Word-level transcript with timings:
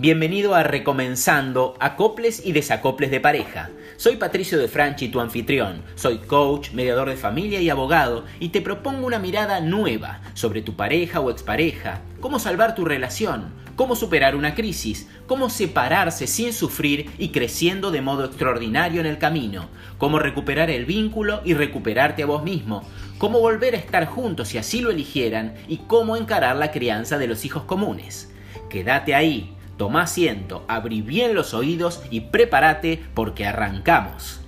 Bienvenido 0.00 0.54
a 0.54 0.62
Recomenzando 0.62 1.74
Acoples 1.80 2.46
y 2.46 2.52
Desacoples 2.52 3.10
de 3.10 3.18
Pareja. 3.18 3.70
Soy 3.96 4.14
Patricio 4.14 4.56
de 4.56 4.68
Franchi, 4.68 5.08
tu 5.08 5.18
anfitrión. 5.18 5.82
Soy 5.96 6.18
coach, 6.18 6.70
mediador 6.70 7.08
de 7.08 7.16
familia 7.16 7.60
y 7.60 7.68
abogado 7.68 8.24
y 8.38 8.50
te 8.50 8.62
propongo 8.62 9.08
una 9.08 9.18
mirada 9.18 9.58
nueva 9.58 10.20
sobre 10.34 10.62
tu 10.62 10.76
pareja 10.76 11.18
o 11.18 11.32
expareja, 11.32 12.02
cómo 12.20 12.38
salvar 12.38 12.76
tu 12.76 12.84
relación, 12.84 13.52
cómo 13.74 13.96
superar 13.96 14.36
una 14.36 14.54
crisis, 14.54 15.08
cómo 15.26 15.50
separarse 15.50 16.28
sin 16.28 16.52
sufrir 16.52 17.10
y 17.18 17.30
creciendo 17.30 17.90
de 17.90 18.00
modo 18.00 18.24
extraordinario 18.24 19.00
en 19.00 19.06
el 19.08 19.18
camino, 19.18 19.68
cómo 19.98 20.20
recuperar 20.20 20.70
el 20.70 20.86
vínculo 20.86 21.40
y 21.44 21.54
recuperarte 21.54 22.22
a 22.22 22.26
vos 22.26 22.44
mismo, 22.44 22.88
cómo 23.18 23.40
volver 23.40 23.74
a 23.74 23.78
estar 23.78 24.06
juntos 24.06 24.46
si 24.46 24.58
así 24.58 24.80
lo 24.80 24.92
eligieran 24.92 25.54
y 25.66 25.78
cómo 25.88 26.16
encarar 26.16 26.54
la 26.54 26.70
crianza 26.70 27.18
de 27.18 27.26
los 27.26 27.44
hijos 27.44 27.64
comunes. 27.64 28.32
Quédate 28.70 29.16
ahí 29.16 29.57
Toma 29.78 30.02
asiento, 30.02 30.64
abrí 30.66 31.02
bien 31.02 31.36
los 31.36 31.54
oídos 31.54 32.02
y 32.10 32.22
prepárate 32.22 33.00
porque 33.14 33.46
arrancamos. 33.46 34.40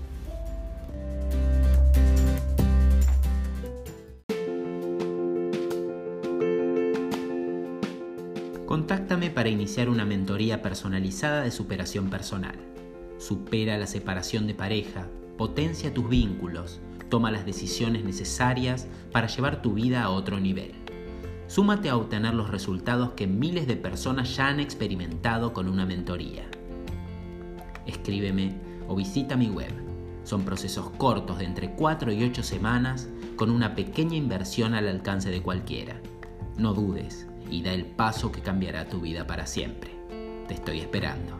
Contáctame 8.66 9.30
para 9.30 9.48
iniciar 9.48 9.88
una 9.88 10.04
mentoría 10.04 10.62
personalizada 10.62 11.42
de 11.42 11.52
superación 11.52 12.10
personal. 12.10 12.56
Supera 13.18 13.78
la 13.78 13.86
separación 13.86 14.48
de 14.48 14.54
pareja, 14.54 15.06
potencia 15.38 15.94
tus 15.94 16.08
vínculos, 16.08 16.80
toma 17.08 17.30
las 17.30 17.46
decisiones 17.46 18.02
necesarias 18.02 18.88
para 19.12 19.28
llevar 19.28 19.62
tu 19.62 19.74
vida 19.74 20.02
a 20.02 20.10
otro 20.10 20.40
nivel. 20.40 20.79
Súmate 21.50 21.88
a 21.88 21.96
obtener 21.96 22.32
los 22.32 22.48
resultados 22.48 23.14
que 23.14 23.26
miles 23.26 23.66
de 23.66 23.74
personas 23.74 24.36
ya 24.36 24.46
han 24.46 24.60
experimentado 24.60 25.52
con 25.52 25.68
una 25.68 25.84
mentoría. 25.84 26.48
Escríbeme 27.86 28.54
o 28.86 28.94
visita 28.94 29.36
mi 29.36 29.48
web. 29.48 29.72
Son 30.22 30.44
procesos 30.44 30.90
cortos 30.90 31.38
de 31.38 31.46
entre 31.46 31.72
4 31.72 32.12
y 32.12 32.22
8 32.22 32.44
semanas 32.44 33.08
con 33.34 33.50
una 33.50 33.74
pequeña 33.74 34.14
inversión 34.14 34.74
al 34.74 34.86
alcance 34.86 35.28
de 35.28 35.42
cualquiera. 35.42 36.00
No 36.56 36.72
dudes 36.72 37.26
y 37.50 37.64
da 37.64 37.72
el 37.72 37.84
paso 37.84 38.30
que 38.30 38.42
cambiará 38.42 38.88
tu 38.88 39.00
vida 39.00 39.26
para 39.26 39.44
siempre. 39.44 39.90
Te 40.46 40.54
estoy 40.54 40.78
esperando. 40.78 41.36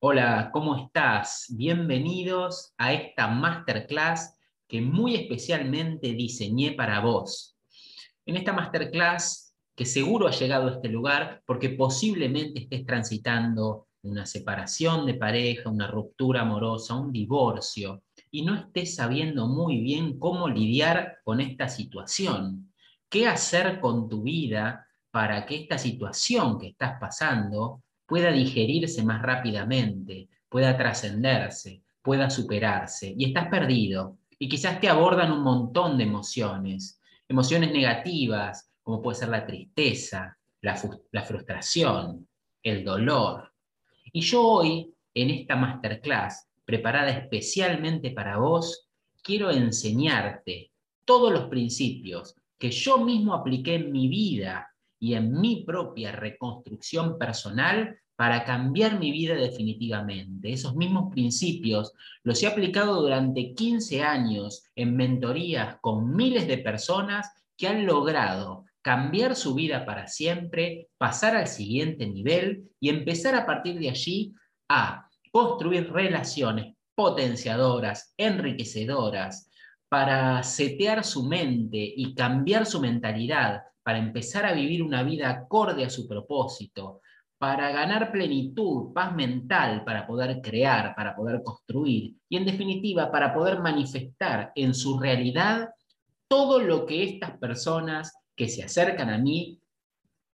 Hola, 0.00 0.50
¿cómo 0.52 0.76
estás? 0.76 1.46
Bienvenidos 1.48 2.74
a 2.76 2.92
esta 2.92 3.28
masterclass 3.28 4.34
que 4.68 4.80
muy 4.80 5.14
especialmente 5.14 6.12
diseñé 6.14 6.72
para 6.72 7.00
vos. 7.00 7.56
En 8.26 8.36
esta 8.36 8.52
masterclass, 8.52 9.54
que 9.74 9.84
seguro 9.84 10.28
ha 10.28 10.30
llegado 10.30 10.68
a 10.68 10.72
este 10.72 10.88
lugar 10.88 11.42
porque 11.46 11.70
posiblemente 11.70 12.60
estés 12.60 12.86
transitando 12.86 13.88
una 14.02 14.26
separación 14.26 15.06
de 15.06 15.14
pareja, 15.14 15.70
una 15.70 15.86
ruptura 15.88 16.42
amorosa, 16.42 16.94
un 16.94 17.10
divorcio, 17.10 18.02
y 18.30 18.42
no 18.42 18.54
estés 18.54 18.94
sabiendo 18.94 19.46
muy 19.46 19.80
bien 19.80 20.18
cómo 20.18 20.48
lidiar 20.48 21.18
con 21.24 21.40
esta 21.40 21.68
situación. 21.68 22.72
¿Qué 23.08 23.26
hacer 23.26 23.80
con 23.80 24.08
tu 24.08 24.22
vida 24.22 24.86
para 25.10 25.46
que 25.46 25.56
esta 25.56 25.78
situación 25.78 26.58
que 26.58 26.68
estás 26.68 26.98
pasando 27.00 27.82
pueda 28.06 28.30
digerirse 28.30 29.04
más 29.04 29.22
rápidamente, 29.22 30.28
pueda 30.48 30.76
trascenderse, 30.76 31.82
pueda 32.02 32.28
superarse? 32.28 33.14
Y 33.16 33.26
estás 33.26 33.48
perdido, 33.48 34.18
y 34.38 34.48
quizás 34.48 34.80
te 34.80 34.88
abordan 34.88 35.32
un 35.32 35.42
montón 35.42 35.98
de 35.98 36.04
emociones, 36.04 37.00
emociones 37.28 37.72
negativas, 37.72 38.70
como 38.82 39.00
puede 39.00 39.18
ser 39.18 39.28
la 39.28 39.46
tristeza, 39.46 40.36
la, 40.60 41.22
frustración, 41.24 42.28
el 42.62 42.84
dolor. 42.84 43.52
Y 44.12 44.20
yo 44.20 44.42
hoy, 44.42 44.94
en 45.14 45.30
esta 45.30 45.56
masterclass, 45.56 46.48
preparada 46.64 47.10
especialmente 47.10 48.10
para 48.10 48.38
vos, 48.38 48.88
quiero 49.22 49.50
enseñarte 49.50 50.70
todos 51.04 51.32
los 51.32 51.44
principios 51.48 52.34
que 52.58 52.70
yo 52.70 52.98
mismo 52.98 53.34
apliqué 53.34 53.74
en 53.74 53.92
mi 53.92 54.08
vida 54.08 54.70
y 54.98 55.14
en 55.14 55.38
mi 55.38 55.64
propia 55.64 56.12
reconstrucción 56.12 57.18
personal 57.18 57.98
para 58.16 58.44
cambiar 58.44 58.98
mi 58.98 59.10
vida 59.10 59.34
definitivamente. 59.34 60.52
Esos 60.52 60.76
mismos 60.76 61.10
principios 61.12 61.92
los 62.22 62.42
he 62.42 62.46
aplicado 62.46 63.00
durante 63.00 63.54
15 63.54 64.02
años 64.02 64.64
en 64.76 64.96
mentorías 64.96 65.78
con 65.80 66.14
miles 66.14 66.46
de 66.46 66.58
personas 66.58 67.30
que 67.56 67.68
han 67.68 67.86
logrado 67.86 68.64
cambiar 68.82 69.34
su 69.34 69.54
vida 69.54 69.86
para 69.86 70.06
siempre, 70.06 70.88
pasar 70.98 71.34
al 71.34 71.46
siguiente 71.46 72.06
nivel 72.06 72.70
y 72.78 72.90
empezar 72.90 73.34
a 73.34 73.46
partir 73.46 73.78
de 73.78 73.88
allí 73.88 74.34
a 74.68 75.08
construir 75.32 75.90
relaciones 75.90 76.76
potenciadoras, 76.94 78.14
enriquecedoras, 78.16 79.48
para 79.88 80.42
setear 80.42 81.04
su 81.04 81.24
mente 81.24 81.78
y 81.78 82.14
cambiar 82.14 82.66
su 82.66 82.80
mentalidad, 82.80 83.62
para 83.82 83.98
empezar 83.98 84.44
a 84.44 84.52
vivir 84.52 84.82
una 84.82 85.02
vida 85.02 85.30
acorde 85.30 85.84
a 85.84 85.90
su 85.90 86.08
propósito, 86.08 87.00
para 87.44 87.70
ganar 87.72 88.10
plenitud, 88.10 88.94
paz 88.94 89.14
mental, 89.14 89.84
para 89.84 90.06
poder 90.06 90.40
crear, 90.40 90.94
para 90.94 91.14
poder 91.14 91.42
construir 91.42 92.14
y 92.26 92.38
en 92.38 92.46
definitiva 92.46 93.12
para 93.12 93.34
poder 93.34 93.60
manifestar 93.60 94.50
en 94.54 94.72
su 94.72 94.98
realidad 94.98 95.68
todo 96.26 96.58
lo 96.58 96.86
que 96.86 97.04
estas 97.04 97.36
personas 97.36 98.14
que 98.34 98.48
se 98.48 98.62
acercan 98.62 99.10
a 99.10 99.18
mí 99.18 99.60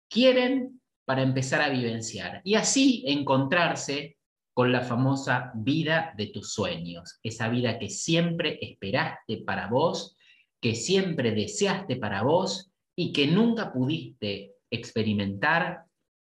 quieren 0.09 0.81
para 1.05 1.21
empezar 1.21 1.61
a 1.61 1.69
vivenciar 1.69 2.41
y 2.43 2.55
así 2.55 3.05
encontrarse 3.07 4.17
con 4.55 4.73
la 4.73 4.81
famosa 4.81 5.53
vida 5.57 6.15
de 6.17 6.29
tus 6.29 6.55
sueños, 6.55 7.21
esa 7.23 7.51
vida 7.51 7.79
que 7.79 7.91
siempre 7.91 8.59
esperaste 8.63 9.43
para 9.45 9.67
vos, 9.67 10.17
que 10.59 10.75
siempre 10.75 11.33
deseaste 11.33 11.97
para 11.97 12.23
vos 12.23 12.73
y 12.97 13.13
que 13.13 13.27
nunca 13.27 13.75
pudiste 13.75 14.55
experimentar 14.71 15.85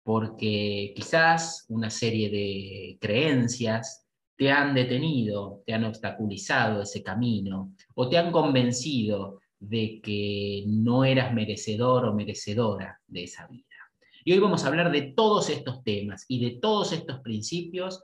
porque 0.05 0.93
quizás 0.95 1.65
una 1.67 1.89
serie 1.89 2.29
de 2.29 2.97
creencias 3.01 4.05
te 4.37 4.51
han 4.51 4.75
detenido, 4.75 5.63
te 5.65 5.73
han 5.73 5.83
obstaculizado 5.83 6.83
ese 6.83 7.01
camino 7.01 7.73
o 7.95 8.07
te 8.07 8.19
han 8.19 8.31
convencido 8.31 9.39
de 9.59 9.99
que 10.03 10.63
no 10.67 11.05
eras 11.05 11.33
merecedor 11.33 12.05
o 12.05 12.13
merecedora 12.13 13.01
de 13.07 13.23
esa 13.23 13.47
vida. 13.47 13.63
Y 14.23 14.33
hoy 14.33 14.37
vamos 14.37 14.63
a 14.63 14.67
hablar 14.67 14.91
de 14.91 15.13
todos 15.13 15.49
estos 15.49 15.83
temas 15.83 16.25
y 16.27 16.39
de 16.39 16.59
todos 16.59 16.93
estos 16.93 17.21
principios 17.21 18.03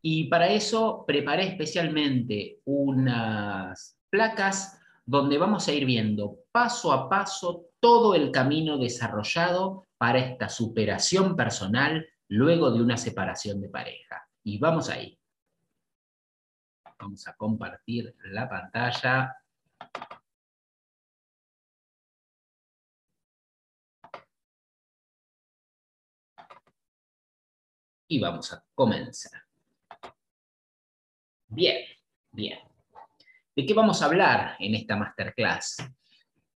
y 0.00 0.28
para 0.28 0.52
eso 0.52 1.02
preparé 1.08 1.48
especialmente 1.48 2.60
unas 2.66 3.98
placas 4.10 4.78
donde 5.04 5.38
vamos 5.38 5.66
a 5.66 5.72
ir 5.72 5.86
viendo 5.86 6.38
paso 6.52 6.92
a 6.92 7.08
paso 7.08 7.64
todo 7.80 8.14
el 8.14 8.30
camino 8.30 8.78
desarrollado 8.78 9.85
para 9.98 10.18
esta 10.18 10.48
superación 10.48 11.36
personal 11.36 12.06
luego 12.28 12.70
de 12.70 12.82
una 12.82 12.96
separación 12.96 13.60
de 13.60 13.68
pareja. 13.68 14.28
Y 14.42 14.58
vamos 14.58 14.88
ahí. 14.88 15.18
Vamos 16.98 17.26
a 17.28 17.34
compartir 17.36 18.14
la 18.24 18.48
pantalla. 18.48 19.36
Y 28.08 28.20
vamos 28.20 28.52
a 28.52 28.64
comenzar. 28.74 29.42
Bien, 31.48 31.84
bien. 32.30 32.58
¿De 33.54 33.66
qué 33.66 33.74
vamos 33.74 34.02
a 34.02 34.06
hablar 34.06 34.56
en 34.58 34.74
esta 34.74 34.96
masterclass? 34.96 35.76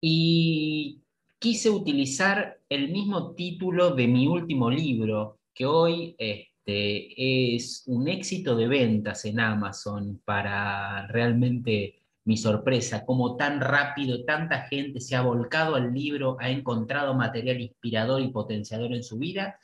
Y 0.02 1.02
quise 1.40 1.70
utilizar 1.70 2.60
el 2.68 2.90
mismo 2.90 3.34
título 3.34 3.96
de 3.96 4.08
mi 4.08 4.28
último 4.28 4.70
libro, 4.70 5.40
que 5.54 5.66
hoy 5.66 6.16
este, 6.18 7.56
es 7.56 7.84
un 7.88 8.08
éxito 8.10 8.56
de 8.56 8.68
ventas 8.68 9.24
en 9.26 9.40
Amazon 9.40 10.22
para 10.26 11.08
realmente 11.08 11.96
mi 12.26 12.38
sorpresa, 12.38 13.06
como 13.06 13.38
tan 13.38 13.60
rápido 13.60 14.24
tanta 14.26 14.68
gente 14.68 15.00
se 15.00 15.16
ha 15.16 15.22
volcado 15.22 15.76
al 15.76 15.94
libro, 15.94 16.38
ha 16.40 16.50
encontrado 16.50 17.16
material 17.16 17.62
inspirador 17.62 18.22
y 18.22 18.28
potenciador 18.28 18.94
en 18.94 19.04
su 19.04 19.18
vida. 19.18 19.58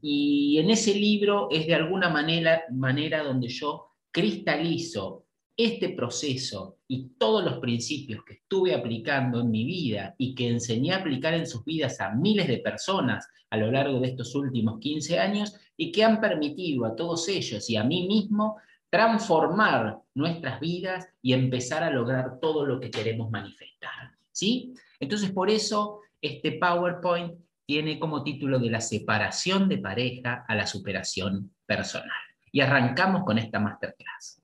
Y 0.00 0.58
en 0.58 0.70
ese 0.70 0.94
libro 0.94 1.48
es 1.50 1.66
de 1.66 1.74
alguna 1.74 2.08
manera, 2.08 2.62
manera 2.72 3.22
donde 3.22 3.48
yo 3.48 3.88
cristalizo 4.10 5.25
este 5.56 5.90
proceso 5.90 6.78
y 6.86 7.10
todos 7.18 7.44
los 7.44 7.58
principios 7.58 8.24
que 8.24 8.34
estuve 8.34 8.74
aplicando 8.74 9.40
en 9.40 9.50
mi 9.50 9.64
vida 9.64 10.14
y 10.18 10.34
que 10.34 10.48
enseñé 10.48 10.92
a 10.92 10.98
aplicar 10.98 11.34
en 11.34 11.46
sus 11.46 11.64
vidas 11.64 12.00
a 12.00 12.10
miles 12.10 12.46
de 12.46 12.58
personas 12.58 13.26
a 13.48 13.56
lo 13.56 13.70
largo 13.70 14.00
de 14.00 14.08
estos 14.08 14.34
últimos 14.34 14.78
15 14.80 15.18
años 15.18 15.54
y 15.76 15.92
que 15.92 16.04
han 16.04 16.20
permitido 16.20 16.84
a 16.84 16.94
todos 16.94 17.28
ellos 17.28 17.70
y 17.70 17.76
a 17.76 17.84
mí 17.84 18.06
mismo 18.06 18.56
transformar 18.90 19.98
nuestras 20.14 20.60
vidas 20.60 21.08
y 21.22 21.32
empezar 21.32 21.82
a 21.82 21.90
lograr 21.90 22.38
todo 22.40 22.66
lo 22.66 22.78
que 22.78 22.90
queremos 22.90 23.30
manifestar. 23.30 24.12
¿sí? 24.32 24.74
Entonces, 25.00 25.30
por 25.30 25.50
eso 25.50 26.00
este 26.20 26.52
PowerPoint 26.52 27.32
tiene 27.66 27.98
como 27.98 28.22
título 28.22 28.58
de 28.58 28.70
la 28.70 28.80
separación 28.80 29.68
de 29.68 29.78
pareja 29.78 30.44
a 30.46 30.54
la 30.54 30.66
superación 30.66 31.54
personal. 31.66 32.10
Y 32.52 32.60
arrancamos 32.60 33.24
con 33.24 33.38
esta 33.38 33.58
masterclass. 33.58 34.42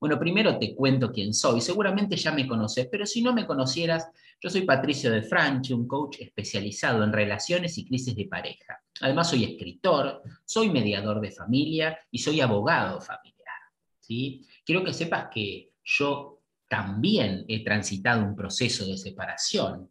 Bueno, 0.00 0.18
primero 0.18 0.58
te 0.58 0.74
cuento 0.74 1.12
quién 1.12 1.34
soy. 1.34 1.60
Seguramente 1.60 2.16
ya 2.16 2.32
me 2.32 2.48
conoces, 2.48 2.88
pero 2.90 3.04
si 3.04 3.20
no 3.20 3.34
me 3.34 3.46
conocieras, 3.46 4.08
yo 4.40 4.48
soy 4.48 4.62
Patricio 4.62 5.10
de 5.10 5.22
Franchi, 5.22 5.74
un 5.74 5.86
coach 5.86 6.16
especializado 6.20 7.04
en 7.04 7.12
relaciones 7.12 7.76
y 7.76 7.86
crisis 7.86 8.16
de 8.16 8.24
pareja. 8.24 8.82
Además, 9.02 9.28
soy 9.28 9.44
escritor, 9.44 10.22
soy 10.46 10.70
mediador 10.70 11.20
de 11.20 11.30
familia 11.30 11.98
y 12.10 12.18
soy 12.18 12.40
abogado 12.40 12.98
familiar. 13.02 13.58
¿sí? 13.98 14.46
Quiero 14.64 14.82
que 14.82 14.94
sepas 14.94 15.28
que 15.30 15.74
yo 15.84 16.40
también 16.66 17.44
he 17.48 17.62
transitado 17.62 18.24
un 18.24 18.34
proceso 18.34 18.86
de 18.86 18.96
separación 18.96 19.90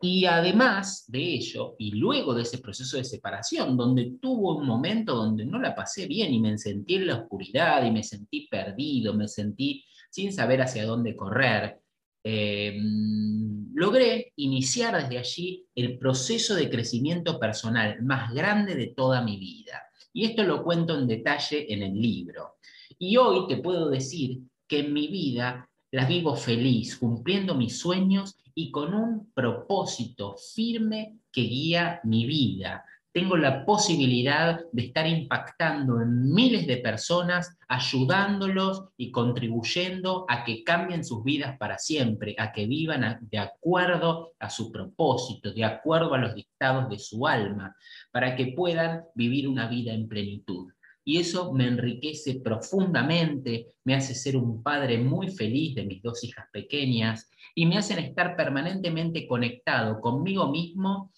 y 0.00 0.26
además 0.26 1.04
de 1.08 1.34
ello, 1.34 1.74
y 1.78 1.92
luego 1.92 2.34
de 2.34 2.42
ese 2.42 2.58
proceso 2.58 2.98
de 2.98 3.04
separación, 3.04 3.76
donde 3.76 4.16
tuvo 4.20 4.58
un 4.58 4.66
momento 4.66 5.14
donde 5.14 5.46
no 5.46 5.58
la 5.58 5.74
pasé 5.74 6.06
bien 6.06 6.34
y 6.34 6.40
me 6.40 6.58
sentí 6.58 6.96
en 6.96 7.06
la 7.06 7.16
oscuridad 7.16 7.84
y 7.84 7.90
me 7.90 8.02
sentí 8.02 8.46
perdido, 8.46 9.14
me 9.14 9.26
sentí 9.26 9.84
sin 10.10 10.32
saber 10.32 10.60
hacia 10.60 10.84
dónde 10.84 11.16
correr, 11.16 11.80
em, 12.22 13.72
logré 13.74 14.32
iniciar 14.36 15.00
desde 15.00 15.18
allí 15.18 15.66
el 15.74 15.98
proceso 15.98 16.54
de 16.54 16.68
crecimiento 16.68 17.38
personal 17.38 18.02
más 18.02 18.32
grande 18.34 18.74
de 18.74 18.88
toda 18.88 19.22
mi 19.22 19.38
vida. 19.38 19.82
Y 20.12 20.26
esto 20.26 20.42
lo 20.42 20.62
cuento 20.62 20.98
en 20.98 21.06
detalle 21.06 21.72
en 21.72 21.82
el 21.82 21.94
libro. 21.94 22.56
Y 22.98 23.16
hoy 23.16 23.46
te 23.48 23.58
puedo 23.58 23.88
decir 23.88 24.40
que 24.66 24.80
en 24.80 24.92
mi 24.92 25.08
vida 25.08 25.70
las 25.96 26.08
vivo 26.08 26.36
feliz, 26.36 26.98
cumpliendo 26.98 27.54
mis 27.54 27.78
sueños 27.78 28.36
y 28.54 28.70
con 28.70 28.92
un 28.92 29.32
propósito 29.32 30.36
firme 30.54 31.20
que 31.32 31.40
guía 31.40 32.00
mi 32.04 32.26
vida. 32.26 32.84
Tengo 33.12 33.34
la 33.38 33.64
posibilidad 33.64 34.60
de 34.72 34.82
estar 34.82 35.06
impactando 35.06 36.02
en 36.02 36.34
miles 36.34 36.66
de 36.66 36.76
personas, 36.76 37.56
ayudándolos 37.66 38.88
y 38.98 39.10
contribuyendo 39.10 40.26
a 40.28 40.44
que 40.44 40.62
cambien 40.64 41.02
sus 41.02 41.24
vidas 41.24 41.56
para 41.56 41.78
siempre, 41.78 42.34
a 42.36 42.52
que 42.52 42.66
vivan 42.66 43.18
de 43.30 43.38
acuerdo 43.38 44.34
a 44.38 44.50
su 44.50 44.70
propósito, 44.70 45.50
de 45.54 45.64
acuerdo 45.64 46.12
a 46.12 46.18
los 46.18 46.34
dictados 46.34 46.90
de 46.90 46.98
su 46.98 47.26
alma, 47.26 47.74
para 48.12 48.36
que 48.36 48.48
puedan 48.48 49.04
vivir 49.14 49.48
una 49.48 49.66
vida 49.66 49.94
en 49.94 50.08
plenitud 50.08 50.75
y 51.08 51.18
eso 51.18 51.52
me 51.52 51.68
enriquece 51.68 52.40
profundamente, 52.40 53.74
me 53.84 53.94
hace 53.94 54.12
ser 54.12 54.36
un 54.36 54.60
padre 54.60 54.98
muy 54.98 55.28
feliz 55.28 55.76
de 55.76 55.86
mis 55.86 56.02
dos 56.02 56.24
hijas 56.24 56.46
pequeñas 56.52 57.30
y 57.54 57.64
me 57.64 57.78
hacen 57.78 58.00
estar 58.00 58.34
permanentemente 58.34 59.24
conectado 59.28 60.00
conmigo 60.00 60.50
mismo 60.50 61.12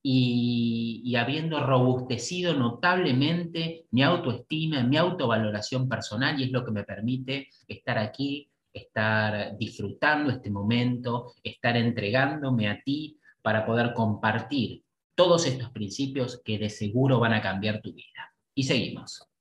y, 0.00 1.12
habiendo 1.16 1.58
robustecido 1.58 2.54
notablemente 2.54 3.86
mi 3.90 4.04
autoestima, 4.04 4.84
mi 4.84 4.96
autovaloración 4.96 5.88
personal 5.88 6.40
y 6.40 6.44
es 6.44 6.52
lo 6.52 6.64
que 6.64 6.70
me 6.70 6.84
permite 6.84 7.48
estar 7.66 7.98
aquí, 7.98 8.48
estar 8.72 9.58
disfrutando 9.58 10.30
este 10.30 10.50
momento, 10.50 11.34
estar 11.42 11.76
entregándome 11.76 12.68
a 12.68 12.80
ti 12.80 13.18
para 13.42 13.66
poder 13.66 13.92
compartir 13.92 14.84
todos 15.16 15.46
estos 15.46 15.70
principios 15.70 16.40
que 16.44 16.58
de 16.58 16.70
seguro 16.70 17.18
van 17.18 17.34
a 17.34 17.42
cambiar 17.42 17.82
tu 17.82 17.92
vida. 17.92 18.32
Y 18.54 18.62
seguimos. 18.62 19.31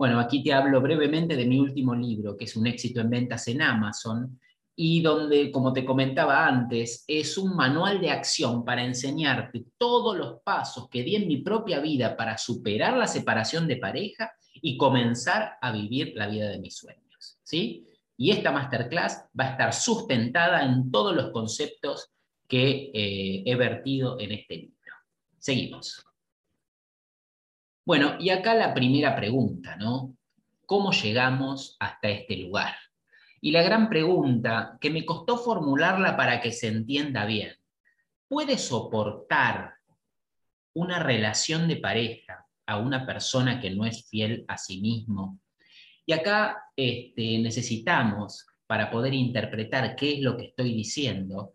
Bueno, 0.00 0.18
aquí 0.18 0.42
te 0.42 0.54
hablo 0.54 0.80
brevemente 0.80 1.36
de 1.36 1.44
mi 1.44 1.58
último 1.58 1.94
libro, 1.94 2.34
que 2.34 2.46
es 2.46 2.56
un 2.56 2.66
éxito 2.66 3.02
en 3.02 3.10
ventas 3.10 3.46
en 3.48 3.60
Amazon, 3.60 4.40
y 4.74 5.02
donde, 5.02 5.52
como 5.52 5.74
te 5.74 5.84
comentaba 5.84 6.46
antes, 6.46 7.04
es 7.06 7.36
un 7.36 7.54
manual 7.54 8.00
de 8.00 8.10
acción 8.10 8.64
para 8.64 8.82
enseñarte 8.82 9.66
todos 9.76 10.16
los 10.16 10.40
pasos 10.42 10.88
que 10.88 11.02
di 11.02 11.16
en 11.16 11.28
mi 11.28 11.42
propia 11.42 11.80
vida 11.80 12.16
para 12.16 12.38
superar 12.38 12.96
la 12.96 13.06
separación 13.06 13.68
de 13.68 13.76
pareja 13.76 14.32
y 14.54 14.78
comenzar 14.78 15.58
a 15.60 15.70
vivir 15.70 16.14
la 16.16 16.28
vida 16.28 16.48
de 16.48 16.60
mis 16.60 16.78
sueños. 16.78 17.38
¿sí? 17.42 17.86
Y 18.16 18.30
esta 18.30 18.52
masterclass 18.52 19.26
va 19.38 19.48
a 19.48 19.50
estar 19.50 19.74
sustentada 19.74 20.64
en 20.64 20.90
todos 20.90 21.14
los 21.14 21.30
conceptos 21.30 22.08
que 22.48 22.90
eh, 22.94 23.42
he 23.44 23.54
vertido 23.54 24.18
en 24.18 24.32
este 24.32 24.56
libro. 24.56 24.94
Seguimos. 25.36 26.02
Bueno, 27.84 28.16
y 28.20 28.30
acá 28.30 28.54
la 28.54 28.74
primera 28.74 29.16
pregunta, 29.16 29.76
¿no? 29.76 30.16
¿Cómo 30.66 30.92
llegamos 30.92 31.76
hasta 31.80 32.08
este 32.08 32.36
lugar? 32.36 32.74
Y 33.40 33.52
la 33.52 33.62
gran 33.62 33.88
pregunta, 33.88 34.76
que 34.80 34.90
me 34.90 35.04
costó 35.06 35.38
formularla 35.38 36.16
para 36.16 36.40
que 36.40 36.52
se 36.52 36.68
entienda 36.68 37.24
bien, 37.24 37.54
¿puede 38.28 38.58
soportar 38.58 39.74
una 40.74 41.02
relación 41.02 41.66
de 41.66 41.76
pareja 41.76 42.46
a 42.66 42.78
una 42.78 43.06
persona 43.06 43.60
que 43.60 43.70
no 43.70 43.86
es 43.86 44.08
fiel 44.08 44.44
a 44.46 44.58
sí 44.58 44.80
mismo? 44.80 45.40
Y 46.04 46.12
acá 46.12 46.64
este, 46.76 47.38
necesitamos, 47.38 48.46
para 48.66 48.90
poder 48.90 49.14
interpretar 49.14 49.96
qué 49.96 50.14
es 50.14 50.20
lo 50.20 50.36
que 50.36 50.44
estoy 50.44 50.74
diciendo, 50.74 51.54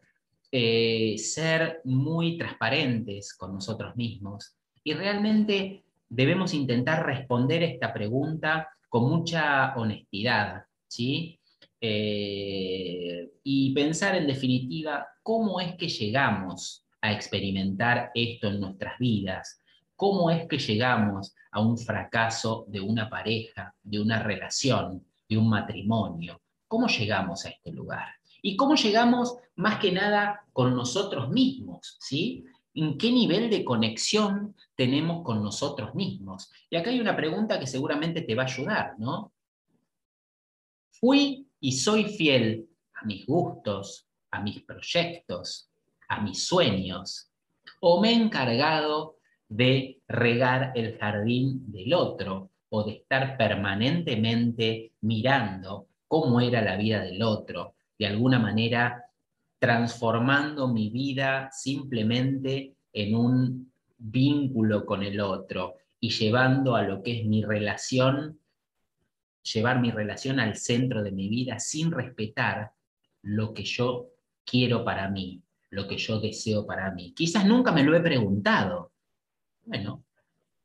eh, 0.51 1.17
ser 1.17 1.81
muy 1.83 2.37
transparentes 2.37 3.33
con 3.33 3.53
nosotros 3.53 3.95
mismos 3.95 4.57
y 4.83 4.93
realmente 4.93 5.84
debemos 6.09 6.53
intentar 6.53 7.05
responder 7.05 7.63
esta 7.63 7.93
pregunta 7.93 8.69
con 8.89 9.09
mucha 9.09 9.75
honestidad, 9.75 10.63
¿sí? 10.87 11.39
Eh, 11.81 13.29
y 13.43 13.73
pensar 13.73 14.15
en 14.15 14.27
definitiva 14.27 15.07
cómo 15.21 15.59
es 15.59 15.75
que 15.75 15.87
llegamos 15.87 16.85
a 17.01 17.11
experimentar 17.11 18.11
esto 18.15 18.47
en 18.47 18.59
nuestras 18.59 18.97
vidas, 18.97 19.59
cómo 19.95 20.29
es 20.29 20.47
que 20.47 20.57
llegamos 20.57 21.35
a 21.51 21.59
un 21.59 21.77
fracaso 21.77 22.65
de 22.67 22.81
una 22.81 23.09
pareja, 23.09 23.75
de 23.83 23.99
una 23.99 24.21
relación, 24.23 25.05
de 25.27 25.37
un 25.37 25.49
matrimonio, 25.49 26.41
cómo 26.67 26.87
llegamos 26.87 27.45
a 27.45 27.49
este 27.49 27.71
lugar 27.71 28.07
y 28.41 28.55
cómo 28.55 28.75
llegamos 28.75 29.35
más 29.55 29.79
que 29.79 29.91
nada 29.91 30.41
con 30.53 30.75
nosotros 30.75 31.29
mismos, 31.29 31.97
¿sí? 31.99 32.45
En 32.75 32.97
qué 32.97 33.11
nivel 33.11 33.49
de 33.49 33.63
conexión 33.63 34.55
tenemos 34.75 35.23
con 35.23 35.41
nosotros 35.41 35.95
mismos. 35.95 36.51
Y 36.69 36.75
acá 36.75 36.89
hay 36.89 36.99
una 36.99 37.15
pregunta 37.15 37.59
que 37.59 37.67
seguramente 37.67 38.21
te 38.21 38.35
va 38.35 38.43
a 38.43 38.47
ayudar, 38.47 38.93
¿no? 38.99 39.31
¿Fui 40.91 41.47
y 41.59 41.71
soy 41.71 42.05
fiel 42.05 42.67
a 42.93 43.05
mis 43.05 43.25
gustos, 43.25 44.07
a 44.31 44.41
mis 44.41 44.61
proyectos, 44.63 45.69
a 46.09 46.21
mis 46.21 46.45
sueños? 46.45 47.31
¿O 47.79 48.01
me 48.01 48.09
he 48.09 48.13
encargado 48.13 49.17
de 49.47 50.01
regar 50.07 50.73
el 50.75 50.97
jardín 50.97 51.71
del 51.71 51.93
otro 51.93 52.51
o 52.69 52.83
de 52.83 52.93
estar 52.93 53.37
permanentemente 53.37 54.91
mirando 55.01 55.87
cómo 56.07 56.41
era 56.41 56.61
la 56.61 56.75
vida 56.75 57.01
del 57.01 57.21
otro, 57.21 57.75
de 57.97 58.07
alguna 58.07 58.39
manera 58.39 59.04
transformando 59.59 60.67
mi 60.67 60.89
vida 60.89 61.49
simplemente 61.51 62.75
en 62.93 63.15
un 63.15 63.71
vínculo 63.97 64.85
con 64.85 65.03
el 65.03 65.19
otro 65.19 65.75
y 65.99 66.09
llevando 66.09 66.75
a 66.75 66.83
lo 66.83 67.01
que 67.01 67.19
es 67.19 67.25
mi 67.25 67.43
relación, 67.43 68.39
llevar 69.53 69.79
mi 69.79 69.91
relación 69.91 70.39
al 70.39 70.55
centro 70.55 71.03
de 71.03 71.11
mi 71.11 71.29
vida 71.29 71.59
sin 71.59 71.91
respetar 71.91 72.71
lo 73.21 73.53
que 73.53 73.63
yo 73.63 74.09
quiero 74.45 74.85
para 74.85 75.09
mí, 75.09 75.41
lo 75.71 75.87
que 75.87 75.97
yo 75.97 76.19
deseo 76.19 76.65
para 76.65 76.91
mí. 76.91 77.13
Quizás 77.15 77.45
nunca 77.45 77.71
me 77.71 77.83
lo 77.83 77.95
he 77.95 78.01
preguntado. 78.01 78.91
Bueno, 79.65 80.03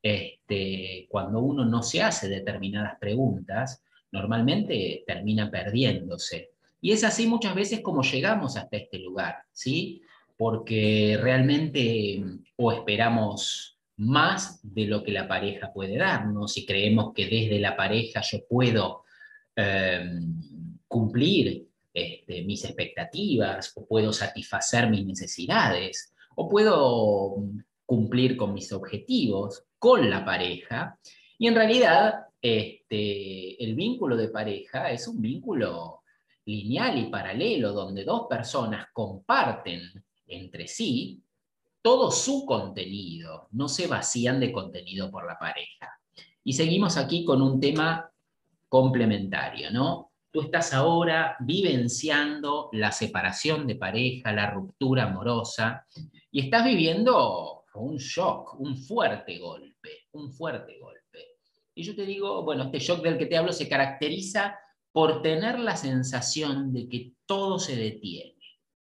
este, 0.02 1.06
cuando 1.08 1.40
uno 1.40 1.64
no 1.64 1.82
se 1.82 2.02
hace 2.02 2.28
determinadas 2.28 2.98
preguntas, 2.98 3.82
normalmente 4.12 5.04
termina 5.06 5.50
perdiéndose. 5.50 6.50
Y 6.80 6.92
es 6.92 7.04
así 7.04 7.26
muchas 7.26 7.54
veces 7.54 7.80
como 7.80 8.02
llegamos 8.02 8.56
hasta 8.56 8.76
este 8.76 8.98
lugar, 8.98 9.36
¿sí? 9.52 10.02
Porque 10.36 11.18
realmente 11.20 12.22
o 12.56 12.72
esperamos 12.72 13.78
más 13.96 14.60
de 14.62 14.86
lo 14.86 15.02
que 15.02 15.12
la 15.12 15.28
pareja 15.28 15.72
puede 15.72 15.98
darnos 15.98 16.56
y 16.56 16.64
creemos 16.64 17.12
que 17.14 17.26
desde 17.26 17.58
la 17.58 17.76
pareja 17.76 18.22
yo 18.22 18.38
puedo 18.48 19.04
em, 19.54 20.40
cumplir 20.88 21.66
este, 21.92 22.42
mis 22.42 22.64
expectativas 22.64 23.72
o 23.76 23.86
puedo 23.86 24.12
satisfacer 24.12 24.88
mis 24.88 25.04
necesidades 25.04 26.14
o 26.34 26.48
puedo 26.48 27.36
cumplir 27.84 28.36
con 28.38 28.54
mis 28.54 28.72
objetivos 28.72 29.64
con 29.78 30.08
la 30.08 30.24
pareja. 30.24 30.98
Y 31.36 31.48
en 31.48 31.54
realidad 31.54 32.26
este, 32.40 33.62
el 33.62 33.74
vínculo 33.74 34.16
de 34.16 34.28
pareja 34.28 34.90
es 34.90 35.06
un 35.08 35.20
vínculo 35.20 35.99
lineal 36.44 36.98
y 36.98 37.10
paralelo 37.10 37.72
donde 37.72 38.04
dos 38.04 38.26
personas 38.28 38.88
comparten 38.92 39.82
entre 40.26 40.66
sí 40.66 41.22
todo 41.82 42.10
su 42.10 42.44
contenido, 42.44 43.48
no 43.52 43.68
se 43.68 43.86
vacían 43.86 44.38
de 44.38 44.52
contenido 44.52 45.10
por 45.10 45.26
la 45.26 45.38
pareja. 45.38 45.98
Y 46.44 46.52
seguimos 46.52 46.96
aquí 46.96 47.24
con 47.24 47.40
un 47.40 47.58
tema 47.58 48.10
complementario, 48.68 49.70
¿no? 49.70 50.10
tú 50.30 50.42
estás 50.42 50.72
ahora 50.72 51.36
vivenciando 51.40 52.68
la 52.72 52.92
separación 52.92 53.66
de 53.66 53.74
pareja, 53.74 54.32
la 54.32 54.50
ruptura 54.50 55.04
amorosa, 55.04 55.86
y 56.30 56.40
estás 56.40 56.64
viviendo 56.64 57.64
un 57.74 57.96
shock, 57.96 58.58
un 58.60 58.76
fuerte 58.76 59.38
golpe, 59.38 60.06
un 60.12 60.32
fuerte 60.32 60.78
golpe. 60.78 61.36
Y 61.74 61.82
yo 61.82 61.94
te 61.94 62.04
digo, 62.04 62.44
bueno, 62.44 62.64
este 62.64 62.78
shock 62.78 63.02
del 63.02 63.18
que 63.18 63.26
te 63.26 63.36
hablo 63.36 63.52
se 63.52 63.68
caracteriza 63.68 64.56
por 64.92 65.22
tener 65.22 65.58
la 65.58 65.76
sensación 65.76 66.72
de 66.72 66.88
que 66.88 67.12
todo 67.26 67.58
se 67.58 67.76
detiene, 67.76 68.36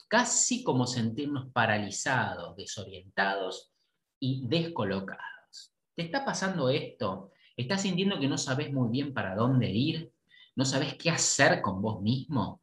casi 0.08 0.64
como 0.64 0.88
sentirnos 0.88 1.52
paralizados, 1.52 2.56
desorientados 2.56 3.72
y 4.20 4.48
descolocados. 4.48 5.74
¿Te 5.96 6.04
está 6.04 6.24
pasando 6.24 6.70
esto? 6.70 7.32
¿Estás 7.56 7.82
sintiendo 7.82 8.20
que 8.20 8.28
no 8.28 8.38
sabes 8.38 8.72
muy 8.72 8.90
bien 8.90 9.14
para 9.14 9.36
dónde 9.36 9.70
ir? 9.70 10.12
¿No 10.56 10.66
sabes 10.66 10.96
qué 10.96 11.10
hacer 11.10 11.62
con 11.62 11.82
vos 11.82 12.02
mismo? 12.02 12.62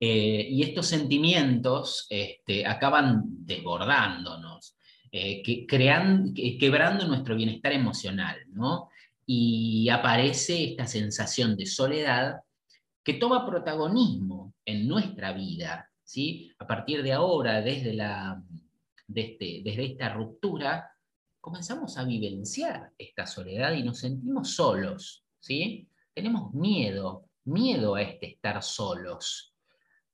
Eh, 0.00 0.46
y 0.50 0.62
estos 0.62 0.86
sentimientos 0.86 2.06
este, 2.08 2.66
acaban 2.66 3.22
desbordándonos, 3.26 4.76
eh, 5.12 5.42
que, 5.42 5.66
crean, 5.66 6.32
quebrando 6.34 7.06
nuestro 7.06 7.36
bienestar 7.36 7.72
emocional, 7.72 8.38
¿no? 8.48 8.89
Y 9.32 9.88
aparece 9.90 10.72
esta 10.72 10.88
sensación 10.88 11.56
de 11.56 11.64
soledad 11.64 12.40
que 13.00 13.14
toma 13.14 13.46
protagonismo 13.46 14.54
en 14.64 14.88
nuestra 14.88 15.32
vida, 15.32 15.88
¿sí? 16.02 16.50
A 16.58 16.66
partir 16.66 17.04
de 17.04 17.12
ahora, 17.12 17.62
desde, 17.62 17.92
la, 17.92 18.42
este, 19.14 19.62
desde 19.62 19.84
esta 19.84 20.12
ruptura, 20.12 20.90
comenzamos 21.40 21.96
a 21.96 22.02
vivenciar 22.02 22.90
esta 22.98 23.24
soledad 23.24 23.72
y 23.74 23.84
nos 23.84 24.00
sentimos 24.00 24.50
solos, 24.50 25.24
¿sí? 25.38 25.86
Tenemos 26.12 26.52
miedo, 26.52 27.28
miedo 27.44 27.94
a 27.94 28.02
este 28.02 28.32
estar 28.32 28.60
solos, 28.64 29.54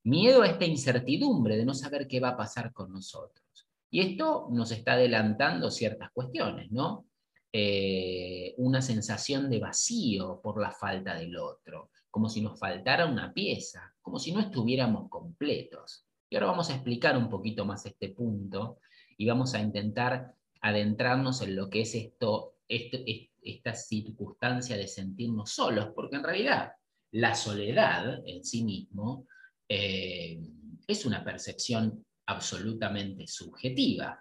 miedo 0.02 0.42
a 0.42 0.48
esta 0.48 0.66
incertidumbre 0.66 1.56
de 1.56 1.64
no 1.64 1.72
saber 1.72 2.06
qué 2.06 2.20
va 2.20 2.28
a 2.28 2.36
pasar 2.36 2.70
con 2.74 2.92
nosotros. 2.92 3.66
Y 3.88 4.00
esto 4.00 4.48
nos 4.52 4.72
está 4.72 4.92
adelantando 4.92 5.70
ciertas 5.70 6.10
cuestiones, 6.12 6.70
¿no? 6.70 7.06
Eh, 7.52 8.54
una 8.58 8.82
sensación 8.82 9.48
de 9.48 9.60
vacío 9.60 10.40
por 10.42 10.60
la 10.60 10.72
falta 10.72 11.14
del 11.14 11.36
otro, 11.36 11.90
como 12.10 12.28
si 12.28 12.40
nos 12.40 12.58
faltara 12.58 13.06
una 13.06 13.32
pieza, 13.32 13.94
como 14.02 14.18
si 14.18 14.32
no 14.32 14.40
estuviéramos 14.40 15.08
completos. 15.08 16.06
Y 16.28 16.36
ahora 16.36 16.48
vamos 16.48 16.70
a 16.70 16.74
explicar 16.74 17.16
un 17.16 17.28
poquito 17.28 17.64
más 17.64 17.86
este 17.86 18.10
punto 18.10 18.80
y 19.16 19.26
vamos 19.26 19.54
a 19.54 19.60
intentar 19.60 20.34
adentrarnos 20.60 21.40
en 21.42 21.56
lo 21.56 21.70
que 21.70 21.82
es 21.82 21.94
esto, 21.94 22.56
esta 22.68 23.74
circunstancia 23.74 24.76
de 24.76 24.88
sentirnos 24.88 25.50
solos, 25.50 25.90
porque 25.94 26.16
en 26.16 26.24
realidad 26.24 26.72
la 27.12 27.34
soledad 27.34 28.22
en 28.26 28.44
sí 28.44 28.64
mismo 28.64 29.26
eh, 29.68 30.40
es 30.86 31.06
una 31.06 31.24
percepción 31.24 32.04
absolutamente 32.26 33.26
subjetiva. 33.26 34.20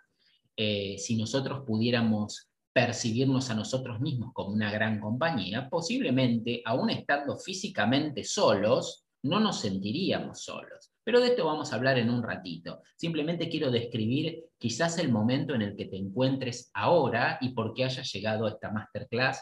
Eh, 0.56 0.98
si 0.98 1.18
nosotros 1.18 1.64
pudiéramos 1.66 2.50
percibirnos 2.76 3.50
a 3.50 3.54
nosotros 3.54 4.02
mismos 4.02 4.34
como 4.34 4.50
una 4.50 4.70
gran 4.70 5.00
compañía, 5.00 5.70
posiblemente, 5.70 6.62
aún 6.66 6.90
estando 6.90 7.38
físicamente 7.38 8.26
solos, 8.26 9.06
no 9.24 9.40
nos 9.40 9.62
sentiríamos 9.62 10.44
solos. 10.44 10.92
Pero 11.02 11.22
de 11.22 11.28
esto 11.28 11.46
vamos 11.46 11.72
a 11.72 11.78
hablar 11.78 11.98
en 11.98 12.10
un 12.10 12.22
ratito. 12.22 12.82
Simplemente 12.98 13.48
quiero 13.48 13.72
describir 13.72 14.44
quizás 14.58 15.00
el 15.00 15.10
momento 15.10 15.56
en 15.56 15.62
el 15.62 15.78
que 15.78 15.86
te 15.86 15.96
encuentres 15.96 16.70
ahora 16.74 17.38
y 17.40 17.54
por 17.54 17.74
qué 17.74 17.86
hayas 17.86 18.12
llegado 18.12 18.46
a 18.46 18.50
esta 18.50 18.70
masterclass, 18.72 19.42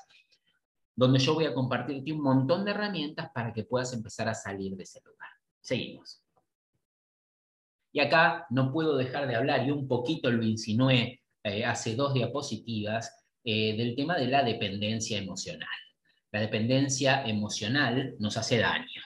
donde 0.95 1.17
yo 1.17 1.33
voy 1.33 1.45
a 1.45 1.55
compartirte 1.55 2.13
un 2.13 2.21
montón 2.21 2.63
de 2.63 2.69
herramientas 2.69 3.31
para 3.33 3.51
que 3.51 3.63
puedas 3.63 3.93
empezar 3.93 4.29
a 4.29 4.35
salir 4.35 4.75
de 4.75 4.83
ese 4.83 5.01
lugar. 5.03 5.29
Seguimos. 5.59 6.21
Y 7.91 7.99
acá 7.99 8.45
no 8.51 8.71
puedo 8.71 8.95
dejar 8.95 9.27
de 9.27 9.35
hablar, 9.35 9.67
y 9.67 9.71
un 9.71 9.87
poquito 9.87 10.29
lo 10.29 10.43
insinué 10.43 11.23
eh, 11.43 11.65
hace 11.65 11.95
dos 11.95 12.13
diapositivas, 12.13 13.22
eh, 13.43 13.75
del 13.75 13.95
tema 13.95 14.17
de 14.17 14.27
la 14.27 14.43
dependencia 14.43 15.17
emocional. 15.17 15.67
La 16.31 16.39
dependencia 16.39 17.23
emocional 17.25 18.15
nos 18.19 18.37
hace 18.37 18.57
daño 18.57 19.01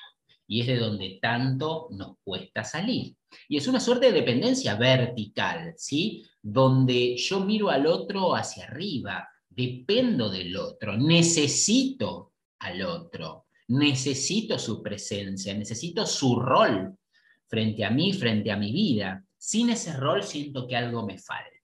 y 0.48 0.62
es 0.62 0.68
de 0.68 0.78
donde 0.78 1.20
tanto 1.22 1.88
nos 1.92 2.18
cuesta 2.24 2.64
salir. 2.64 3.16
Y 3.50 3.58
es 3.58 3.68
una 3.68 3.80
suerte 3.80 4.08
de 4.08 4.20
dependencia 4.20 4.76
vertical, 4.76 5.74
¿sí? 5.76 6.26
Donde 6.42 7.18
yo 7.18 7.42
miro 7.42 7.70
al 7.70 7.86
otro 7.86 8.36
hacia 8.36 8.66
arriba, 8.66 9.28
dependo 9.50 10.30
del 10.30 10.56
otro, 10.56 10.96
necesito 10.98 12.34
al 12.60 12.82
otro, 12.84 13.48
necesito 13.68 14.58
su 14.58 14.82
presencia, 14.82 15.54
necesito 15.54 16.06
su 16.06 16.40
rol 16.40 16.98
frente 17.48 17.84
a 17.84 17.90
mí, 17.90 18.14
frente 18.14 18.52
a 18.52 18.58
mi 18.58 18.72
vida. 18.72 19.24
Sin 19.38 19.70
ese 19.70 19.94
rol 19.98 20.24
siento 20.24 20.68
que 20.68 20.76
algo 20.76 21.06
me 21.06 21.18
falta. 21.18 21.57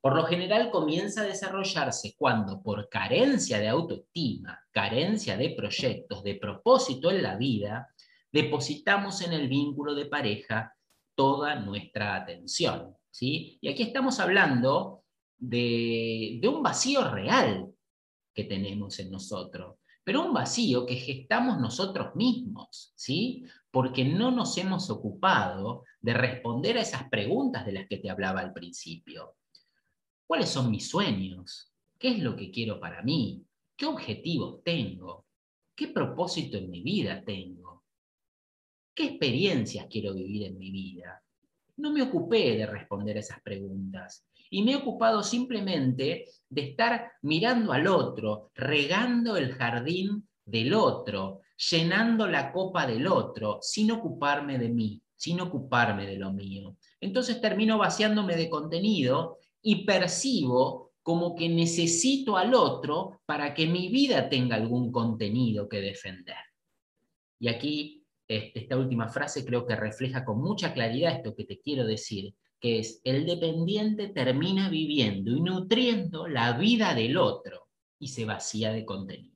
Por 0.00 0.14
lo 0.14 0.24
general 0.24 0.70
comienza 0.70 1.22
a 1.22 1.26
desarrollarse 1.26 2.14
cuando 2.16 2.62
por 2.62 2.88
carencia 2.88 3.58
de 3.58 3.68
autoestima, 3.68 4.58
carencia 4.70 5.36
de 5.36 5.50
proyectos, 5.50 6.22
de 6.22 6.36
propósito 6.36 7.10
en 7.10 7.22
la 7.22 7.36
vida, 7.36 7.92
depositamos 8.30 9.22
en 9.22 9.32
el 9.32 9.48
vínculo 9.48 9.94
de 9.94 10.06
pareja 10.06 10.72
toda 11.16 11.56
nuestra 11.56 12.14
atención. 12.14 12.96
¿sí? 13.10 13.58
Y 13.60 13.68
aquí 13.68 13.82
estamos 13.82 14.20
hablando 14.20 15.02
de, 15.36 16.38
de 16.40 16.48
un 16.48 16.62
vacío 16.62 17.10
real 17.10 17.66
que 18.32 18.44
tenemos 18.44 19.00
en 19.00 19.10
nosotros, 19.10 19.78
pero 20.04 20.24
un 20.24 20.32
vacío 20.32 20.86
que 20.86 20.94
gestamos 20.94 21.58
nosotros 21.58 22.14
mismos, 22.14 22.92
¿sí? 22.94 23.44
porque 23.70 24.04
no 24.04 24.30
nos 24.30 24.56
hemos 24.58 24.90
ocupado 24.90 25.82
de 26.00 26.14
responder 26.14 26.78
a 26.78 26.82
esas 26.82 27.08
preguntas 27.08 27.66
de 27.66 27.72
las 27.72 27.88
que 27.88 27.98
te 27.98 28.08
hablaba 28.08 28.40
al 28.40 28.52
principio. 28.52 29.34
¿Cuáles 30.28 30.50
son 30.50 30.70
mis 30.70 30.90
sueños? 30.90 31.72
¿Qué 31.98 32.08
es 32.08 32.18
lo 32.18 32.36
que 32.36 32.50
quiero 32.50 32.78
para 32.78 33.00
mí? 33.02 33.42
¿Qué 33.74 33.86
objetivos 33.86 34.62
tengo? 34.62 35.24
¿Qué 35.74 35.88
propósito 35.88 36.58
en 36.58 36.68
mi 36.68 36.82
vida 36.82 37.24
tengo? 37.24 37.82
¿Qué 38.94 39.04
experiencias 39.04 39.86
quiero 39.88 40.12
vivir 40.12 40.42
en 40.42 40.58
mi 40.58 40.70
vida? 40.70 41.22
No 41.78 41.90
me 41.90 42.02
ocupé 42.02 42.58
de 42.58 42.66
responder 42.66 43.16
esas 43.16 43.40
preguntas 43.40 44.26
y 44.50 44.62
me 44.62 44.72
he 44.72 44.76
ocupado 44.76 45.22
simplemente 45.22 46.26
de 46.50 46.60
estar 46.60 47.12
mirando 47.22 47.72
al 47.72 47.86
otro, 47.86 48.50
regando 48.54 49.34
el 49.38 49.54
jardín 49.54 50.28
del 50.44 50.74
otro, 50.74 51.40
llenando 51.70 52.26
la 52.26 52.52
copa 52.52 52.86
del 52.86 53.06
otro, 53.06 53.60
sin 53.62 53.92
ocuparme 53.92 54.58
de 54.58 54.68
mí, 54.68 55.00
sin 55.16 55.40
ocuparme 55.40 56.06
de 56.06 56.18
lo 56.18 56.34
mío. 56.34 56.76
Entonces 57.00 57.40
termino 57.40 57.78
vaciándome 57.78 58.36
de 58.36 58.50
contenido 58.50 59.38
y 59.62 59.84
percibo 59.84 60.92
como 61.02 61.34
que 61.34 61.48
necesito 61.48 62.36
al 62.36 62.54
otro 62.54 63.22
para 63.24 63.54
que 63.54 63.66
mi 63.66 63.88
vida 63.88 64.28
tenga 64.28 64.56
algún 64.56 64.92
contenido 64.92 65.68
que 65.68 65.80
defender. 65.80 66.36
Y 67.40 67.48
aquí 67.48 67.98
este, 68.28 68.60
esta 68.60 68.76
última 68.76 69.08
frase 69.08 69.42
creo 69.44 69.66
que 69.66 69.74
refleja 69.74 70.22
con 70.24 70.42
mucha 70.42 70.74
claridad 70.74 71.16
esto 71.16 71.34
que 71.34 71.44
te 71.44 71.60
quiero 71.60 71.86
decir, 71.86 72.34
que 72.60 72.80
es 72.80 73.00
el 73.04 73.24
dependiente 73.24 74.08
termina 74.08 74.68
viviendo 74.68 75.30
y 75.30 75.40
nutriendo 75.40 76.28
la 76.28 76.58
vida 76.58 76.94
del 76.94 77.16
otro 77.16 77.68
y 77.98 78.08
se 78.08 78.26
vacía 78.26 78.72
de 78.72 78.84
contenido. 78.84 79.34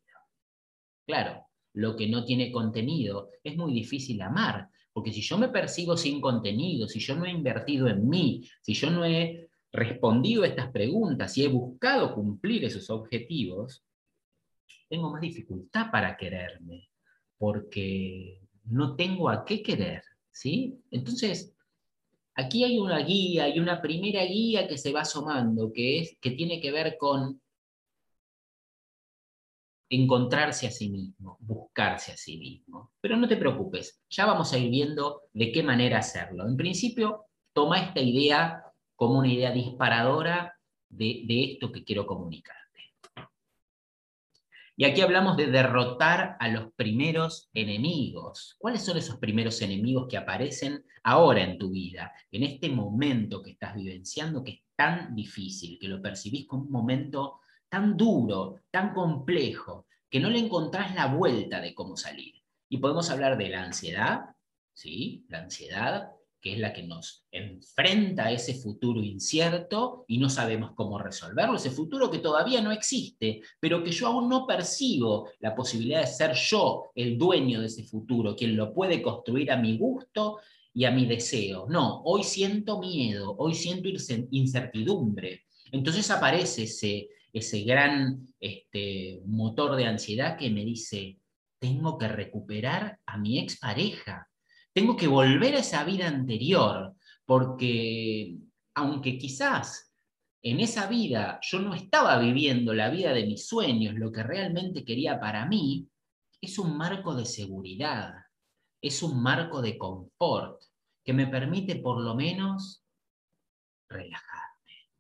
Claro, 1.07 1.47
lo 1.75 1.97
que 1.97 2.07
no 2.07 2.25
tiene 2.25 2.53
contenido 2.53 3.31
es 3.43 3.57
muy 3.57 3.73
difícil 3.73 4.21
amar, 4.21 4.69
porque 4.93 5.13
si 5.13 5.23
yo 5.23 5.39
me 5.39 5.49
persigo 5.49 5.97
sin 5.97 6.21
contenido, 6.21 6.87
si 6.87 7.01
yo 7.01 7.17
no 7.17 7.25
he 7.25 7.31
invertido 7.31 7.89
en 7.89 8.07
mí, 8.09 8.47
si 8.61 8.75
yo 8.75 8.91
no 8.91 9.07
he 9.07 9.49
respondido 9.73 10.43
a 10.43 10.49
estas 10.49 10.71
preguntas 10.71 11.37
y 11.39 11.45
he 11.45 11.49
buscado 11.49 12.15
cumplir 12.15 12.65
esos 12.65 12.91
objetivos, 12.91 13.85
tengo 14.89 15.11
más 15.11 15.23
dificultad 15.23 15.91
para 15.91 16.17
quererme, 16.17 16.91
porque 17.39 18.41
no 18.65 18.95
tengo 18.95 19.31
a 19.31 19.45
qué 19.45 19.63
querer, 19.63 20.03
¿sí? 20.31 20.79
Entonces, 20.91 21.55
aquí 22.35 22.65
hay 22.65 22.79
una 22.79 22.99
guía, 22.99 23.45
hay 23.45 23.59
una 23.59 23.81
primera 23.81 24.23
guía 24.25 24.69
que 24.69 24.77
se 24.77 24.93
va 24.93 25.01
asomando, 25.01 25.73
que, 25.73 26.01
es, 26.01 26.19
que 26.21 26.33
tiene 26.33 26.61
que 26.61 26.71
ver 26.71 26.97
con 26.99 27.41
encontrarse 29.89 30.67
a 30.67 30.71
sí 30.71 30.91
mismo, 30.91 31.37
buscarse 31.41 32.13
a 32.13 32.17
sí 32.17 32.39
mismo. 32.39 32.93
Pero 33.01 33.17
no 33.17 33.29
te 33.29 33.37
preocupes, 33.37 34.03
ya 34.11 34.27
vamos 34.27 34.53
a 34.53 34.59
ir 34.59 34.71
viendo 34.71 35.23
de 35.33 35.53
qué 35.53 35.63
manera 35.63 35.99
hacerlo. 35.99 36.47
En 36.47 36.57
principio, 36.57 37.27
toma 37.53 37.81
esta 37.81 38.01
idea 38.01 38.62
como 39.03 39.19
una 39.19 39.33
idea 39.33 39.51
disparadora 39.51 40.57
de, 40.89 41.25
esto 41.29 41.73
que 41.73 41.83
quiero 41.83 42.07
comunicarte. 42.07 42.95
Y 44.77 44.85
aquí 44.85 45.01
hablamos 45.01 45.37
de 45.37 45.49
derrotar 45.49 46.37
a 46.39 46.47
los 46.47 46.73
primeros 46.75 47.51
enemigos. 47.53 48.55
¿Cuáles 48.61 48.85
son 48.85 48.99
esos 48.99 49.19
primeros 49.19 49.61
enemigos 49.61 50.07
que 50.09 50.17
aparecen 50.17 50.85
ahora 51.03 51.43
en 51.43 51.59
tu 51.59 51.71
vida, 51.71 52.13
en 52.31 52.45
este 52.45 52.69
momento 52.69 53.43
que 53.43 53.51
estás 53.51 53.75
vivenciando 53.75 54.45
que 54.45 54.53
es 54.53 54.61
tan 54.77 55.17
difícil, 55.17 55.81
que 55.81 55.89
lo 55.89 56.01
percibís 56.01 56.47
como 56.47 56.63
un 56.63 56.71
momento 56.71 57.41
tan 57.69 57.97
duro, 57.97 58.61
tan 58.71 58.95
complejo, 58.95 59.89
que 60.09 60.21
no 60.21 60.31
le 60.31 60.39
encontrás 60.39 60.95
la 60.95 61.07
vuelta 61.07 61.61
de 61.61 61.75
cómo 61.75 61.97
salir? 61.97 62.35
Y 62.69 62.79
podemos 62.79 63.11
hablar 63.11 63.37
de 63.37 63.49
la 63.49 63.65
ansiedad, 63.65 64.27
¿sí? 64.73 65.27
La 65.29 65.41
ansiedad, 65.41 66.13
que 66.43 66.55
es 66.55 66.59
la 66.59 66.73
que 66.73 66.83
nos 66.83 67.25
enfrenta 67.31 68.27
a 68.27 68.33
ese 68.33 68.55
futuro 68.55 69.01
incierto 69.01 70.05
y 70.09 70.19
no 70.19 70.29
sabemos 70.29 70.73
cómo 70.75 70.99
resolverlo, 70.99 71.55
ese 71.55 71.71
futuro 71.71 72.11
que 72.11 72.19
todavía 72.19 72.61
no 72.61 72.73
existe, 72.73 73.41
pero 73.61 73.85
que 73.85 73.93
yo 73.93 74.09
aún 74.09 74.29
no 74.29 74.45
percibo 74.45 75.31
la 75.39 75.55
posibilidad 75.55 76.01
de 76.01 76.09
ser 76.09 76.35
yo 76.35 76.91
el 76.97 77.17
dueño 77.17 77.61
de 77.61 77.67
ese 77.67 77.85
futuro, 77.85 78.35
quien 78.35 78.57
lo 78.57 78.75
puede 78.75 79.01
construir 79.01 79.53
a 79.53 79.57
mi 79.57 79.79
gusto 79.79 80.41
y 80.75 80.85
a 80.85 80.91
mi 80.91 81.07
deseo. 81.07 81.67
No, 81.69 82.03
hoy 82.03 82.25
siento 82.25 82.81
miedo, 82.81 83.37
hoy 83.39 83.55
siento 83.55 83.89
incertidumbre. 84.31 85.45
Entonces 85.71 86.11
aparece 86.11 86.65
ese, 86.65 87.09
ese 87.33 87.63
gran 87.63 88.27
este, 88.41 89.23
motor 89.27 89.77
de 89.77 89.87
ansiedad 89.87 90.37
que 90.37 90.51
me 90.51 90.65
dice, 90.65 91.19
tengo 91.61 91.97
que 91.99 92.09
recuperar 92.09 92.99
a 93.07 93.17
mi 93.17 93.39
expareja, 93.39 94.29
tengo 94.73 94.97
que 94.97 95.07
volver 95.07 95.55
a 95.55 95.61
esa 95.61 95.85
vida 95.85 96.09
anterior, 96.09 96.95
porque 97.27 98.39
aunque 98.75 99.19
quizás 99.19 99.93
en 100.43 100.61
esa 100.61 100.87
vida 100.89 101.39
yo 101.43 101.61
no 101.61 101.75
estaba 101.75 102.19
viviendo 102.19 102.75
la 102.75 102.91
vida 102.91 103.13
de 103.13 103.27
mis 103.27 103.47
sueños, 103.47 103.95
lo 103.95 104.11
que 104.11 104.23
realmente 104.23 104.85
quería 104.85 105.21
para 105.21 105.47
mí, 105.47 105.89
es 106.41 106.59
un 106.59 106.77
marco 106.77 107.15
de 107.15 107.25
seguridad, 107.25 108.15
es 108.81 109.03
un 109.03 109.23
marco 109.23 109.63
de 109.63 109.79
confort 109.79 110.61
que 111.05 111.13
me 111.13 111.29
permite 111.29 111.77
por 111.77 112.01
lo 112.01 112.15
menos 112.15 112.85
relajarme. 113.89 114.91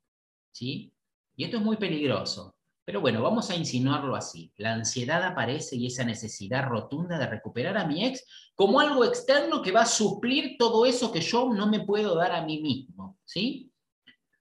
¿Sí? 0.52 0.92
Y 1.34 1.44
esto 1.44 1.56
es 1.56 1.62
muy 1.62 1.76
peligroso, 1.76 2.51
pero 2.84 3.00
bueno, 3.00 3.22
vamos 3.22 3.48
a 3.50 3.56
insinuarlo 3.56 4.16
así. 4.16 4.52
La 4.56 4.72
ansiedad 4.72 5.22
aparece 5.22 5.76
y 5.76 5.86
esa 5.86 6.04
necesidad 6.04 6.66
rotunda 6.66 7.16
de 7.16 7.26
recuperar 7.26 7.78
a 7.78 7.86
mi 7.86 8.04
ex 8.04 8.24
como 8.56 8.80
algo 8.80 9.04
externo 9.04 9.62
que 9.62 9.70
va 9.70 9.82
a 9.82 9.86
suplir 9.86 10.56
todo 10.58 10.84
eso 10.84 11.12
que 11.12 11.20
yo 11.20 11.52
no 11.52 11.68
me 11.68 11.80
puedo 11.80 12.16
dar 12.16 12.32
a 12.32 12.44
mí 12.44 12.60
mismo. 12.60 13.18
¿sí? 13.24 13.70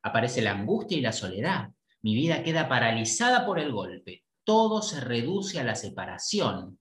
Aparece 0.01 0.41
la 0.41 0.53
angustia 0.53 0.97
y 0.97 1.01
la 1.01 1.11
soledad. 1.11 1.69
Mi 2.01 2.15
vida 2.15 2.41
queda 2.41 2.67
paralizada 2.67 3.45
por 3.45 3.59
el 3.59 3.71
golpe. 3.71 4.25
Todo 4.43 4.81
se 4.81 4.99
reduce 5.01 5.59
a 5.59 5.63
la 5.63 5.75
separación. 5.75 6.79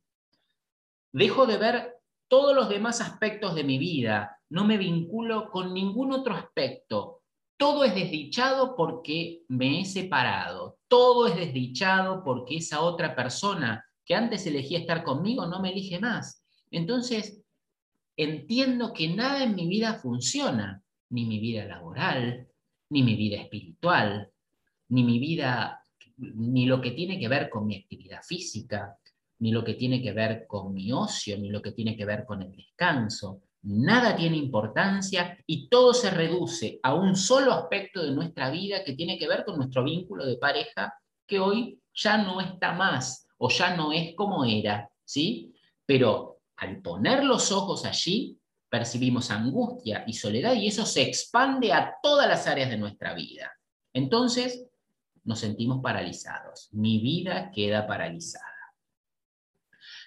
Dejo 1.12 1.47
de 1.47 1.59
ver 1.59 1.97
todos 2.26 2.55
los 2.55 2.71
demás 2.71 3.02
aspectos 3.02 3.55
de 3.55 3.64
mi 3.64 3.76
vida. 3.76 4.40
No 4.49 4.64
me 4.64 4.79
vinculo 4.79 5.50
con 5.50 5.75
ningún 5.75 6.12
otro 6.12 6.35
aspecto 6.35 7.19
todo 7.61 7.85
es 7.85 7.95
desdichado 7.95 8.75
porque 8.75 9.43
me 9.49 9.83
he 9.83 9.85
separado, 9.85 10.79
todo 10.88 11.26
es 11.26 11.37
desdichado 11.37 12.25
porque 12.25 12.57
esa 12.57 12.81
otra 12.81 13.14
persona 13.14 13.85
que 14.02 14.14
antes 14.14 14.47
elegía 14.47 14.79
estar 14.79 15.05
conmigo 15.05 15.47
no 15.47 15.61
me 15.61 15.71
elige 15.71 16.00
más. 16.00 16.43
Entonces, 16.71 17.43
entiendo 18.17 18.95
que 18.95 19.09
nada 19.09 19.45
en 19.45 19.55
mi 19.55 19.69
vida 19.69 19.93
funciona, 19.93 20.83
ni 21.11 21.26
mi 21.26 21.38
vida 21.38 21.67
laboral, 21.67 22.49
ni 22.88 23.02
mi 23.02 23.14
vida 23.14 23.37
espiritual, 23.37 24.33
ni 24.88 25.05
mi 25.05 25.19
vida, 25.19 25.85
ni 26.17 26.64
lo 26.64 26.81
que 26.81 26.93
tiene 26.93 27.19
que 27.19 27.29
ver 27.29 27.50
con 27.50 27.67
mi 27.67 27.76
actividad 27.76 28.23
física, 28.23 28.97
ni 29.40 29.52
lo 29.52 29.62
que 29.62 29.75
tiene 29.75 30.00
que 30.00 30.12
ver 30.12 30.47
con 30.47 30.73
mi 30.73 30.90
ocio, 30.93 31.37
ni 31.37 31.50
lo 31.50 31.61
que 31.61 31.73
tiene 31.73 31.95
que 31.95 32.07
ver 32.07 32.25
con 32.25 32.40
el 32.40 32.57
descanso, 32.57 33.43
nada 33.62 34.17
tiene 34.17 34.37
importancia 34.37 35.38
y 35.47 35.69
todo 35.69 35.93
se 35.93 36.11
reduce 36.11 36.81
a 36.83 36.95
un 36.95 37.14
solo 37.14 37.52
aspecto 37.52 38.02
de 38.02 38.12
nuestra 38.12 38.50
vida 38.50 38.83
que 38.85 38.95
tiene 38.95 39.19
que 39.19 39.29
ver 39.29 39.45
con 39.45 39.57
nuestro 39.57 39.85
vínculo 39.85 40.25
de 40.25 40.37
pareja 40.37 40.95
que 41.26 41.38
hoy 41.38 41.81
ya 41.95 42.19
no 42.19 42.40
está 42.40 42.73
más 42.73 43.26
o 43.38 43.50
ya 43.50 43.76
no 43.76 43.93
es 43.93 44.14
como 44.14 44.45
era, 44.45 44.90
¿sí? 45.05 45.55
Pero 45.85 46.40
al 46.57 46.81
poner 46.81 47.25
los 47.25 47.52
ojos 47.52 47.85
allí, 47.85 48.38
percibimos 48.69 49.31
angustia 49.31 50.05
y 50.07 50.12
soledad 50.12 50.55
y 50.55 50.68
eso 50.68 50.87
se 50.87 51.03
expande 51.03 51.73
a 51.73 51.94
todas 52.03 52.29
las 52.29 52.46
áreas 52.46 52.70
de 52.70 52.79
nuestra 52.79 53.14
vida. 53.14 53.53
Entonces, 53.92 54.64
nos 55.25 55.40
sentimos 55.40 55.81
paralizados. 55.83 56.68
Mi 56.73 56.99
vida 57.01 57.51
queda 57.51 57.87
paralizada. 57.87 58.44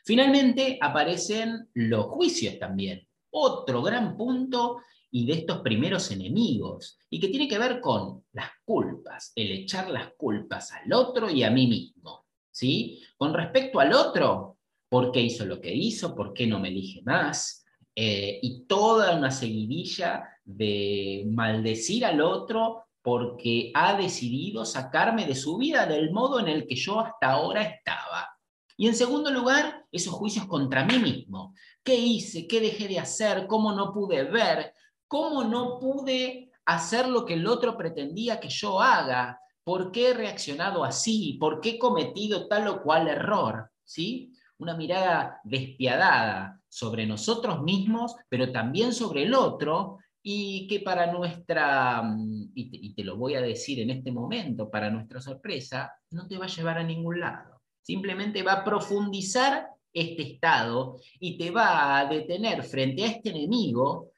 Finalmente 0.06 0.78
aparecen 0.82 1.70
los 1.74 2.06
juicios 2.06 2.58
también 2.60 3.08
otro 3.34 3.82
gran 3.82 4.16
punto 4.16 4.82
y 5.12 5.26
de 5.26 5.34
estos 5.34 5.60
primeros 5.60 6.10
enemigos, 6.10 6.98
y 7.10 7.20
que 7.20 7.28
tiene 7.28 7.48
que 7.48 7.60
ver 7.60 7.80
con 7.80 8.24
las 8.32 8.50
culpas, 8.66 9.32
el 9.36 9.52
echar 9.52 9.90
las 9.90 10.14
culpas 10.18 10.72
al 10.72 10.92
otro 10.92 11.30
y 11.30 11.44
a 11.44 11.52
mí 11.52 11.68
mismo. 11.68 12.26
¿sí? 12.54 13.02
Con 13.18 13.34
respecto 13.34 13.80
al 13.80 13.94
otro, 13.94 14.58
¿por 14.90 15.12
qué 15.12 15.22
hizo 15.22 15.46
lo 15.46 15.60
que 15.60 15.74
hizo? 15.74 16.16
¿Por 16.16 16.34
qué 16.34 16.48
no 16.48 16.60
me 16.60 16.70
elige 16.70 17.02
más? 17.04 17.66
Eh, 17.96 18.40
y 18.42 18.66
toda 18.66 19.16
una 19.16 19.30
seguidilla 19.30 20.28
de 20.44 21.26
maldecir 21.30 22.06
al 22.06 22.22
otro 22.22 22.86
porque 23.02 23.72
ha 23.76 23.96
decidido 23.98 24.66
sacarme 24.66 25.26
de 25.26 25.36
su 25.36 25.58
vida 25.58 25.86
del 25.86 26.12
modo 26.12 26.40
en 26.40 26.48
el 26.48 26.66
que 26.66 26.76
yo 26.76 27.02
hasta 27.02 27.32
ahora 27.32 27.62
estaba. 27.62 28.30
Y 28.78 28.88
en 28.88 28.96
segundo 28.96 29.30
lugar, 29.30 29.86
esos 29.92 30.14
juicios 30.14 30.46
contra 30.46 30.86
mí 30.86 30.98
mismo. 30.98 31.54
¿Qué 31.84 31.96
hice? 31.96 32.48
¿Qué 32.48 32.62
dejé 32.62 32.88
de 32.88 33.00
hacer? 33.00 33.46
¿Cómo 33.48 33.74
no 33.74 33.94
pude 33.94 34.24
ver? 34.24 34.74
¿Cómo 35.08 35.44
no 35.44 35.80
pude 35.80 36.52
hacer 36.66 37.08
lo 37.08 37.26
que 37.26 37.34
el 37.34 37.46
otro 37.46 37.78
pretendía 37.78 38.40
que 38.40 38.50
yo 38.50 38.82
haga? 38.82 39.40
¿Por 39.64 39.92
qué 39.92 40.10
he 40.10 40.14
reaccionado 40.14 40.84
así? 40.84 41.38
¿Por 41.40 41.62
qué 41.62 41.72
he 41.72 41.80
cometido 41.80 42.48
tal 42.48 42.68
o 42.68 42.82
cual 42.82 43.08
error? 43.08 43.70
¿Sí? 43.84 44.34
Una 44.58 44.76
mirada 44.76 45.42
despiadada 45.44 46.62
sobre 46.70 47.06
nosotros 47.06 47.62
mismos, 47.62 48.16
pero 48.30 48.52
también 48.52 48.94
sobre 48.94 49.24
el 49.24 49.34
otro, 49.34 50.00
y 50.26 50.68
que 50.68 50.80
para 50.80 51.12
nuestra, 51.12 52.02
mm, 52.02 52.52
y 52.56 52.94
te, 52.96 53.04
lo 53.04 53.18
voy 53.18 53.36
a 53.36 53.42
decir 53.42 53.82
en 53.82 53.90
este 53.90 54.12
momento, 54.12 54.70
para 54.70 54.90
nuestra 54.90 55.20
sorpresa, 55.20 55.94
no 56.12 56.28
te 56.28 56.38
va 56.38 56.46
a 56.46 56.50
llevar 56.50 56.78
a 56.78 56.84
ningún 56.84 57.20
lado. 57.20 57.62
Simplemente 57.82 58.42
va 58.42 58.54
a 58.54 58.64
profundizar 58.64 59.68
este 59.94 60.24
estado 60.34 61.00
y 61.20 61.38
te 61.38 61.52
va 61.52 62.00
a 62.00 62.06
detener 62.06 62.64
frente 62.64 63.04
a 63.04 63.08
este 63.08 63.30
enemigo 63.30 64.12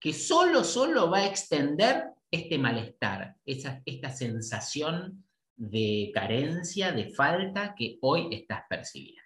que 0.00 0.12
solo, 0.12 0.64
solo 0.64 1.10
va 1.10 1.18
a 1.18 1.26
extender 1.26 2.04
este 2.30 2.58
malestar, 2.58 3.36
esta 3.44 4.10
sensación 4.10 5.24
de 5.56 6.10
carencia, 6.14 6.92
de 6.92 7.10
falta 7.10 7.74
que 7.76 7.98
hoy 8.00 8.28
estás 8.30 8.62
percibiendo. 8.68 9.22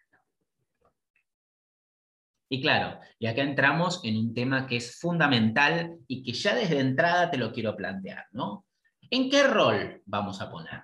Y 2.48 2.60
claro, 2.60 3.00
y 3.18 3.26
acá 3.26 3.42
entramos 3.42 4.00
en 4.04 4.16
un 4.16 4.34
tema 4.34 4.66
que 4.66 4.76
es 4.76 4.98
fundamental 4.98 5.96
y 6.06 6.22
que 6.22 6.32
ya 6.32 6.54
desde 6.54 6.80
entrada 6.80 7.30
te 7.30 7.38
lo 7.38 7.52
quiero 7.52 7.74
plantear, 7.76 8.26
¿no? 8.32 8.66
¿En 9.10 9.30
qué 9.30 9.42
rol 9.42 10.02
vamos 10.04 10.40
a 10.40 10.50
poner? 10.50 10.82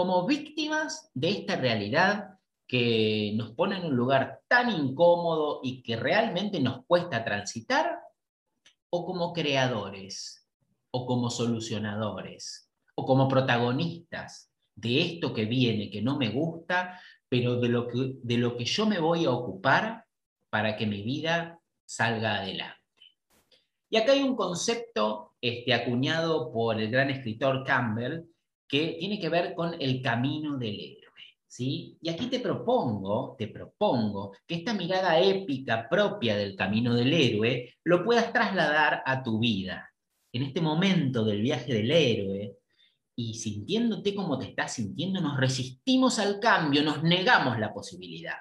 como 0.00 0.26
víctimas 0.26 1.10
de 1.12 1.30
esta 1.30 1.56
realidad 1.56 2.38
que 2.70 3.32
nos 3.34 3.50
pone 3.50 3.78
en 3.78 3.86
un 3.86 3.96
lugar 3.96 4.42
tan 4.46 4.70
incómodo 4.70 5.58
y 5.60 5.82
que 5.82 5.96
realmente 5.96 6.60
nos 6.60 6.86
cuesta 6.86 7.24
transitar, 7.24 7.98
o 8.90 9.04
como 9.04 9.32
creadores, 9.32 10.48
o 10.92 11.04
como 11.04 11.30
solucionadores, 11.30 12.70
o 12.94 13.04
como 13.04 13.26
protagonistas 13.26 14.52
de 14.76 15.02
esto 15.02 15.34
que 15.34 15.46
viene, 15.46 15.90
que 15.90 16.00
no 16.00 16.16
me 16.16 16.28
gusta, 16.28 17.00
pero 17.28 17.58
de 17.58 17.70
lo 17.70 17.88
que, 17.88 18.12
de 18.22 18.38
lo 18.38 18.56
que 18.56 18.64
yo 18.64 18.86
me 18.86 19.00
voy 19.00 19.24
a 19.24 19.32
ocupar 19.32 20.04
para 20.48 20.76
que 20.76 20.86
mi 20.86 21.02
vida 21.02 21.60
salga 21.84 22.36
adelante. 22.36 22.78
Y 23.88 23.96
acá 23.96 24.12
hay 24.12 24.22
un 24.22 24.36
concepto 24.36 25.34
este, 25.40 25.74
acuñado 25.74 26.52
por 26.52 26.80
el 26.80 26.88
gran 26.88 27.10
escritor 27.10 27.64
Campbell, 27.64 28.26
que 28.68 28.96
tiene 29.00 29.18
que 29.18 29.28
ver 29.28 29.54
con 29.54 29.74
el 29.80 30.00
camino 30.00 30.56
del 30.56 30.78
héroe. 30.78 30.99
Y 31.58 32.08
aquí 32.08 32.26
te 32.28 32.38
propongo, 32.38 33.34
te 33.36 33.48
propongo 33.48 34.32
que 34.46 34.56
esta 34.56 34.72
mirada 34.72 35.18
épica 35.18 35.88
propia 35.88 36.36
del 36.36 36.54
camino 36.54 36.94
del 36.94 37.12
héroe 37.12 37.74
lo 37.84 38.04
puedas 38.04 38.32
trasladar 38.32 39.02
a 39.04 39.22
tu 39.22 39.40
vida. 39.40 39.92
En 40.32 40.42
este 40.42 40.60
momento 40.60 41.24
del 41.24 41.42
viaje 41.42 41.74
del 41.74 41.90
héroe, 41.90 42.56
y 43.16 43.34
sintiéndote 43.34 44.14
como 44.14 44.38
te 44.38 44.46
estás 44.46 44.74
sintiendo, 44.74 45.20
nos 45.20 45.36
resistimos 45.38 46.18
al 46.20 46.38
cambio, 46.38 46.82
nos 46.82 47.02
negamos 47.02 47.58
la 47.58 47.74
posibilidad. 47.74 48.36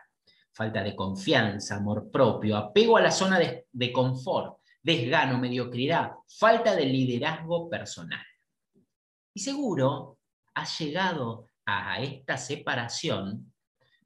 Falta 0.53 0.83
de 0.83 0.95
confianza, 0.95 1.77
amor 1.77 2.11
propio, 2.11 2.55
apego 2.55 2.95
a 2.97 3.01
la 3.01 3.11
zona 3.11 3.39
de, 3.39 3.65
de 3.71 3.91
confort, 3.91 4.59
desgano, 4.81 5.39
mediocridad, 5.39 6.11
falta 6.27 6.75
de 6.75 6.85
liderazgo 6.85 7.69
personal. 7.69 8.23
Y 9.33 9.39
seguro 9.39 10.19
has 10.53 10.79
llegado 10.79 11.48
a 11.69 12.01
esta 12.01 12.37
separación, 12.37 13.53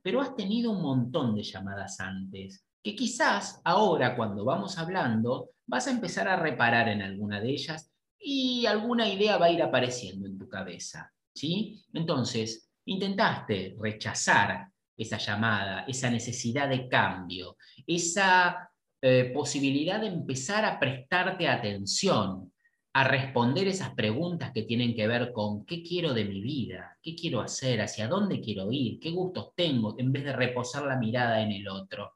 pero 0.02 0.22
has 0.22 0.36
tenido 0.36 0.72
un 0.72 0.82
montón 0.82 1.36
de 1.36 1.44
llamadas 1.44 2.00
antes, 2.00 2.66
que 2.84 2.96
quizás 2.96 3.62
ahora 3.64 4.16
cuando 4.16 4.44
vamos 4.44 4.78
hablando 4.78 5.52
vas 5.66 5.88
a 5.88 5.92
empezar 5.92 6.28
a 6.28 6.36
reparar 6.36 6.90
en 6.90 7.02
alguna 7.02 7.40
de 7.40 7.52
ellas 7.52 7.92
y 8.20 8.66
alguna 8.66 9.08
idea 9.08 9.38
va 9.38 9.48
a 9.48 9.52
ir 9.52 9.62
apareciendo 9.62 10.28
en 10.28 10.38
tu 10.38 10.48
cabeza. 10.48 11.12
¿sí? 11.34 11.84
Entonces, 11.94 12.70
intentaste 12.86 13.76
rechazar 13.80 14.68
esa 14.96 15.18
llamada, 15.18 15.86
esa 15.88 16.10
necesidad 16.10 16.70
de 16.70 16.88
cambio, 16.88 17.58
esa 17.88 18.70
eh, 19.02 19.32
posibilidad 19.34 20.00
de 20.00 20.08
empezar 20.08 20.64
a 20.66 20.80
prestarte 20.80 21.48
atención, 21.48 22.53
a 22.96 23.04
responder 23.04 23.68
esas 23.68 23.96
preguntas 23.96 24.52
que 24.52 24.64
tienen 24.64 24.96
que 24.96 25.08
ver 25.08 25.34
con 25.34 25.66
qué 25.66 25.82
quiero 25.82 26.14
de 26.14 26.26
mi 26.26 26.42
vida, 26.42 26.98
qué 27.02 27.16
quiero 27.16 27.42
hacer, 27.42 27.82
hacia 27.82 28.08
dónde 28.08 28.40
quiero 28.40 28.72
ir, 28.72 29.00
qué 29.00 29.10
gustos 29.10 29.54
tengo, 29.56 29.96
en 29.98 30.12
vez 30.12 30.24
de 30.24 30.34
reposar 30.34 30.84
la 30.84 30.98
mirada 30.98 31.42
en 31.42 31.52
el 31.52 31.68
otro. 31.68 32.14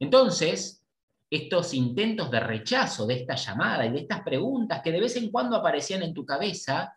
Entonces, 0.00 0.84
estos 1.30 1.72
intentos 1.72 2.30
de 2.32 2.40
rechazo 2.40 3.06
de 3.06 3.14
esta 3.14 3.36
llamada 3.36 3.86
y 3.86 3.92
de 3.92 4.00
estas 4.00 4.22
preguntas 4.22 4.82
que 4.82 4.90
de 4.90 5.00
vez 5.00 5.16
en 5.16 5.30
cuando 5.30 5.56
aparecían 5.56 6.02
en 6.02 6.12
tu 6.12 6.26
cabeza, 6.26 6.94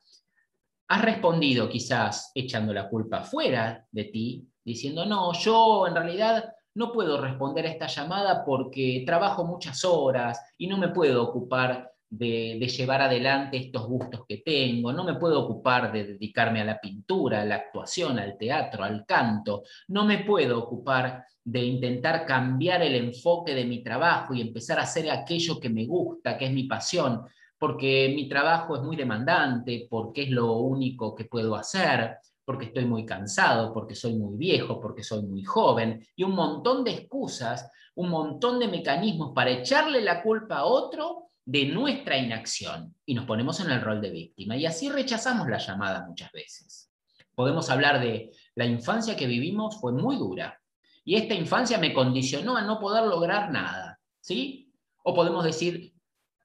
has 0.88 1.02
respondido 1.02 1.70
quizás 1.70 2.32
echando 2.34 2.74
la 2.74 2.90
culpa 2.90 3.24
fuera 3.24 3.86
de 3.92 4.04
ti, 4.06 4.48
diciendo, 4.64 5.06
no, 5.06 5.32
yo 5.34 5.86
en 5.86 5.94
realidad 5.94 6.54
no 6.74 6.92
puedo 6.92 7.22
responder 7.22 7.68
a 7.68 7.70
esta 7.70 7.88
llamada 7.88 8.44
porque 8.44 9.04
trabajo 9.06 9.46
muchas 9.46 9.86
horas 9.86 10.42
y 10.58 10.68
no 10.68 10.78
me 10.78 10.90
puedo 10.90 11.24
ocupar 11.24 11.95
de, 12.10 12.60
llevar 12.68 13.02
adelante 13.02 13.58
estos 13.58 13.88
gustos 13.88 14.22
que 14.28 14.38
tengo, 14.38 14.92
no 14.94 15.04
me 15.04 15.16
puedo 15.16 15.44
ocupar 15.44 15.92
de 15.92 16.06
dedicarme 16.06 16.62
a 16.62 16.66
la 16.66 16.80
pintura, 16.80 17.42
a 17.42 17.46
la 17.46 17.56
actuación, 17.56 18.20
al 18.20 18.38
teatro, 18.38 18.84
al 18.84 19.06
canto, 19.06 19.64
no 19.90 20.06
me 20.06 20.20
puedo 20.20 20.60
ocupar 20.60 21.26
de 21.44 21.64
intentar 21.64 22.26
cambiar 22.26 22.82
el 22.82 22.96
enfoque 22.96 23.54
de 23.54 23.66
mi 23.66 23.84
trabajo 23.84 24.34
y 24.34 24.42
empezar 24.42 24.80
a 24.80 24.84
hacer 24.84 25.10
aquello 25.10 25.60
que 25.60 25.70
me 25.70 25.86
gusta, 25.86 26.38
que 26.38 26.46
es 26.46 26.52
mi 26.52 26.64
pasión, 26.64 27.24
porque 27.58 28.12
mi 28.16 28.28
trabajo 28.28 28.76
es 28.76 28.82
muy 28.82 28.96
demandante, 28.96 29.88
porque 29.90 30.24
es 30.24 30.30
lo 30.30 30.54
único 30.54 31.16
que 31.16 31.26
puedo 31.26 31.56
hacer, 31.56 32.18
porque 32.44 32.66
estoy 32.66 32.86
muy 32.86 33.06
cansado, 33.06 33.74
porque 33.74 33.96
soy 33.96 34.16
muy 34.16 34.38
viejo, 34.38 34.80
porque 34.80 35.04
soy 35.04 35.24
muy 35.24 35.44
joven, 35.44 36.06
y 36.16 36.24
un 36.24 36.36
montón 36.36 36.84
de 36.84 36.92
excusas, 36.92 37.72
un 37.96 38.10
montón 38.10 38.60
de 38.60 38.68
mecanismos 38.68 39.32
para 39.34 39.52
echarle 39.52 40.02
la 40.02 40.22
culpa 40.22 40.58
a 40.58 40.66
otro 40.66 41.30
de 41.46 41.66
nuestra 41.66 42.18
inacción 42.18 42.96
y 43.06 43.14
nos 43.14 43.26
ponemos 43.26 43.60
en 43.60 43.70
el 43.70 43.82
rol 43.82 44.02
de 44.02 44.10
víctima 44.10 44.58
y 44.58 44.66
así 44.66 44.90
rechazamos 44.90 45.48
la 45.48 45.60
llamada 45.60 46.06
muchas 46.08 46.32
veces. 46.32 46.90
Podemos 47.36 47.70
hablar 47.70 48.00
de 48.00 48.32
la 48.56 48.66
infancia 48.66 49.16
que 49.16 49.28
vivimos 49.28 49.80
fue 49.80 49.92
muy 49.92 50.18
dura 50.18 50.60
y 51.04 51.16
esta 51.16 51.36
infancia 51.36 51.78
me 51.78 51.94
condicionó 51.94 52.58
a 52.58 52.64
no 52.64 52.80
poder 52.80 53.04
lograr 53.04 53.52
nada, 53.52 54.00
¿sí? 54.20 54.74
O 55.04 55.14
podemos 55.14 55.44
decir, 55.44 55.94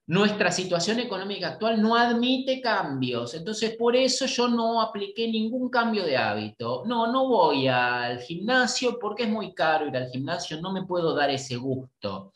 nuestra 0.06 0.50
situación 0.50 0.98
económica 0.98 1.48
actual 1.48 1.80
no 1.80 1.96
admite 1.96 2.60
cambios, 2.60 3.32
entonces 3.32 3.76
por 3.76 3.96
eso 3.96 4.26
yo 4.26 4.48
no 4.48 4.82
apliqué 4.82 5.28
ningún 5.28 5.70
cambio 5.70 6.04
de 6.04 6.16
hábito. 6.16 6.82
No, 6.84 7.10
no 7.10 7.26
voy 7.26 7.68
al 7.68 8.20
gimnasio 8.20 8.98
porque 8.98 9.22
es 9.22 9.30
muy 9.30 9.54
caro 9.54 9.86
ir 9.86 9.96
al 9.96 10.10
gimnasio, 10.10 10.60
no 10.60 10.72
me 10.72 10.84
puedo 10.84 11.14
dar 11.14 11.30
ese 11.30 11.56
gusto 11.56 12.32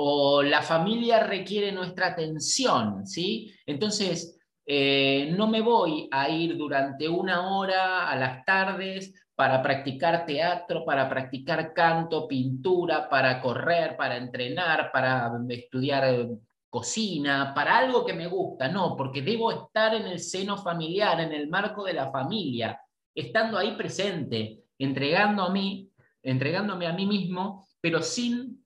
o 0.00 0.44
la 0.44 0.62
familia 0.62 1.24
requiere 1.24 1.72
nuestra 1.72 2.06
atención, 2.06 3.04
¿sí? 3.04 3.52
Entonces, 3.66 4.38
eh, 4.64 5.34
no 5.36 5.48
me 5.48 5.60
voy 5.60 6.08
a 6.12 6.28
ir 6.28 6.56
durante 6.56 7.08
una 7.08 7.56
hora 7.56 8.08
a 8.08 8.14
las 8.14 8.44
tardes 8.44 9.12
para 9.34 9.60
practicar 9.60 10.24
teatro, 10.24 10.84
para 10.84 11.08
practicar 11.08 11.72
canto, 11.72 12.28
pintura, 12.28 13.08
para 13.08 13.40
correr, 13.40 13.96
para 13.96 14.16
entrenar, 14.16 14.92
para 14.92 15.32
estudiar 15.48 16.04
eh, 16.06 16.28
cocina, 16.70 17.52
para 17.52 17.78
algo 17.78 18.06
que 18.06 18.12
me 18.12 18.28
gusta, 18.28 18.68
no, 18.68 18.94
porque 18.96 19.20
debo 19.20 19.50
estar 19.50 19.96
en 19.96 20.06
el 20.06 20.20
seno 20.20 20.58
familiar, 20.58 21.20
en 21.20 21.32
el 21.32 21.48
marco 21.48 21.82
de 21.82 21.94
la 21.94 22.08
familia, 22.12 22.80
estando 23.12 23.58
ahí 23.58 23.72
presente, 23.72 24.60
entregando 24.78 25.42
a 25.42 25.50
mí, 25.50 25.90
entregándome 26.22 26.86
a 26.86 26.92
mí 26.92 27.04
mismo, 27.04 27.66
pero 27.80 28.00
sin 28.00 28.64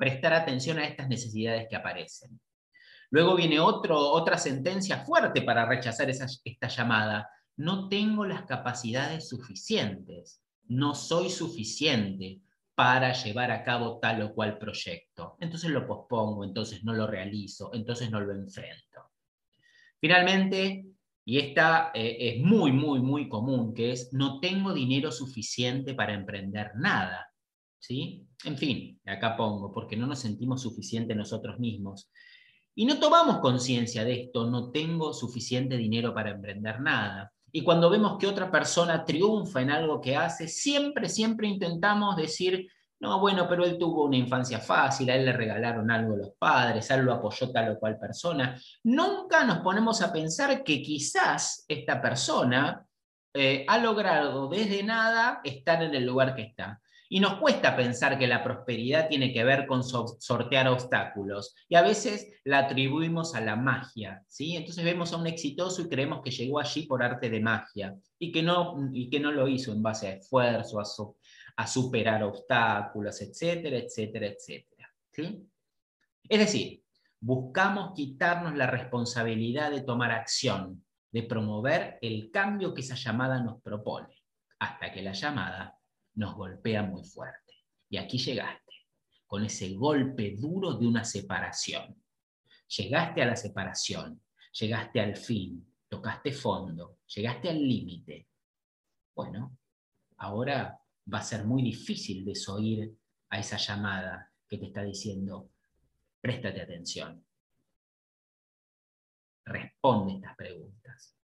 prestar 0.00 0.32
atención 0.32 0.78
a 0.78 0.86
estas 0.86 1.08
necesidades 1.08 1.66
que 1.68 1.76
aparecen. 1.76 2.40
Luego 3.10 3.36
viene 3.36 3.60
otro, 3.60 3.98
otra 3.98 4.38
sentencia 4.38 5.04
fuerte 5.04 5.42
para 5.42 5.66
rechazar 5.66 6.08
esta 6.08 6.68
llamada. 6.68 7.28
No 7.56 7.90
tengo 7.90 8.24
las 8.24 8.44
capacidades 8.44 9.28
suficientes, 9.28 10.42
no 10.68 10.94
soy 10.94 11.28
suficiente 11.28 12.40
para 12.74 13.12
llevar 13.12 13.50
a 13.50 13.62
cabo 13.62 13.98
tal 13.98 14.22
o 14.22 14.32
cual 14.32 14.56
proyecto. 14.56 15.36
Entonces 15.38 15.70
lo 15.70 15.86
pospongo, 15.86 16.44
entonces 16.44 16.82
no 16.82 16.94
lo 16.94 17.06
realizo, 17.06 17.70
entonces 17.74 18.10
no 18.10 18.20
lo 18.22 18.32
enfrento. 18.32 19.10
Finalmente, 20.00 20.86
y 21.26 21.38
esta 21.40 21.90
eh, 21.92 22.16
es 22.18 22.42
muy, 22.42 22.72
muy, 22.72 23.00
muy 23.00 23.28
común, 23.28 23.74
que 23.74 23.92
es 23.92 24.14
no 24.14 24.40
tengo 24.40 24.72
dinero 24.72 25.12
suficiente 25.12 25.92
para 25.92 26.14
emprender 26.14 26.70
nada. 26.76 27.29
¿Sí? 27.80 28.26
En 28.44 28.56
fin, 28.56 29.00
acá 29.06 29.36
pongo, 29.36 29.72
porque 29.72 29.96
no 29.96 30.06
nos 30.06 30.20
sentimos 30.20 30.62
suficientes 30.62 31.16
nosotros 31.16 31.58
mismos. 31.58 32.10
Y 32.74 32.84
no 32.84 33.00
tomamos 33.00 33.38
conciencia 33.38 34.04
de 34.04 34.22
esto, 34.22 34.48
no 34.48 34.70
tengo 34.70 35.12
suficiente 35.12 35.76
dinero 35.76 36.14
para 36.14 36.30
emprender 36.30 36.80
nada. 36.80 37.32
Y 37.52 37.62
cuando 37.62 37.90
vemos 37.90 38.16
que 38.18 38.28
otra 38.28 38.50
persona 38.50 39.04
triunfa 39.04 39.60
en 39.60 39.70
algo 39.70 40.00
que 40.00 40.14
hace, 40.14 40.46
siempre, 40.46 41.08
siempre 41.08 41.48
intentamos 41.48 42.16
decir, 42.16 42.68
no, 43.00 43.18
bueno, 43.18 43.48
pero 43.48 43.64
él 43.64 43.76
tuvo 43.76 44.04
una 44.04 44.18
infancia 44.18 44.60
fácil, 44.60 45.10
a 45.10 45.16
él 45.16 45.24
le 45.24 45.32
regalaron 45.32 45.90
algo 45.90 46.16
los 46.16 46.32
padres, 46.38 46.90
a 46.90 46.94
él 46.96 47.06
lo 47.06 47.14
apoyó 47.14 47.50
tal 47.50 47.72
o 47.72 47.78
cual 47.78 47.98
persona. 47.98 48.60
Nunca 48.84 49.44
nos 49.44 49.58
ponemos 49.60 50.00
a 50.02 50.12
pensar 50.12 50.62
que 50.62 50.82
quizás 50.82 51.64
esta 51.66 52.00
persona 52.00 52.86
eh, 53.34 53.64
ha 53.66 53.78
logrado 53.78 54.48
desde 54.48 54.82
nada 54.82 55.40
estar 55.42 55.82
en 55.82 55.94
el 55.94 56.04
lugar 56.04 56.34
que 56.34 56.42
está. 56.42 56.80
Y 57.12 57.18
nos 57.18 57.40
cuesta 57.40 57.76
pensar 57.76 58.20
que 58.20 58.28
la 58.28 58.44
prosperidad 58.44 59.08
tiene 59.08 59.32
que 59.32 59.42
ver 59.42 59.66
con 59.66 59.82
sortear 59.82 60.68
obstáculos. 60.68 61.56
Y 61.68 61.74
a 61.74 61.82
veces 61.82 62.30
la 62.44 62.58
atribuimos 62.60 63.34
a 63.34 63.40
la 63.40 63.56
magia. 63.56 64.22
¿sí? 64.28 64.56
Entonces 64.56 64.84
vemos 64.84 65.12
a 65.12 65.16
un 65.16 65.26
exitoso 65.26 65.82
y 65.82 65.88
creemos 65.88 66.22
que 66.22 66.30
llegó 66.30 66.60
allí 66.60 66.86
por 66.86 67.02
arte 67.02 67.28
de 67.28 67.40
magia 67.40 67.96
y 68.16 68.30
que 68.30 68.44
no, 68.44 68.90
y 68.92 69.10
que 69.10 69.18
no 69.18 69.32
lo 69.32 69.48
hizo 69.48 69.72
en 69.72 69.82
base 69.82 70.06
a 70.06 70.12
esfuerzo, 70.12 70.78
a, 70.78 70.84
a 71.56 71.66
superar 71.66 72.22
obstáculos, 72.22 73.20
etcétera, 73.20 73.78
etcétera, 73.78 74.26
etcétera. 74.28 74.88
¿sí? 75.10 75.50
Es 76.28 76.38
decir, 76.38 76.84
buscamos 77.18 77.92
quitarnos 77.92 78.54
la 78.56 78.68
responsabilidad 78.68 79.72
de 79.72 79.80
tomar 79.80 80.12
acción, 80.12 80.84
de 81.10 81.24
promover 81.24 81.98
el 82.02 82.30
cambio 82.30 82.72
que 82.72 82.82
esa 82.82 82.94
llamada 82.94 83.42
nos 83.42 83.60
propone, 83.60 84.14
hasta 84.60 84.92
que 84.92 85.02
la 85.02 85.12
llamada 85.12 85.79
nos 86.14 86.34
golpea 86.34 86.82
muy 86.82 87.04
fuerte. 87.04 87.54
Y 87.88 87.96
aquí 87.96 88.18
llegaste, 88.18 88.72
con 89.26 89.44
ese 89.44 89.74
golpe 89.74 90.36
duro 90.36 90.74
de 90.74 90.86
una 90.86 91.04
separación. 91.04 92.02
Llegaste 92.76 93.22
a 93.22 93.26
la 93.26 93.36
separación, 93.36 94.22
llegaste 94.52 95.00
al 95.00 95.16
fin, 95.16 95.74
tocaste 95.88 96.32
fondo, 96.32 96.98
llegaste 97.06 97.50
al 97.50 97.58
límite. 97.58 98.28
Bueno, 99.14 99.58
ahora 100.18 100.80
va 101.12 101.18
a 101.18 101.22
ser 101.22 101.44
muy 101.44 101.62
difícil 101.62 102.24
desoír 102.24 102.96
a 103.28 103.38
esa 103.38 103.56
llamada 103.56 104.32
que 104.48 104.58
te 104.58 104.66
está 104.66 104.82
diciendo, 104.82 105.50
préstate 106.20 106.60
atención. 106.60 107.24
Responde 109.44 110.14
estas 110.14 110.36
preguntas. 110.36 111.16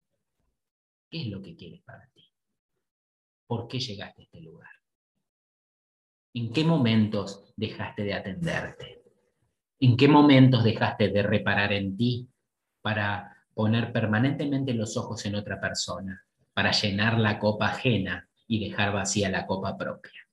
¿Qué 1.10 1.22
es 1.22 1.28
lo 1.28 1.42
que 1.42 1.56
quieres 1.56 1.82
para 1.82 2.08
ti? 2.10 2.24
¿Por 3.46 3.68
qué 3.68 3.80
llegaste 3.80 4.22
a 4.22 4.26
este 4.26 4.42
lugar? 4.42 4.75
¿En 6.36 6.52
qué 6.52 6.66
momentos 6.66 7.54
dejaste 7.56 8.04
de 8.04 8.14
atenderte? 8.14 9.02
¿En 9.80 9.96
qué 9.96 10.10
momentos 10.10 10.66
dejaste 10.66 11.08
de 11.08 11.24
reparar 11.24 11.72
en 11.72 11.96
ti 11.96 12.28
para 12.82 13.38
poner 13.54 13.94
permanentemente 13.94 14.74
los 14.74 14.98
ojos 14.98 15.26
en 15.26 15.36
otra 15.36 15.62
persona, 15.62 16.26
para 16.54 16.72
llenar 16.72 17.18
la 17.20 17.40
copa 17.40 17.68
ajena 17.68 18.28
y 18.50 18.68
dejar 18.68 18.92
vacía 18.92 19.30
la 19.30 19.48
copa 19.48 19.78
propia? 19.78 20.28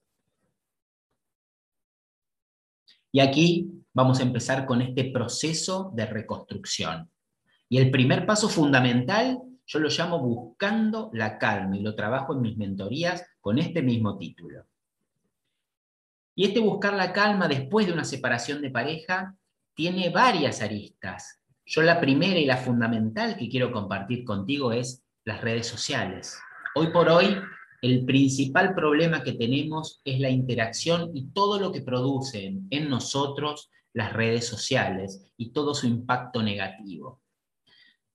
Y 3.13 3.21
aquí 3.21 3.71
vamos 3.93 4.19
a 4.19 4.25
empezar 4.25 4.67
con 4.67 4.83
este 4.83 5.05
proceso 5.13 5.93
de 5.95 6.07
reconstrucción. 6.07 7.09
Y 7.69 7.79
el 7.79 7.93
primer 7.93 8.27
paso 8.27 8.49
fundamental 8.49 9.39
yo 9.65 9.79
lo 9.79 9.89
llamo 9.89 10.19
buscando 10.19 11.11
la 11.13 11.39
calma 11.39 11.77
y 11.77 11.81
lo 11.81 11.95
trabajo 11.95 12.35
en 12.35 12.41
mis 12.41 12.57
mentorías 12.57 13.25
con 13.41 13.61
este 13.61 13.83
mismo 13.83 14.19
título. 14.19 14.67
Y 16.35 16.47
este 16.47 16.61
buscar 16.61 16.95
la 16.95 17.13
calma 17.13 17.49
después 17.49 17.87
de 17.87 17.93
una 17.93 18.05
separación 18.05 18.63
de 18.63 18.71
pareja 18.71 19.37
tiene 19.75 20.11
varias 20.11 20.63
aristas. 20.63 21.41
Yo 21.65 21.83
la 21.83 22.01
primera 22.01 22.39
y 22.39 22.47
la 22.47 22.57
fundamental 22.57 23.37
que 23.37 23.49
quiero 23.49 23.73
compartir 23.73 24.25
contigo 24.25 24.73
es 24.73 25.05
las 25.25 25.41
redes 25.41 25.67
sociales. 25.67 26.39
Hoy 26.75 26.89
por 26.89 27.09
hoy, 27.09 27.37
el 27.83 28.05
principal 28.05 28.75
problema 28.75 29.23
que 29.23 29.33
tenemos 29.33 30.01
es 30.05 30.21
la 30.21 30.31
interacción 30.31 31.11
y 31.15 31.31
todo 31.33 31.59
lo 31.61 31.71
que 31.71 31.83
producen 31.83 32.67
en 32.71 32.89
nosotros 32.89 33.71
las 33.93 34.13
redes 34.13 34.47
sociales 34.47 35.31
y 35.37 35.53
todo 35.53 35.75
su 35.75 35.87
impacto 35.87 36.43
negativo. 36.43 37.21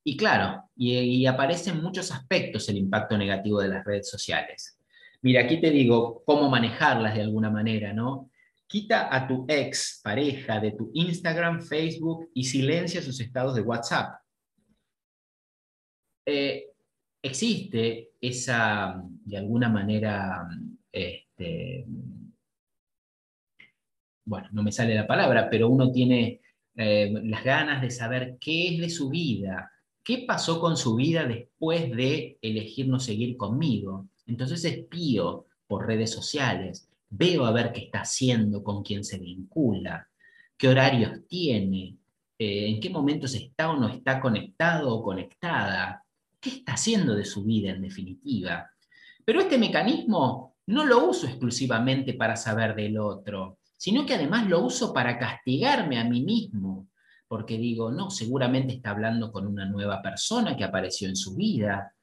Y 0.04 0.16
claro, 0.16 0.64
y, 0.76 1.26
aparecen 1.26 1.82
muchos 1.84 2.12
aspectos 2.12 2.70
el 2.70 2.78
impacto 2.78 3.18
negativo 3.18 3.60
de 3.60 3.68
las 3.68 3.84
redes 3.84 4.10
sociales. 4.10 4.77
Mira, 5.22 5.42
aquí 5.42 5.60
te 5.60 5.72
digo 5.72 6.24
cómo 6.26 6.50
manejarlas 6.50 7.16
de 7.16 7.22
alguna 7.22 7.50
manera, 7.50 7.94
¿no? 7.94 8.30
Quita 8.68 9.14
a 9.16 9.28
tu 9.28 9.46
ex 9.48 10.02
pareja 10.04 10.60
de 10.60 10.72
tu 10.72 10.92
Instagram, 10.94 11.62
Facebook 11.62 12.30
y 12.34 12.44
silencia 12.44 13.02
sus 13.02 13.20
estados 13.20 13.56
de 13.56 13.62
WhatsApp. 13.62 14.22
Eh, 16.26 16.68
existe 17.22 18.12
esa, 18.20 19.02
de 19.04 19.38
alguna 19.38 19.70
manera, 19.70 20.48
este, 20.92 21.86
bueno, 24.26 24.50
no 24.52 24.64
me 24.64 24.72
sale 24.72 24.94
la 24.94 25.08
palabra, 25.08 25.50
pero 25.50 25.70
uno 25.70 25.92
tiene 25.92 26.42
eh, 26.76 27.12
las 27.24 27.44
ganas 27.44 27.82
de 27.82 27.90
saber 27.90 28.38
qué 28.40 28.76
es 28.76 28.82
de 28.82 28.90
su 28.90 29.10
vida, 29.10 29.72
qué 30.04 30.26
pasó 30.28 30.60
con 30.60 30.78
su 30.78 30.96
vida 30.96 31.26
después 31.26 31.90
de 31.96 32.38
elegir 32.42 32.88
no 32.88 33.00
seguir 33.00 33.36
conmigo. 33.38 34.10
Entonces 34.28 34.64
espío 34.66 35.46
por 35.68 35.88
redes 35.88 36.12
sociales, 36.12 36.90
veo 37.10 37.46
a 37.46 37.52
ver 37.52 37.72
qué 37.72 37.82
está 37.82 38.02
haciendo, 38.02 38.64
con 38.64 38.84
quién 38.84 39.04
se 39.04 39.18
vincula, 39.18 40.08
qué 40.58 40.68
horarios 40.68 41.26
tiene, 41.28 41.98
eh, 42.38 42.70
en 42.70 42.80
qué 42.80 42.90
momentos 42.90 43.34
está 43.34 43.72
o 43.72 43.78
no 43.78 43.88
está 43.88 44.20
conectado 44.20 44.94
o 44.94 45.04
conectada, 45.04 46.04
qué 46.40 46.50
está 46.50 46.74
haciendo 46.74 47.16
de 47.16 47.26
su 47.26 47.44
vida 47.44 47.72
en 47.72 47.82
definitiva. 47.82 48.70
Pero 49.26 49.42
este 49.42 49.58
mecanismo 49.58 50.56
no 50.68 50.86
lo 50.86 51.06
uso 51.06 51.28
exclusivamente 51.28 52.14
para 52.14 52.36
saber 52.36 52.76
del 52.76 52.98
otro, 53.00 53.60
sino 53.78 54.06
que 54.06 54.16
además 54.16 54.48
lo 54.48 54.64
uso 54.64 54.94
para 54.94 55.18
castigarme 55.18 56.00
a 56.00 56.04
mí 56.04 56.24
mismo, 56.24 56.88
porque 57.28 57.58
digo, 57.58 57.92
no, 57.92 58.10
seguramente 58.10 58.74
está 58.74 58.92
hablando 58.92 59.32
con 59.32 59.48
una 59.48 59.66
nueva 59.66 60.02
persona 60.02 60.56
que 60.56 60.64
apareció 60.64 61.08
en 61.08 61.16
su 61.16 61.36
vida, 61.36 61.94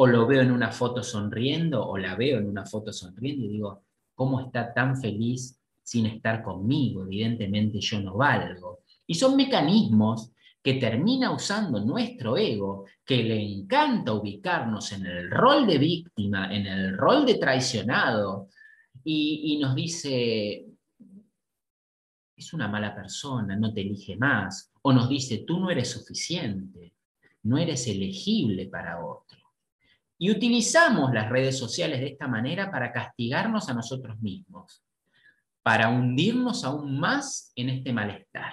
o 0.00 0.06
lo 0.06 0.28
veo 0.28 0.42
en 0.42 0.52
una 0.52 0.70
foto 0.70 1.02
sonriendo, 1.02 1.84
o 1.84 1.98
la 1.98 2.14
veo 2.14 2.38
en 2.38 2.48
una 2.48 2.64
foto 2.64 2.92
sonriendo 2.92 3.44
y 3.44 3.48
digo, 3.48 3.82
¿cómo 4.14 4.40
está 4.42 4.72
tan 4.72 4.96
feliz 4.96 5.60
sin 5.82 6.06
estar 6.06 6.40
conmigo? 6.40 7.02
Evidentemente 7.02 7.80
yo 7.80 8.00
no 8.00 8.14
valgo. 8.14 8.84
Y 9.08 9.14
son 9.14 9.34
mecanismos 9.34 10.30
que 10.62 10.74
termina 10.74 11.32
usando 11.32 11.84
nuestro 11.84 12.36
ego, 12.36 12.84
que 13.04 13.24
le 13.24 13.42
encanta 13.42 14.12
ubicarnos 14.12 14.92
en 14.92 15.04
el 15.04 15.30
rol 15.32 15.66
de 15.66 15.78
víctima, 15.78 16.54
en 16.54 16.68
el 16.68 16.96
rol 16.96 17.26
de 17.26 17.34
traicionado, 17.34 18.50
y, 19.02 19.54
y 19.54 19.58
nos 19.58 19.74
dice, 19.74 20.64
es 22.36 22.52
una 22.52 22.68
mala 22.68 22.94
persona, 22.94 23.56
no 23.56 23.74
te 23.74 23.80
elige 23.80 24.16
más, 24.16 24.70
o 24.80 24.92
nos 24.92 25.08
dice, 25.08 25.42
tú 25.44 25.58
no 25.58 25.70
eres 25.70 25.90
suficiente, 25.90 26.94
no 27.42 27.58
eres 27.58 27.88
elegible 27.88 28.66
para 28.66 29.04
otro. 29.04 29.37
Y 30.18 30.30
utilizamos 30.30 31.12
las 31.12 31.30
redes 31.30 31.56
sociales 31.56 32.00
de 32.00 32.08
esta 32.08 32.26
manera 32.26 32.70
para 32.70 32.92
castigarnos 32.92 33.68
a 33.68 33.74
nosotros 33.74 34.18
mismos, 34.20 34.82
para 35.62 35.88
hundirnos 35.88 36.64
aún 36.64 36.98
más 36.98 37.52
en 37.54 37.70
este 37.70 37.92
malestar. 37.92 38.52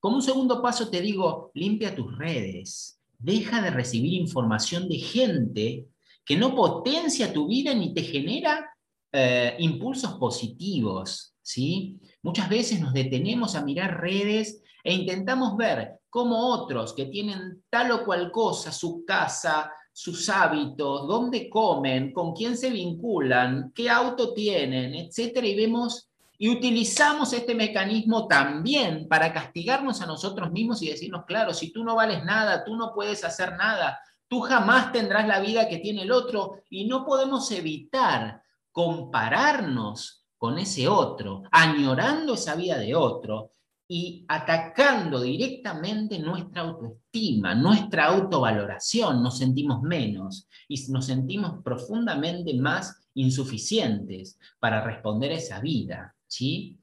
Como 0.00 0.16
un 0.16 0.22
segundo 0.22 0.62
paso 0.62 0.88
te 0.88 1.00
digo, 1.00 1.50
limpia 1.54 1.94
tus 1.94 2.16
redes, 2.16 3.00
deja 3.18 3.60
de 3.60 3.70
recibir 3.70 4.14
información 4.14 4.88
de 4.88 4.98
gente 4.98 5.86
que 6.24 6.36
no 6.36 6.54
potencia 6.54 7.32
tu 7.32 7.48
vida 7.48 7.74
ni 7.74 7.92
te 7.92 8.02
genera 8.02 8.70
eh, 9.10 9.56
impulsos 9.58 10.14
positivos. 10.14 11.34
¿Sí? 11.48 11.98
Muchas 12.22 12.50
veces 12.50 12.78
nos 12.78 12.92
detenemos 12.92 13.54
a 13.54 13.64
mirar 13.64 14.02
redes 14.02 14.62
e 14.84 14.92
intentamos 14.92 15.56
ver 15.56 16.00
cómo 16.10 16.50
otros 16.50 16.94
que 16.94 17.06
tienen 17.06 17.64
tal 17.70 17.90
o 17.92 18.04
cual 18.04 18.30
cosa, 18.30 18.70
su 18.70 19.02
casa, 19.06 19.72
sus 19.90 20.28
hábitos, 20.28 21.08
dónde 21.08 21.48
comen, 21.48 22.12
con 22.12 22.34
quién 22.34 22.54
se 22.54 22.68
vinculan, 22.68 23.72
qué 23.74 23.88
auto 23.88 24.34
tienen, 24.34 24.94
etcétera, 24.94 25.46
y 25.46 25.56
vemos 25.56 26.10
y 26.40 26.50
utilizamos 26.50 27.32
este 27.32 27.54
mecanismo 27.54 28.28
también 28.28 29.08
para 29.08 29.32
castigarnos 29.32 30.02
a 30.02 30.06
nosotros 30.06 30.52
mismos 30.52 30.82
y 30.82 30.90
decirnos, 30.90 31.24
claro, 31.26 31.52
si 31.54 31.72
tú 31.72 31.82
no 31.82 31.96
vales 31.96 32.24
nada, 32.24 32.62
tú 32.62 32.76
no 32.76 32.92
puedes 32.94 33.24
hacer 33.24 33.56
nada, 33.56 33.98
tú 34.28 34.40
jamás 34.40 34.92
tendrás 34.92 35.26
la 35.26 35.40
vida 35.40 35.66
que 35.66 35.78
tiene 35.78 36.02
el 36.02 36.12
otro 36.12 36.60
y 36.68 36.84
no 36.84 37.04
podemos 37.06 37.50
evitar 37.50 38.42
compararnos 38.70 40.17
con 40.38 40.58
ese 40.58 40.88
otro, 40.88 41.42
añorando 41.50 42.34
esa 42.34 42.54
vida 42.54 42.78
de 42.78 42.94
otro 42.94 43.52
y 43.88 44.24
atacando 44.28 45.20
directamente 45.20 46.18
nuestra 46.18 46.62
autoestima, 46.62 47.54
nuestra 47.54 48.06
autovaloración, 48.06 49.22
nos 49.22 49.38
sentimos 49.38 49.82
menos 49.82 50.46
y 50.68 50.80
nos 50.92 51.06
sentimos 51.06 51.62
profundamente 51.64 52.54
más 52.54 53.08
insuficientes 53.14 54.38
para 54.60 54.84
responder 54.84 55.32
a 55.32 55.36
esa 55.36 55.60
vida. 55.60 56.14
¿sí? 56.26 56.78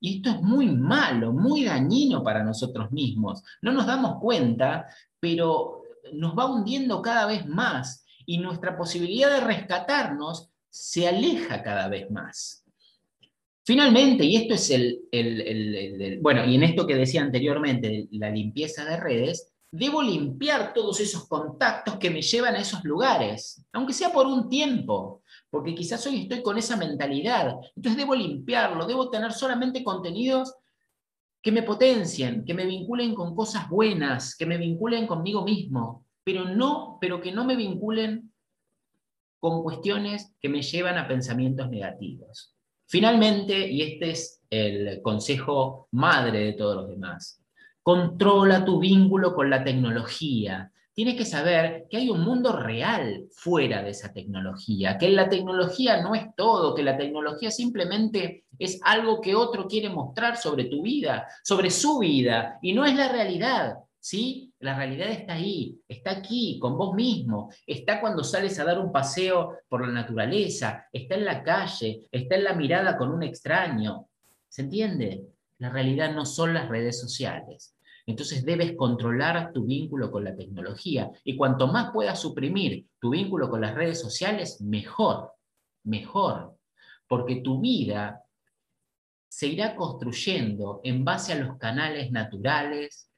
Y 0.00 0.16
esto 0.16 0.30
es 0.30 0.42
muy 0.42 0.66
malo, 0.66 1.32
muy 1.32 1.64
dañino 1.64 2.22
para 2.22 2.42
nosotros 2.42 2.90
mismos. 2.90 3.42
No 3.62 3.72
nos 3.72 3.86
damos 3.86 4.20
cuenta, 4.20 4.86
pero 5.20 5.82
nos 6.12 6.36
va 6.36 6.46
hundiendo 6.46 7.00
cada 7.00 7.26
vez 7.26 7.46
más 7.46 8.04
y 8.26 8.38
nuestra 8.38 8.76
posibilidad 8.76 9.30
de 9.30 9.40
rescatarnos 9.40 10.50
se 10.68 11.08
aleja 11.08 11.62
cada 11.62 11.88
vez 11.88 12.10
más. 12.10 12.59
Finalmente, 13.64 14.24
y 14.24 14.36
esto 14.36 14.54
es 14.54 14.70
el, 14.70 16.18
bueno, 16.22 16.44
y 16.44 16.56
en 16.56 16.62
esto 16.62 16.86
que 16.86 16.96
decía 16.96 17.22
anteriormente, 17.22 18.08
la 18.12 18.30
limpieza 18.30 18.84
de 18.84 18.96
redes, 18.96 19.52
debo 19.72 20.02
limpiar 20.02 20.72
todos 20.72 20.98
esos 20.98 21.28
contactos 21.28 21.96
que 21.96 22.10
me 22.10 22.22
llevan 22.22 22.56
a 22.56 22.60
esos 22.60 22.82
lugares, 22.84 23.64
aunque 23.72 23.92
sea 23.92 24.12
por 24.12 24.26
un 24.26 24.48
tiempo, 24.48 25.22
porque 25.48 25.74
quizás 25.74 26.04
hoy 26.06 26.22
estoy 26.22 26.42
con 26.42 26.58
esa 26.58 26.76
mentalidad. 26.76 27.54
Entonces 27.76 27.96
debo 27.96 28.14
limpiarlo, 28.14 28.86
debo 28.86 29.10
tener 29.10 29.32
solamente 29.32 29.84
contenidos 29.84 30.54
que 31.42 31.52
me 31.52 31.62
potencien, 31.62 32.44
que 32.44 32.54
me 32.54 32.66
vinculen 32.66 33.14
con 33.14 33.34
cosas 33.34 33.68
buenas, 33.68 34.36
que 34.36 34.46
me 34.46 34.58
vinculen 34.58 35.06
conmigo 35.06 35.44
mismo, 35.44 36.04
pero 36.24 36.44
no, 36.44 36.98
pero 37.00 37.20
que 37.20 37.32
no 37.32 37.44
me 37.44 37.56
vinculen 37.56 38.32
con 39.38 39.62
cuestiones 39.62 40.34
que 40.40 40.48
me 40.48 40.62
llevan 40.62 40.98
a 40.98 41.08
pensamientos 41.08 41.70
negativos. 41.70 42.56
Finalmente, 42.90 43.70
y 43.70 43.82
este 43.82 44.10
es 44.10 44.42
el 44.50 45.00
consejo 45.00 45.86
madre 45.92 46.40
de 46.40 46.52
todos 46.54 46.74
los 46.74 46.88
demás, 46.88 47.40
controla 47.84 48.64
tu 48.64 48.80
vínculo 48.80 49.32
con 49.32 49.48
la 49.48 49.62
tecnología, 49.62 50.72
tienes 50.92 51.14
que 51.14 51.24
saber 51.24 51.86
que 51.88 51.98
hay 51.98 52.10
un 52.10 52.22
mundo 52.22 52.52
real 52.52 53.26
fuera 53.30 53.84
de 53.84 53.90
esa 53.90 54.12
tecnología, 54.12 54.98
que 54.98 55.08
la 55.08 55.28
tecnología 55.28 56.02
no 56.02 56.16
es 56.16 56.34
todo, 56.36 56.74
que 56.74 56.82
la 56.82 56.98
tecnología 56.98 57.52
simplemente 57.52 58.46
es 58.58 58.80
algo 58.82 59.20
que 59.20 59.36
otro 59.36 59.68
quiere 59.68 59.88
mostrar 59.88 60.36
sobre 60.36 60.64
tu 60.64 60.82
vida, 60.82 61.28
sobre 61.44 61.70
su 61.70 62.00
vida, 62.00 62.58
y 62.60 62.72
no 62.72 62.84
es 62.84 62.96
la 62.96 63.08
realidad. 63.08 63.76
¿Sí? 64.00 64.49
La 64.60 64.76
realidad 64.76 65.08
está 65.08 65.34
ahí, 65.34 65.80
está 65.88 66.10
aquí, 66.10 66.58
con 66.60 66.76
vos 66.76 66.94
mismo, 66.94 67.50
está 67.66 68.00
cuando 68.00 68.22
sales 68.22 68.58
a 68.58 68.64
dar 68.64 68.78
un 68.78 68.92
paseo 68.92 69.58
por 69.68 69.86
la 69.86 69.92
naturaleza, 69.92 70.86
está 70.92 71.14
en 71.14 71.24
la 71.24 71.42
calle, 71.42 72.06
está 72.12 72.36
en 72.36 72.44
la 72.44 72.52
mirada 72.52 72.98
con 72.98 73.10
un 73.10 73.22
extraño. 73.22 74.06
¿Se 74.48 74.62
entiende? 74.62 75.24
La 75.58 75.70
realidad 75.70 76.14
no 76.14 76.26
son 76.26 76.52
las 76.52 76.68
redes 76.68 77.00
sociales. 77.00 77.74
Entonces 78.06 78.44
debes 78.44 78.76
controlar 78.76 79.52
tu 79.52 79.64
vínculo 79.64 80.10
con 80.10 80.24
la 80.24 80.34
tecnología 80.34 81.10
y 81.24 81.36
cuanto 81.36 81.68
más 81.68 81.90
puedas 81.92 82.20
suprimir 82.20 82.86
tu 82.98 83.10
vínculo 83.10 83.48
con 83.48 83.60
las 83.60 83.74
redes 83.74 84.00
sociales, 84.00 84.60
mejor, 84.60 85.32
mejor, 85.84 86.56
porque 87.06 87.36
tu 87.36 87.60
vida 87.60 88.24
se 89.28 89.46
irá 89.46 89.76
construyendo 89.76 90.80
en 90.82 91.04
base 91.04 91.32
a 91.32 91.36
los 91.36 91.56
canales 91.56 92.10
naturales 92.10 93.09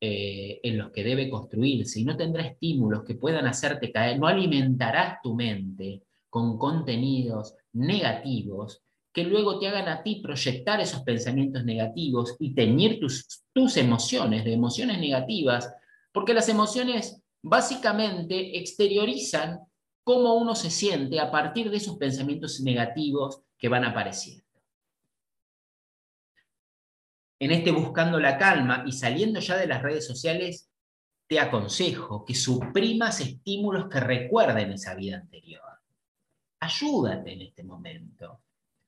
eh, 0.00 0.60
en 0.62 0.78
los 0.78 0.90
que 0.90 1.02
debe 1.02 1.30
construirse 1.30 2.00
y 2.00 2.04
no 2.04 2.16
tendrá 2.16 2.42
estímulos 2.42 3.04
que 3.04 3.14
puedan 3.14 3.46
hacerte 3.46 3.90
caer, 3.90 4.18
no 4.18 4.26
alimentarás 4.26 5.18
tu 5.22 5.34
mente 5.34 6.02
con 6.28 6.58
contenidos 6.58 7.54
negativos 7.72 8.82
que 9.16 9.24
luego 9.24 9.58
te 9.58 9.68
hagan 9.68 9.88
a 9.88 10.02
ti 10.02 10.20
proyectar 10.22 10.78
esos 10.78 11.02
pensamientos 11.02 11.64
negativos 11.64 12.36
y 12.38 12.52
teñir 12.52 13.00
tus, 13.00 13.44
tus 13.54 13.78
emociones 13.78 14.44
de 14.44 14.52
emociones 14.52 14.98
negativas, 15.00 15.72
porque 16.12 16.34
las 16.34 16.50
emociones 16.50 17.22
básicamente 17.42 18.58
exteriorizan 18.58 19.60
cómo 20.04 20.34
uno 20.34 20.54
se 20.54 20.68
siente 20.68 21.18
a 21.18 21.30
partir 21.30 21.70
de 21.70 21.78
esos 21.78 21.96
pensamientos 21.96 22.60
negativos 22.60 23.40
que 23.58 23.70
van 23.70 23.84
apareciendo. 23.84 24.45
En 27.38 27.50
este 27.50 27.70
buscando 27.70 28.18
la 28.18 28.38
calma 28.38 28.84
y 28.86 28.92
saliendo 28.92 29.40
ya 29.40 29.56
de 29.56 29.66
las 29.66 29.82
redes 29.82 30.06
sociales, 30.06 30.70
te 31.28 31.40
aconsejo 31.40 32.24
que 32.24 32.34
suprimas 32.34 33.20
estímulos 33.20 33.88
que 33.88 34.00
recuerden 34.00 34.72
esa 34.72 34.94
vida 34.94 35.16
anterior. 35.16 35.62
Ayúdate 36.60 37.32
en 37.32 37.42
este 37.42 37.64
momento 37.64 38.40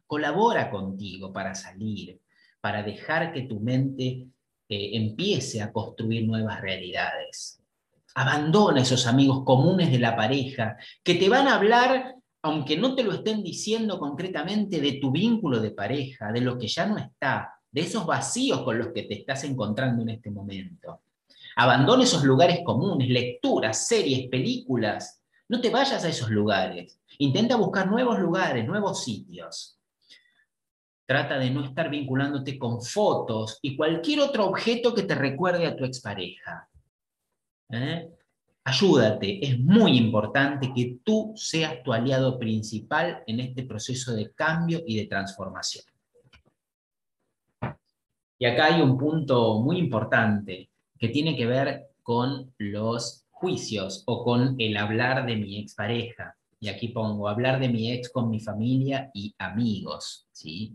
colabora 0.09 0.71
contigo 0.71 1.33
para 1.33 1.55
salir, 1.55 2.21
para 2.61 2.83
dejar 2.83 3.33
que 3.33 3.43
tu 3.43 3.61
mente 3.61 4.27
eh, 4.69 4.91
empiece 4.95 5.63
a 5.63 5.71
construir 5.71 6.27
nuevas 6.27 6.61
realidades. 6.61 7.63
Abandona 8.15 8.81
esos 8.81 9.07
amigos 9.07 9.45
comunes 9.45 9.93
de 9.93 10.01
la 10.01 10.17
pareja 10.17 10.77
que 11.05 11.15
te 11.15 11.29
van 11.29 11.47
a 11.47 11.55
hablar, 11.55 12.17
aunque 12.43 12.77
no 12.77 12.97
te 12.97 13.05
lo 13.05 13.13
estén 13.13 13.45
diciendo 13.45 13.99
concretamente, 13.99 14.81
de 14.81 14.95
tu 14.95 15.13
vínculo 15.13 15.61
de 15.61 15.71
pareja, 15.71 16.33
de 16.33 16.41
lo 16.41 16.59
que 16.59 16.67
ya 16.67 16.87
no 16.87 16.97
está, 16.97 17.58
de 17.71 17.81
esos 17.83 18.07
vacíos 18.07 18.63
con 18.63 18.79
los 18.79 18.89
que 18.89 19.03
te 19.03 19.15
estás 19.15 19.45
encontrando 19.45 20.03
en 20.03 20.11
este 20.11 20.31
momento. 20.31 21.03
Abandona 21.57 22.05
esos 22.05 22.25
lugares 22.25 22.61
comunes, 22.65 23.09
lecturas, 23.09 23.87
series, 23.87 24.29
películas. 24.29 25.23
No 25.49 25.61
te 25.61 25.71
vayas 25.71 26.05
a 26.05 26.09
esos 26.09 26.31
lugares. 26.31 27.01
Intenta 27.19 27.57
buscar 27.57 27.89
nuevos 27.89 28.19
lugares, 28.19 28.67
nuevos 28.67 29.03
sitios. 29.03 29.79
Trata 31.05 31.39
de 31.39 31.51
no 31.51 31.65
estar 31.65 31.91
vinculándote 31.91 32.59
con 32.59 32.83
fotos 32.83 33.59
y 33.63 33.77
cualquier 33.77 34.21
otro 34.21 34.47
objeto 34.47 34.95
que 34.95 35.03
te 35.03 35.15
recuerde 35.15 35.67
a 35.67 35.75
tu 35.75 35.85
expareja. 35.85 36.69
¿Eh? 37.71 38.09
Ayúdate, 38.63 39.45
es 39.45 39.59
muy 39.59 39.97
importante 39.97 40.71
que 40.75 40.99
tú 41.03 41.33
seas 41.35 41.83
tu 41.83 41.93
aliado 41.93 42.39
principal 42.39 43.23
en 43.27 43.41
este 43.41 43.63
proceso 43.63 44.15
de 44.15 44.31
cambio 44.33 44.83
y 44.87 44.97
de 44.97 45.07
transformación. 45.07 45.87
Y 48.39 48.47
acá 48.47 48.67
hay 48.67 48.81
un 48.81 48.97
punto 48.97 49.61
muy 49.61 49.79
importante 49.79 50.71
que 50.99 51.09
tiene 51.09 51.37
que 51.37 51.47
ver 51.47 51.89
con 52.03 52.53
los 52.59 53.25
juicios 53.31 54.03
o 54.07 54.25
con 54.25 54.57
el 54.59 54.77
hablar 54.77 55.27
de 55.27 55.37
mi 55.37 55.59
expareja. 55.59 56.37
Y 56.61 56.69
aquí 56.69 56.89
pongo 56.89 57.29
hablar 57.29 57.61
de 57.61 57.69
mi 57.69 57.93
ex 57.93 58.11
con 58.11 58.31
mi 58.31 58.41
familia 58.41 59.11
y 59.15 59.35
amigos. 59.39 60.27
¿sí? 60.33 60.75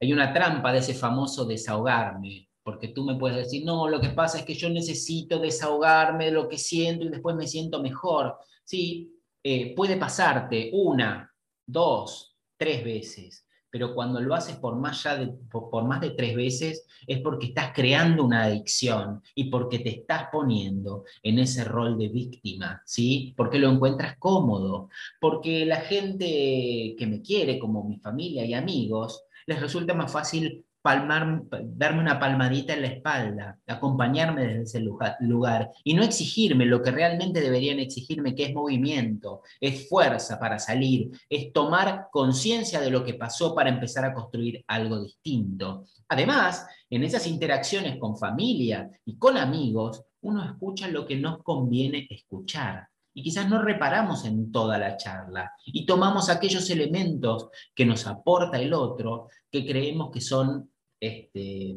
Hay 0.00 0.12
una 0.12 0.32
trampa 0.32 0.72
de 0.72 0.78
ese 0.78 0.94
famoso 0.94 1.44
desahogarme, 1.44 2.48
porque 2.62 2.88
tú 2.88 3.04
me 3.04 3.16
puedes 3.16 3.38
decir, 3.38 3.64
no, 3.64 3.88
lo 3.88 4.00
que 4.00 4.10
pasa 4.10 4.38
es 4.38 4.44
que 4.44 4.54
yo 4.54 4.68
necesito 4.68 5.38
desahogarme 5.38 6.26
de 6.26 6.32
lo 6.32 6.48
que 6.48 6.58
siento 6.58 7.04
y 7.04 7.08
después 7.08 7.34
me 7.36 7.46
siento 7.46 7.82
mejor. 7.82 8.36
Sí, 8.64 9.10
eh, 9.42 9.74
puede 9.74 9.96
pasarte 9.96 10.70
una, 10.74 11.32
dos, 11.66 12.36
tres 12.56 12.84
veces, 12.84 13.46
pero 13.70 13.94
cuando 13.94 14.20
lo 14.20 14.34
haces 14.34 14.56
por 14.56 14.76
más, 14.76 15.02
de, 15.04 15.28
por, 15.50 15.84
más 15.84 16.00
de 16.00 16.10
tres 16.10 16.34
veces 16.34 16.86
es 17.06 17.20
porque 17.20 17.46
estás 17.48 17.72
creando 17.74 18.24
una 18.24 18.44
adicción 18.44 19.22
y 19.34 19.44
porque 19.44 19.78
te 19.80 19.90
estás 19.90 20.28
poniendo 20.32 21.04
en 21.22 21.38
ese 21.38 21.64
rol 21.64 21.98
de 21.98 22.08
víctima, 22.08 22.82
¿sí? 22.84 23.34
Porque 23.36 23.58
lo 23.58 23.70
encuentras 23.70 24.16
cómodo, 24.18 24.88
porque 25.20 25.66
la 25.66 25.80
gente 25.80 26.94
que 26.98 27.06
me 27.06 27.22
quiere, 27.22 27.58
como 27.58 27.84
mi 27.84 27.98
familia 27.98 28.44
y 28.44 28.54
amigos, 28.54 29.24
les 29.46 29.60
resulta 29.60 29.94
más 29.94 30.12
fácil 30.12 30.64
palmar, 30.82 31.42
darme 31.64 32.00
una 32.00 32.18
palmadita 32.18 32.74
en 32.74 32.82
la 32.82 32.88
espalda, 32.88 33.58
acompañarme 33.66 34.46
desde 34.46 34.62
ese 34.62 34.80
lugar 35.20 35.70
y 35.84 35.94
no 35.94 36.02
exigirme 36.02 36.66
lo 36.66 36.82
que 36.82 36.90
realmente 36.90 37.40
deberían 37.40 37.78
exigirme, 37.78 38.34
que 38.34 38.44
es 38.44 38.54
movimiento, 38.54 39.42
es 39.60 39.88
fuerza 39.88 40.38
para 40.38 40.58
salir, 40.58 41.10
es 41.28 41.52
tomar 41.52 42.08
conciencia 42.10 42.80
de 42.80 42.90
lo 42.90 43.04
que 43.04 43.14
pasó 43.14 43.54
para 43.54 43.70
empezar 43.70 44.04
a 44.04 44.14
construir 44.14 44.64
algo 44.66 45.02
distinto. 45.02 45.84
Además, 46.08 46.66
en 46.90 47.04
esas 47.04 47.26
interacciones 47.26 47.98
con 47.98 48.16
familia 48.16 48.90
y 49.04 49.16
con 49.16 49.36
amigos, 49.36 50.04
uno 50.20 50.44
escucha 50.44 50.88
lo 50.88 51.06
que 51.06 51.16
nos 51.16 51.42
conviene 51.42 52.06
escuchar 52.10 52.88
y 53.18 53.22
quizás 53.22 53.48
no 53.48 53.60
reparamos 53.60 54.24
en 54.24 54.52
toda 54.52 54.78
la 54.78 54.96
charla 54.96 55.52
y 55.66 55.84
tomamos 55.84 56.30
aquellos 56.30 56.70
elementos 56.70 57.48
que 57.74 57.84
nos 57.84 58.06
aporta 58.06 58.60
el 58.60 58.72
otro 58.72 59.26
que 59.50 59.66
creemos 59.66 60.12
que 60.12 60.20
son 60.20 60.70
este, 61.00 61.74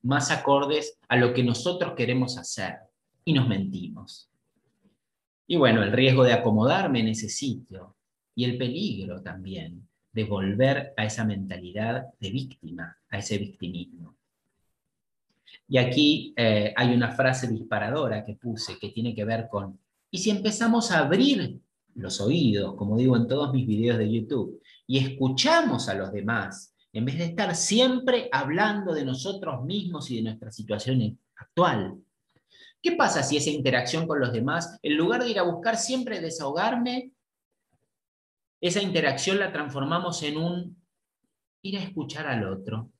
más 0.00 0.30
acordes 0.30 0.98
a 1.08 1.16
lo 1.16 1.34
que 1.34 1.44
nosotros 1.44 1.92
queremos 1.94 2.38
hacer 2.38 2.76
y 3.22 3.34
nos 3.34 3.46
mentimos. 3.46 4.30
Y 5.46 5.56
bueno, 5.56 5.82
el 5.82 5.92
riesgo 5.92 6.24
de 6.24 6.32
acomodarme 6.32 7.00
en 7.00 7.08
ese 7.08 7.28
sitio 7.28 7.94
y 8.34 8.44
el 8.44 8.56
peligro 8.56 9.20
también 9.20 9.86
de 10.10 10.24
volver 10.24 10.94
a 10.96 11.04
esa 11.04 11.26
mentalidad 11.26 12.06
de 12.18 12.30
víctima, 12.30 12.96
a 13.10 13.18
ese 13.18 13.36
victimismo. 13.36 14.16
Y 15.68 15.76
aquí 15.76 16.32
eh, 16.34 16.72
hay 16.74 16.94
una 16.94 17.10
frase 17.10 17.46
disparadora 17.46 18.24
que 18.24 18.36
puse 18.36 18.78
que 18.78 18.88
tiene 18.88 19.14
que 19.14 19.26
ver 19.26 19.48
con 19.50 19.78
y 20.10 20.18
si 20.18 20.30
empezamos 20.30 20.90
a 20.90 21.00
abrir 21.00 21.60
los 21.94 22.20
oídos, 22.20 22.74
como 22.76 22.96
digo 22.96 23.16
en 23.16 23.26
todos 23.26 23.52
mis 23.52 23.66
videos 23.66 23.98
de 23.98 24.12
YouTube, 24.12 24.60
y 24.86 24.98
escuchamos 24.98 25.88
a 25.88 25.94
los 25.94 26.12
demás, 26.12 26.74
en 26.92 27.04
vez 27.04 27.18
de 27.18 27.24
estar 27.24 27.54
siempre 27.54 28.28
hablando 28.32 28.94
de 28.94 29.04
nosotros 29.04 29.64
mismos 29.64 30.10
y 30.10 30.16
de 30.16 30.22
nuestra 30.22 30.50
situación 30.50 31.18
actual. 31.34 31.98
¿Qué 32.82 32.92
pasa 32.92 33.22
si 33.22 33.36
esa 33.36 33.50
interacción 33.50 34.06
con 34.06 34.20
los 34.20 34.32
demás, 34.32 34.78
en 34.82 34.96
lugar 34.96 35.24
de 35.24 35.30
ir 35.30 35.38
a 35.38 35.42
buscar 35.42 35.76
siempre 35.76 36.20
desahogarme, 36.20 37.12
esa 38.60 38.80
interacción 38.80 39.38
la 39.38 39.52
transformamos 39.52 40.22
en 40.22 40.38
un 40.38 40.82
ir 41.62 41.76
a 41.78 41.82
escuchar 41.82 42.26
al 42.26 42.48
otro, 42.48 42.90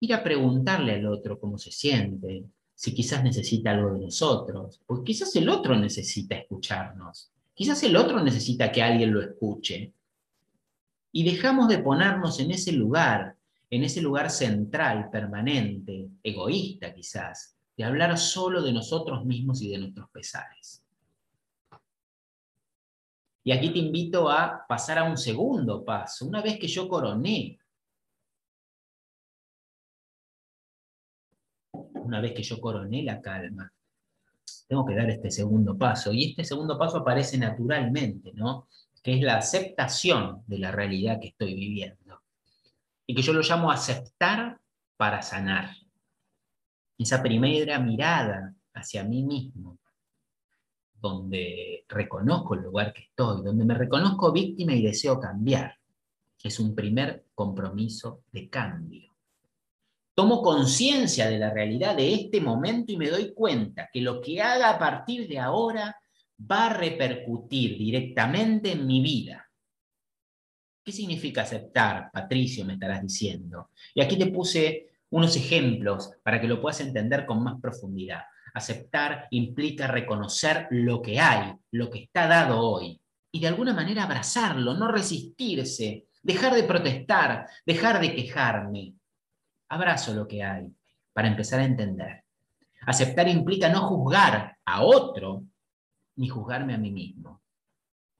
ir 0.00 0.14
a 0.14 0.22
preguntarle 0.22 0.94
al 0.94 1.06
otro 1.06 1.38
cómo 1.38 1.58
se 1.58 1.70
siente, 1.70 2.44
si 2.74 2.92
quizás 2.94 3.22
necesita 3.22 3.70
algo 3.70 3.94
de 3.94 4.00
nosotros, 4.00 4.80
porque 4.86 5.12
quizás 5.12 5.34
el 5.36 5.48
otro 5.48 5.76
necesita 5.76 6.34
escucharnos, 6.36 7.30
quizás 7.54 7.82
el 7.84 7.96
otro 7.96 8.22
necesita 8.22 8.72
que 8.72 8.82
alguien 8.82 9.12
lo 9.12 9.22
escuche. 9.22 9.92
Y 11.12 11.24
dejamos 11.24 11.68
de 11.68 11.78
ponernos 11.78 12.40
en 12.40 12.50
ese 12.50 12.72
lugar, 12.72 13.36
en 13.70 13.84
ese 13.84 14.02
lugar 14.02 14.30
central, 14.30 15.08
permanente, 15.10 16.08
egoísta 16.22 16.92
quizás, 16.92 17.56
de 17.76 17.84
hablar 17.84 18.18
solo 18.18 18.62
de 18.62 18.72
nosotros 18.72 19.24
mismos 19.24 19.62
y 19.62 19.70
de 19.70 19.78
nuestros 19.78 20.10
pesares. 20.10 20.82
Y 23.44 23.52
aquí 23.52 23.70
te 23.70 23.78
invito 23.78 24.30
a 24.30 24.64
pasar 24.66 24.98
a 24.98 25.04
un 25.04 25.18
segundo 25.18 25.84
paso. 25.84 26.26
Una 26.26 26.40
vez 26.40 26.58
que 26.58 26.66
yo 26.66 26.88
coroné 26.88 27.58
una 32.04 32.20
vez 32.20 32.32
que 32.32 32.42
yo 32.42 32.60
coroné 32.60 33.02
la 33.02 33.20
calma, 33.20 33.72
tengo 34.66 34.84
que 34.84 34.94
dar 34.94 35.10
este 35.10 35.30
segundo 35.30 35.76
paso. 35.76 36.12
Y 36.12 36.30
este 36.30 36.44
segundo 36.44 36.78
paso 36.78 36.98
aparece 36.98 37.38
naturalmente, 37.38 38.32
¿no? 38.34 38.68
Que 39.02 39.14
es 39.14 39.22
la 39.22 39.36
aceptación 39.36 40.42
de 40.46 40.58
la 40.58 40.70
realidad 40.70 41.18
que 41.20 41.28
estoy 41.28 41.54
viviendo. 41.54 42.22
Y 43.06 43.14
que 43.14 43.22
yo 43.22 43.32
lo 43.32 43.42
llamo 43.42 43.70
aceptar 43.70 44.58
para 44.96 45.22
sanar. 45.22 45.70
Esa 46.96 47.22
primera 47.22 47.78
mirada 47.80 48.54
hacia 48.72 49.04
mí 49.04 49.22
mismo, 49.22 49.78
donde 51.00 51.84
reconozco 51.88 52.54
el 52.54 52.62
lugar 52.62 52.92
que 52.92 53.02
estoy, 53.02 53.42
donde 53.42 53.64
me 53.64 53.74
reconozco 53.74 54.32
víctima 54.32 54.72
y 54.72 54.82
deseo 54.82 55.20
cambiar. 55.20 55.78
Es 56.42 56.60
un 56.60 56.74
primer 56.74 57.24
compromiso 57.34 58.22
de 58.30 58.50
cambio 58.50 59.13
tomo 60.14 60.42
conciencia 60.42 61.28
de 61.28 61.38
la 61.38 61.50
realidad 61.50 61.96
de 61.96 62.14
este 62.14 62.40
momento 62.40 62.92
y 62.92 62.96
me 62.96 63.08
doy 63.08 63.32
cuenta 63.34 63.88
que 63.92 64.00
lo 64.00 64.20
que 64.20 64.40
haga 64.40 64.70
a 64.70 64.78
partir 64.78 65.28
de 65.28 65.38
ahora 65.38 65.96
va 66.50 66.66
a 66.66 66.74
repercutir 66.74 67.76
directamente 67.76 68.72
en 68.72 68.86
mi 68.86 69.00
vida. 69.02 69.48
¿Qué 70.84 70.92
significa 70.92 71.42
aceptar, 71.42 72.10
Patricio, 72.12 72.64
me 72.64 72.74
estarás 72.74 73.02
diciendo? 73.02 73.70
Y 73.94 74.02
aquí 74.02 74.16
te 74.16 74.26
puse 74.26 74.90
unos 75.10 75.36
ejemplos 75.36 76.10
para 76.22 76.40
que 76.40 76.48
lo 76.48 76.60
puedas 76.60 76.80
entender 76.80 77.24
con 77.24 77.42
más 77.42 77.60
profundidad. 77.60 78.22
Aceptar 78.52 79.26
implica 79.30 79.86
reconocer 79.86 80.68
lo 80.70 81.00
que 81.00 81.18
hay, 81.18 81.54
lo 81.72 81.90
que 81.90 82.00
está 82.00 82.26
dado 82.26 82.60
hoy, 82.60 83.00
y 83.32 83.40
de 83.40 83.48
alguna 83.48 83.74
manera 83.74 84.04
abrazarlo, 84.04 84.74
no 84.74 84.86
resistirse, 84.88 86.06
dejar 86.22 86.54
de 86.54 86.62
protestar, 86.62 87.48
dejar 87.66 88.00
de 88.00 88.14
quejarme, 88.14 88.94
abrazo 89.74 90.14
lo 90.14 90.26
que 90.26 90.42
hay 90.42 90.72
para 91.12 91.28
empezar 91.28 91.60
a 91.60 91.64
entender. 91.64 92.24
Aceptar 92.86 93.28
implica 93.28 93.68
no 93.68 93.82
juzgar 93.88 94.56
a 94.64 94.82
otro 94.82 95.44
ni 96.16 96.28
juzgarme 96.28 96.74
a 96.74 96.78
mí 96.78 96.90
mismo. 96.90 97.42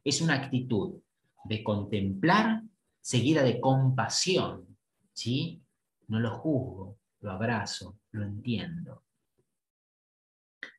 Es 0.03 0.21
una 0.21 0.35
actitud 0.35 1.01
de 1.45 1.63
contemplar 1.63 2.63
seguida 3.01 3.43
de 3.43 3.61
compasión. 3.61 4.77
¿sí? 5.13 5.63
No 6.09 6.21
lo 6.21 6.39
juzgo, 6.39 6.99
lo 7.21 7.31
abrazo, 7.31 7.99
lo 8.13 8.25
entiendo. 8.25 9.03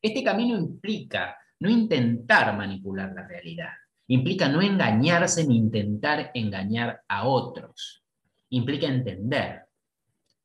Este 0.01 0.23
camino 0.23 0.57
implica 0.57 1.37
no 1.59 1.69
intentar 1.69 2.55
manipular 2.55 3.13
la 3.13 3.27
realidad. 3.27 3.73
Implica 4.07 4.47
no 4.49 4.61
engañarse 4.61 5.47
ni 5.47 5.57
intentar 5.57 6.31
engañar 6.33 7.01
a 7.07 7.27
otros. 7.27 8.03
Implica 8.49 8.87
entender 8.87 9.64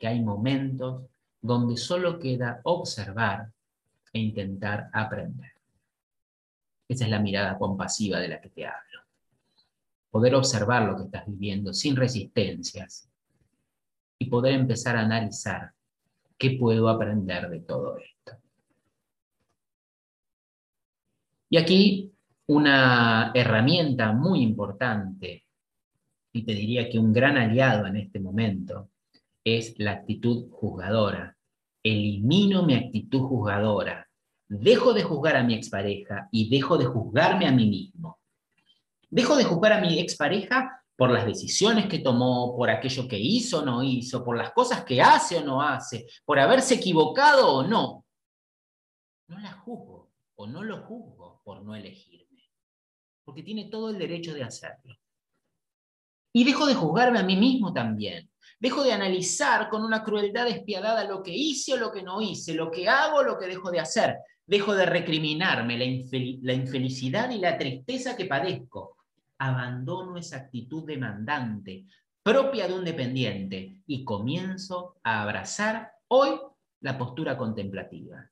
que 0.01 0.09
hay 0.09 0.21
momentos 0.21 1.05
donde 1.41 1.77
solo 1.77 2.19
queda 2.19 2.61
observar 2.65 3.53
e 4.13 4.19
intentar 4.19 4.89
aprender. 4.93 5.53
Esa 6.89 7.05
es 7.05 7.11
la 7.11 7.21
mirada 7.21 7.57
compasiva 7.59 8.19
de 8.19 8.29
la 8.29 8.41
que 8.41 8.49
te 8.49 8.67
hablo. 8.67 9.03
Poder 10.11 10.35
observar 10.35 10.85
lo 10.85 10.97
que 10.97 11.05
estás 11.05 11.25
viviendo 11.27 11.73
sin 11.73 11.95
resistencias 11.95 13.09
y 14.19 14.25
poder 14.29 14.55
empezar 14.55 14.97
a 14.97 15.03
analizar 15.03 15.73
qué 16.37 16.57
puedo 16.59 16.89
aprender 16.89 17.49
de 17.51 17.61
todo 17.61 17.99
esto. 17.99 18.39
Y 21.51 21.59
aquí 21.59 22.13
una 22.47 23.33
herramienta 23.35 24.13
muy 24.13 24.41
importante, 24.41 25.45
y 26.33 26.43
te 26.43 26.53
diría 26.53 26.89
que 26.89 26.99
un 26.99 27.13
gran 27.13 27.37
aliado 27.37 27.87
en 27.87 27.97
este 27.97 28.19
momento, 28.19 28.89
es 29.57 29.75
la 29.79 29.93
actitud 29.93 30.51
juzgadora. 30.51 31.37
Elimino 31.83 32.63
mi 32.65 32.75
actitud 32.75 33.21
juzgadora. 33.21 34.09
Dejo 34.49 34.93
de 34.93 35.03
juzgar 35.03 35.37
a 35.37 35.45
mi 35.45 35.55
expareja 35.55 36.29
y 36.31 36.51
dejo 36.51 36.77
de 36.77 36.87
juzgarme 36.87 37.47
a 37.47 37.53
mí 37.53 37.69
mismo. 37.69 38.19
Dejo 39.09 39.37
de 39.37 39.45
juzgar 39.45 39.73
a 39.73 39.81
mi 39.81 39.99
expareja 39.99 40.81
por 40.97 41.11
las 41.11 41.25
decisiones 41.25 41.87
que 41.87 42.01
tomó, 42.01 42.55
por 42.57 42.69
aquello 42.69 43.09
que 43.09 43.19
hizo 43.19 43.61
o 43.61 43.65
no 43.65 43.83
hizo, 43.83 44.23
por 44.25 44.37
las 44.37 44.53
cosas 44.53 44.85
que 44.85 45.01
hace 45.01 45.39
o 45.39 45.45
no 45.45 45.63
hace, 45.63 46.07
por 46.25 46.39
haberse 46.39 46.75
equivocado 46.75 47.55
o 47.55 47.67
no. 47.67 48.05
No 49.29 49.39
la 49.39 49.53
juzgo 49.53 50.11
o 50.35 50.47
no 50.47 50.63
lo 50.63 50.83
juzgo 50.83 51.41
por 51.45 51.63
no 51.63 51.75
elegirme, 51.75 52.51
porque 53.25 53.43
tiene 53.43 53.67
todo 53.67 53.91
el 53.91 53.99
derecho 53.99 54.35
de 54.35 54.43
hacerlo. 54.43 54.97
Y 56.33 56.45
dejo 56.45 56.67
de 56.67 56.75
juzgarme 56.75 57.19
a 57.19 57.25
mí 57.25 57.37
mismo 57.37 57.73
también. 57.73 58.30
Dejo 58.61 58.85
de 58.85 58.93
analizar 58.93 59.71
con 59.71 59.83
una 59.83 60.05
crueldad 60.05 60.45
despiadada 60.45 61.05
lo 61.05 61.23
que 61.23 61.35
hice 61.35 61.73
o 61.73 61.77
lo 61.79 61.91
que 61.91 62.03
no 62.03 62.21
hice, 62.21 62.53
lo 62.53 62.71
que 62.71 62.91
hago 62.91 63.21
o 63.21 63.23
lo 63.23 63.39
que 63.39 63.47
dejo 63.47 63.71
de 63.71 63.81
hacer. 63.81 64.19
Dejo 64.47 64.75
de 64.75 64.85
recriminarme 64.85 65.79
la, 65.79 65.87
la 66.43 66.53
infelicidad 66.53 67.31
y 67.31 67.39
la 67.39 67.57
tristeza 67.57 68.15
que 68.17 68.27
padezco. 68.27 68.99
Abandono 69.39 70.19
esa 70.19 70.37
actitud 70.37 70.85
demandante, 70.85 71.87
propia 72.23 72.69
de 72.69 72.75
un 72.75 72.85
dependiente, 72.85 73.79
y 73.87 74.05
comienzo 74.05 74.97
a 75.05 75.23
abrazar 75.23 75.93
hoy 76.09 76.39
la 76.81 76.99
postura 76.99 77.39
contemplativa, 77.39 78.31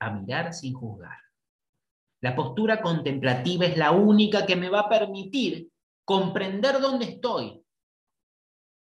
a 0.00 0.10
mirar 0.10 0.52
sin 0.52 0.74
juzgar. 0.74 1.18
La 2.22 2.34
postura 2.34 2.82
contemplativa 2.82 3.66
es 3.66 3.76
la 3.76 3.92
única 3.92 4.46
que 4.46 4.56
me 4.56 4.68
va 4.68 4.80
a 4.80 4.88
permitir 4.88 5.68
comprender 6.04 6.80
dónde 6.80 7.04
estoy 7.04 7.63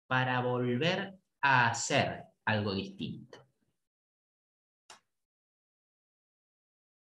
para 0.07 0.41
volver 0.41 1.19
a 1.41 1.69
hacer 1.69 2.25
algo 2.45 2.75
distinto. 2.75 3.39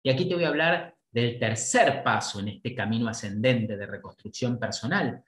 Y 0.04 0.10
aquí 0.10 0.28
te 0.28 0.36
voy 0.36 0.46
a 0.46 0.50
hablar 0.50 0.96
del 1.12 1.40
tercer 1.40 2.04
paso 2.04 2.40
en 2.40 2.50
este 2.50 2.74
camino 2.74 3.10
ascendente 3.10 3.76
de 3.76 3.86
reconstrucción 3.86 4.60
personal. 4.60 5.24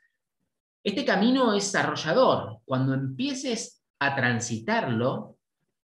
Este 0.83 1.05
camino 1.05 1.53
es 1.53 1.73
arrollador. 1.75 2.59
Cuando 2.65 2.93
empieces 2.93 3.83
a 3.99 4.15
transitarlo, 4.15 5.37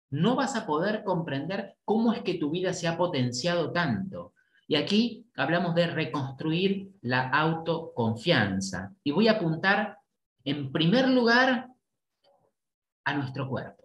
no 0.10 0.36
vas 0.36 0.56
a 0.56 0.66
poder 0.66 1.04
comprender 1.04 1.78
cómo 1.86 2.14
es 2.14 2.22
que 2.22 2.36
tu 2.36 2.52
vida 2.52 2.74
se 2.74 2.88
ha 2.88 2.98
potenciado 2.98 3.72
tanto. 3.72 4.34
Y 4.68 4.76
aquí 4.76 5.26
hablamos 5.36 5.76
de 5.76 5.88
reconstruir 5.88 6.92
la 7.02 7.30
autoconfianza. 7.30 8.94
Y 9.04 9.12
voy 9.12 9.28
a 9.28 9.34
apuntar 9.34 9.98
en 10.44 10.72
primer 10.72 11.08
lugar 11.10 11.71
a 13.06 13.14
nuestro 13.14 13.48
cuerpo. 13.48 13.82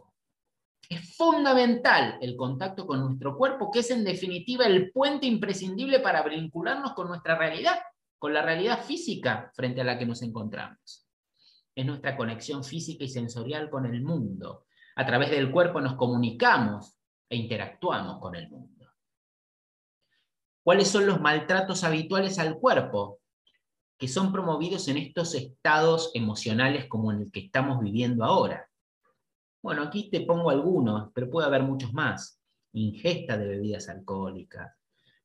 Es 0.89 1.17
fundamental 1.17 2.19
el 2.21 2.37
contacto 2.37 2.87
con 2.87 3.01
nuestro 3.01 3.37
cuerpo, 3.37 3.71
que 3.71 3.81
es 3.81 3.91
en 3.91 4.05
definitiva 4.05 4.67
el 4.67 4.93
puente 4.93 5.27
imprescindible 5.27 6.01
para 6.01 6.23
vincularnos 6.23 6.93
con 6.95 7.09
nuestra 7.09 7.37
realidad, 7.37 7.79
con 8.19 8.33
la 8.33 8.43
realidad 8.43 8.85
física 8.85 9.51
frente 9.55 9.81
a 9.81 9.85
la 9.85 9.99
que 9.99 10.07
nos 10.07 10.23
encontramos. 10.23 11.09
Es 11.75 11.85
nuestra 11.85 12.17
conexión 12.17 12.63
física 12.63 13.05
y 13.05 13.09
sensorial 13.09 13.69
con 13.69 13.85
el 13.87 14.03
mundo. 14.03 14.67
A 14.95 15.05
través 15.05 15.31
del 15.31 15.51
cuerpo 15.51 15.81
nos 15.81 15.97
comunicamos 15.97 16.99
e 17.29 17.37
interactuamos 17.37 18.21
con 18.21 18.37
el 18.37 18.49
mundo. 18.49 18.87
¿Cuáles 20.63 20.89
son 20.89 21.07
los 21.07 21.21
maltratos 21.21 21.85
habituales 21.85 22.39
al 22.39 22.59
cuerpo 22.59 23.21
que 23.99 24.09
son 24.09 24.33
promovidos 24.33 24.89
en 24.89 24.97
estos 24.97 25.35
estados 25.35 26.11
emocionales 26.15 26.87
como 26.89 27.13
en 27.13 27.23
el 27.23 27.31
que 27.31 27.41
estamos 27.41 27.81
viviendo 27.81 28.25
ahora? 28.25 28.66
Bueno, 29.67 29.83
aquí 29.83 30.09
te 30.09 30.21
pongo 30.21 30.51
algunos, 30.51 31.11
pero 31.13 31.29
puede 31.29 31.49
haber 31.49 31.65
muchos 31.65 31.93
más. 31.93 32.41
Ingesta 32.75 33.37
de 33.37 33.49
bebidas 33.49 33.89
alcohólicas, 33.89 34.73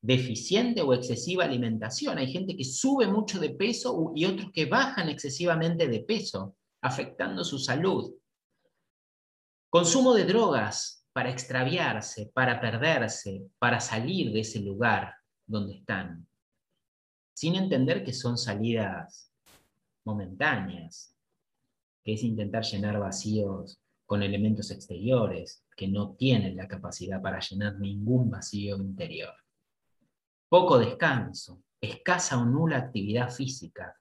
deficiente 0.01 0.81
o 0.81 0.95
excesiva 0.95 1.43
alimentación. 1.43 2.17
Hay 2.17 2.25
gente 2.25 2.57
que 2.57 2.63
sube 2.63 3.05
mucho 3.05 3.39
de 3.39 3.51
peso 3.51 4.11
y 4.15 4.25
otros 4.25 4.51
que 4.51 4.65
bajan 4.65 5.09
excesivamente 5.09 5.87
de 5.87 5.99
peso, 5.99 6.55
afectando 6.81 7.43
su 7.43 7.59
salud. 7.59 8.15
Consumo 9.69 10.15
de 10.15 10.25
drogas 10.25 11.05
para 11.13 11.29
extraviarse, 11.29 12.31
para 12.33 12.59
perderse, 12.59 13.43
para 13.59 13.79
salir 13.79 14.31
de 14.33 14.39
ese 14.39 14.59
lugar 14.59 15.13
donde 15.45 15.75
están, 15.75 16.27
sin 17.35 17.53
entender 17.53 18.03
que 18.03 18.11
son 18.11 18.39
salidas 18.39 19.31
momentáneas, 20.03 21.15
que 22.03 22.13
es 22.13 22.23
intentar 22.23 22.63
llenar 22.63 22.99
vacíos 22.99 23.80
con 24.11 24.23
elementos 24.23 24.71
exteriores 24.71 25.63
que 25.73 25.87
no 25.87 26.15
tienen 26.17 26.57
la 26.57 26.67
capacidad 26.67 27.21
para 27.21 27.39
llenar 27.39 27.79
ningún 27.79 28.29
vacío 28.29 28.75
interior. 28.75 29.33
Poco 30.49 30.77
descanso, 30.77 31.63
escasa 31.79 32.37
o 32.37 32.43
nula 32.43 32.75
actividad 32.75 33.31
física, 33.31 33.95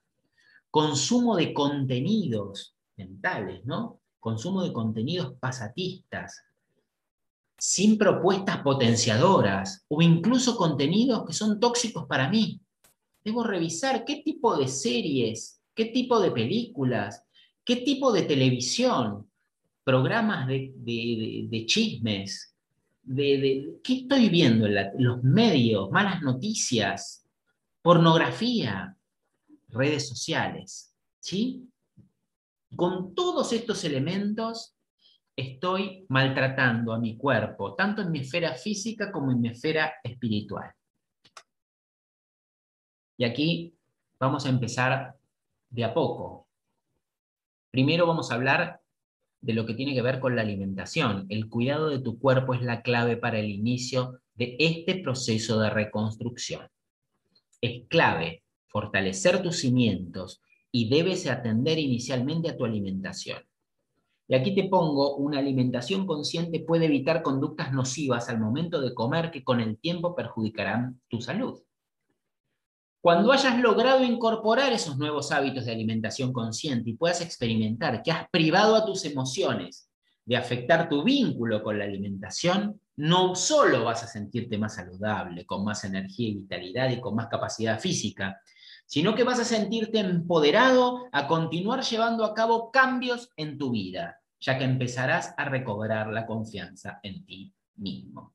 consumo 0.69 1.37
de 1.37 1.53
contenidos 1.53 2.75
mentales, 2.97 3.63
¿no? 3.63 4.01
Consumo 4.19 4.63
de 4.63 4.73
contenidos 4.73 5.35
pasatistas, 5.39 6.43
sin 7.57 7.97
propuestas 7.97 8.57
potenciadoras 8.63 9.85
o 9.87 10.01
incluso 10.01 10.57
contenidos 10.57 11.25
que 11.25 11.31
son 11.31 11.57
tóxicos 11.57 12.05
para 12.05 12.27
mí. 12.29 12.59
Debo 13.23 13.45
revisar 13.45 14.03
qué 14.03 14.21
tipo 14.25 14.57
de 14.57 14.67
series, 14.67 15.61
qué 15.73 15.85
tipo 15.85 16.19
de 16.19 16.31
películas, 16.31 17.23
qué 17.63 17.77
tipo 17.77 18.11
de 18.11 18.23
televisión, 18.23 19.30
programas 19.83 20.47
de, 20.47 21.63
chismes, 21.65 22.55
de, 23.03 23.79
qué 23.83 23.93
estoy 23.93 24.29
viendo 24.29 24.67
en 24.67 25.03
los 25.03 25.23
medios, 25.23 25.89
malas 25.91 26.21
noticias, 26.21 27.27
pornografía, 27.81 28.95
redes 29.69 30.07
sociales. 30.07 30.93
¿sí? 31.19 31.67
Con 32.75 33.15
todos 33.15 33.51
estos 33.53 33.83
elementos 33.83 34.75
estoy 35.35 36.05
maltratando 36.09 36.93
a 36.93 36.99
mi 36.99 37.17
cuerpo, 37.17 37.75
tanto 37.75 38.01
en 38.01 38.11
mi 38.11 38.19
esfera 38.19 38.53
física 38.53 39.11
como 39.11 39.31
en 39.31 39.41
mi 39.41 39.49
esfera 39.49 39.93
espiritual. 40.03 40.71
Y 43.17 43.23
aquí 43.23 43.75
vamos 44.19 44.45
a 44.45 44.49
empezar 44.49 45.15
de 45.69 45.83
a 45.83 45.93
poco. 45.93 46.47
Primero 47.71 48.05
vamos 48.05 48.31
a 48.31 48.35
hablar 48.35 48.80
de 49.41 49.53
lo 49.53 49.65
que 49.65 49.73
tiene 49.73 49.93
que 49.93 50.01
ver 50.01 50.19
con 50.19 50.35
la 50.35 50.43
alimentación. 50.43 51.25
El 51.29 51.49
cuidado 51.49 51.89
de 51.89 51.99
tu 51.99 52.19
cuerpo 52.19 52.53
es 52.53 52.61
la 52.61 52.81
clave 52.81 53.17
para 53.17 53.39
el 53.39 53.49
inicio 53.49 54.19
de 54.35 54.55
este 54.59 54.95
proceso 54.95 55.59
de 55.59 55.69
reconstrucción. 55.69 56.67
Es 57.59 57.87
clave 57.89 58.43
fortalecer 58.67 59.41
tus 59.41 59.59
cimientos 59.59 60.41
y 60.71 60.89
debes 60.89 61.27
atender 61.27 61.79
inicialmente 61.79 62.49
a 62.49 62.57
tu 62.57 62.65
alimentación. 62.65 63.39
Y 64.27 64.35
aquí 64.35 64.55
te 64.55 64.69
pongo, 64.69 65.17
una 65.17 65.39
alimentación 65.39 66.07
consciente 66.07 66.61
puede 66.61 66.85
evitar 66.85 67.21
conductas 67.21 67.73
nocivas 67.73 68.29
al 68.29 68.39
momento 68.39 68.79
de 68.79 68.93
comer 68.93 69.29
que 69.29 69.43
con 69.43 69.59
el 69.59 69.77
tiempo 69.77 70.15
perjudicarán 70.15 71.01
tu 71.09 71.19
salud. 71.19 71.61
Cuando 73.01 73.31
hayas 73.31 73.59
logrado 73.59 74.03
incorporar 74.03 74.71
esos 74.71 74.97
nuevos 74.97 75.31
hábitos 75.31 75.65
de 75.65 75.71
alimentación 75.71 76.31
consciente 76.31 76.91
y 76.91 76.95
puedas 76.95 77.21
experimentar 77.21 78.03
que 78.03 78.11
has 78.11 78.29
privado 78.29 78.75
a 78.75 78.85
tus 78.85 79.05
emociones 79.05 79.89
de 80.23 80.37
afectar 80.37 80.87
tu 80.87 81.03
vínculo 81.03 81.63
con 81.63 81.79
la 81.79 81.85
alimentación, 81.85 82.79
no 82.95 83.35
solo 83.35 83.85
vas 83.85 84.03
a 84.03 84.07
sentirte 84.07 84.57
más 84.57 84.75
saludable, 84.75 85.45
con 85.45 85.63
más 85.63 85.83
energía 85.83 86.29
y 86.29 86.35
vitalidad 86.35 86.91
y 86.91 87.01
con 87.01 87.15
más 87.15 87.27
capacidad 87.27 87.79
física, 87.79 88.39
sino 88.85 89.15
que 89.15 89.23
vas 89.23 89.39
a 89.39 89.45
sentirte 89.45 89.99
empoderado 89.99 91.07
a 91.11 91.27
continuar 91.27 91.81
llevando 91.81 92.23
a 92.23 92.35
cabo 92.35 92.71
cambios 92.71 93.31
en 93.35 93.57
tu 93.57 93.71
vida 93.71 94.21
ya 94.41 94.57
que 94.57 94.65
empezarás 94.65 95.33
a 95.37 95.45
recobrar 95.45 96.07
la 96.07 96.25
confianza 96.25 96.99
en 97.03 97.23
ti 97.25 97.53
mismo. 97.75 98.33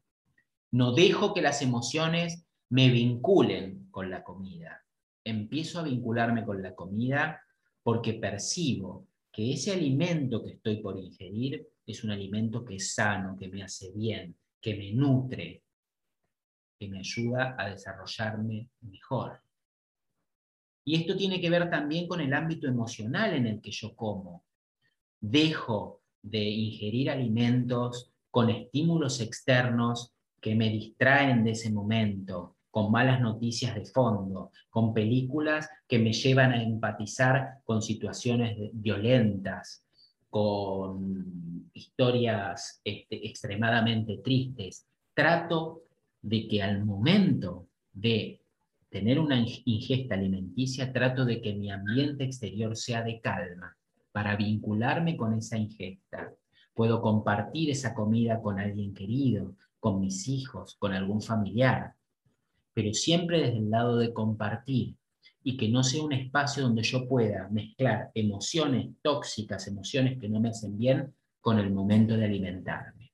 No 0.70 0.92
dejo 0.92 1.34
que 1.34 1.42
las 1.42 1.62
emociones 1.62 2.45
me 2.70 2.90
vinculen 2.90 3.88
con 3.90 4.10
la 4.10 4.22
comida. 4.22 4.84
Empiezo 5.24 5.80
a 5.80 5.84
vincularme 5.84 6.44
con 6.44 6.62
la 6.62 6.74
comida 6.74 7.42
porque 7.82 8.14
percibo 8.14 9.06
que 9.30 9.52
ese 9.52 9.72
alimento 9.72 10.42
que 10.42 10.52
estoy 10.52 10.76
por 10.76 10.98
ingerir 10.98 11.68
es 11.86 12.02
un 12.02 12.10
alimento 12.10 12.64
que 12.64 12.76
es 12.76 12.94
sano, 12.94 13.36
que 13.38 13.48
me 13.48 13.62
hace 13.62 13.92
bien, 13.92 14.36
que 14.60 14.74
me 14.74 14.92
nutre, 14.92 15.62
que 16.78 16.88
me 16.88 16.98
ayuda 16.98 17.54
a 17.58 17.70
desarrollarme 17.70 18.70
mejor. 18.80 19.40
Y 20.84 20.96
esto 20.96 21.16
tiene 21.16 21.40
que 21.40 21.50
ver 21.50 21.68
también 21.70 22.06
con 22.06 22.20
el 22.20 22.32
ámbito 22.32 22.66
emocional 22.66 23.34
en 23.34 23.46
el 23.46 23.60
que 23.60 23.70
yo 23.70 23.94
como 23.94 24.44
dejo 25.20 26.02
de 26.22 26.42
ingerir 26.42 27.10
alimentos 27.10 28.12
con 28.30 28.50
estímulos 28.50 29.20
externos 29.20 30.12
que 30.40 30.54
me 30.54 30.68
distraen 30.68 31.44
de 31.44 31.52
ese 31.52 31.70
momento, 31.70 32.55
con 32.76 32.92
malas 32.92 33.22
noticias 33.22 33.74
de 33.74 33.86
fondo, 33.86 34.50
con 34.68 34.92
películas 34.92 35.66
que 35.88 35.98
me 35.98 36.12
llevan 36.12 36.52
a 36.52 36.62
empatizar 36.62 37.60
con 37.64 37.80
situaciones 37.80 38.54
violentas, 38.74 39.82
con 40.28 41.70
historias 41.72 42.82
este, 42.84 43.26
extremadamente 43.26 44.18
tristes. 44.18 44.86
Trato 45.14 45.84
de 46.20 46.46
que 46.46 46.62
al 46.62 46.84
momento 46.84 47.66
de 47.94 48.42
tener 48.90 49.20
una 49.20 49.42
ingesta 49.64 50.14
alimenticia, 50.14 50.92
trato 50.92 51.24
de 51.24 51.40
que 51.40 51.54
mi 51.54 51.70
ambiente 51.70 52.24
exterior 52.24 52.76
sea 52.76 53.02
de 53.02 53.22
calma 53.22 53.74
para 54.12 54.36
vincularme 54.36 55.16
con 55.16 55.32
esa 55.32 55.56
ingesta. 55.56 56.30
Puedo 56.74 57.00
compartir 57.00 57.70
esa 57.70 57.94
comida 57.94 58.42
con 58.42 58.60
alguien 58.60 58.92
querido, 58.92 59.56
con 59.80 59.98
mis 59.98 60.28
hijos, 60.28 60.76
con 60.78 60.92
algún 60.92 61.22
familiar, 61.22 61.95
pero 62.76 62.92
siempre 62.92 63.40
desde 63.40 63.56
el 63.56 63.70
lado 63.70 63.96
de 63.96 64.12
compartir 64.12 64.96
y 65.42 65.56
que 65.56 65.70
no 65.70 65.82
sea 65.82 66.02
un 66.02 66.12
espacio 66.12 66.62
donde 66.62 66.82
yo 66.82 67.08
pueda 67.08 67.48
mezclar 67.48 68.10
emociones 68.12 68.90
tóxicas, 69.00 69.66
emociones 69.66 70.20
que 70.20 70.28
no 70.28 70.40
me 70.40 70.50
hacen 70.50 70.76
bien, 70.76 71.14
con 71.40 71.58
el 71.58 71.70
momento 71.70 72.18
de 72.18 72.26
alimentarme. 72.26 73.12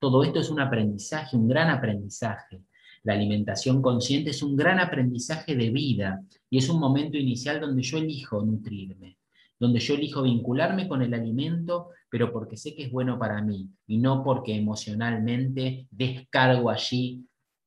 Todo 0.00 0.24
esto 0.24 0.40
es 0.40 0.50
un 0.50 0.58
aprendizaje, 0.58 1.36
un 1.36 1.46
gran 1.46 1.70
aprendizaje. 1.70 2.62
La 3.04 3.12
alimentación 3.12 3.80
consciente 3.80 4.30
es 4.30 4.42
un 4.42 4.56
gran 4.56 4.80
aprendizaje 4.80 5.54
de 5.54 5.70
vida 5.70 6.20
y 6.50 6.58
es 6.58 6.68
un 6.68 6.80
momento 6.80 7.16
inicial 7.16 7.60
donde 7.60 7.84
yo 7.84 7.98
elijo 7.98 8.44
nutrirme, 8.44 9.18
donde 9.60 9.78
yo 9.78 9.94
elijo 9.94 10.22
vincularme 10.22 10.88
con 10.88 11.02
el 11.02 11.14
alimento, 11.14 11.90
pero 12.10 12.32
porque 12.32 12.56
sé 12.56 12.74
que 12.74 12.86
es 12.86 12.90
bueno 12.90 13.16
para 13.16 13.40
mí 13.42 13.70
y 13.86 13.98
no 13.98 14.24
porque 14.24 14.56
emocionalmente 14.56 15.86
descargo 15.92 16.68
allí 16.68 17.24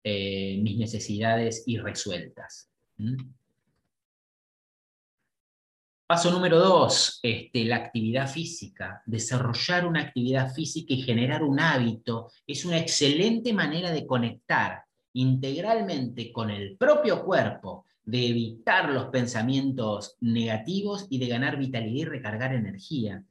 eh, 0.09 0.57
mis 0.61 0.77
necesidades 0.77 1.63
irresueltas. 1.65 2.69
Paso 6.07 6.31
número 6.31 6.59
dos, 6.59 7.19
este, 7.21 7.65
la 7.65 7.75
actividad 7.75 8.29
física. 8.29 9.01
Desarrollar 9.05 9.85
una 9.85 10.03
actividad 10.03 10.53
física 10.53 10.93
y 10.93 11.01
generar 11.01 11.43
un 11.43 11.59
hábito 11.59 12.31
es 12.47 12.63
una 12.63 12.77
excelente 12.77 13.51
manera 13.51 13.91
de 13.91 14.07
conectar 14.07 14.85
integralmente 15.11 16.31
con 16.31 16.51
el 16.51 16.77
propio 16.77 17.25
cuerpo, 17.25 17.83
de 18.05 18.27
evitar 18.27 18.89
los 18.89 19.07
pensamientos 19.07 20.15
negativos 20.21 21.07
y 21.09 21.19
de 21.19 21.27
ganar 21.27 21.57
vitalidad 21.57 22.03
y 22.03 22.05
recargar 22.05 22.53
energía. 22.55 23.25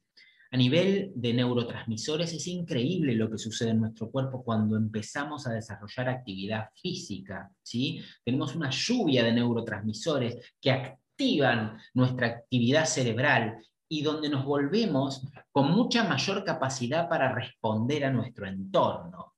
A 0.57 0.59
nivel 0.59 1.13
de 1.15 1.35
neurotransmisores 1.35 2.33
es 2.33 2.47
increíble 2.47 3.15
lo 3.15 3.31
que 3.31 3.37
sucede 3.37 3.73
en 3.73 3.81
nuestro 3.81 4.11
cuerpo 4.11 4.43
cuando 4.43 4.75
empezamos 4.79 5.47
a 5.47 5.53
desarrollar 5.53 6.09
actividad 6.09 6.71
física. 6.75 7.51
¿sí? 7.63 8.03
Tenemos 8.25 8.57
una 8.57 8.71
lluvia 8.71 9.23
de 9.23 9.35
neurotransmisores 9.35 10.55
que 10.59 10.71
activan 10.71 11.77
nuestra 11.93 12.29
actividad 12.29 12.87
cerebral 12.87 13.59
y 13.87 14.01
donde 14.03 14.31
nos 14.31 14.47
volvemos 14.47 15.29
con 15.53 15.73
mucha 15.73 16.05
mayor 16.05 16.43
capacidad 16.43 17.07
para 17.07 17.35
responder 17.35 18.07
a 18.07 18.11
nuestro 18.11 18.47
entorno. 18.47 19.35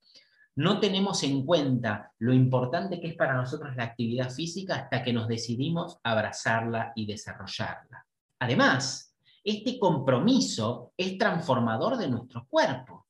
No 0.55 0.79
tenemos 0.79 1.25
en 1.25 1.45
cuenta 1.45 2.13
lo 2.21 2.33
importante 2.33 3.01
que 3.01 3.09
es 3.09 3.17
para 3.17 3.35
nosotros 3.35 3.75
la 3.75 3.83
actividad 3.83 4.31
física 4.31 4.77
hasta 4.77 5.03
que 5.03 5.13
nos 5.13 5.27
decidimos 5.27 5.99
abrazarla 6.05 6.93
y 6.95 7.07
desarrollarla. 7.07 8.07
Además, 8.39 9.08
este 9.45 9.79
compromiso 9.79 10.93
es 10.97 11.17
transformador 11.19 11.97
de 11.97 12.09
nuestro 12.09 12.47
cuerpo. 12.49 13.07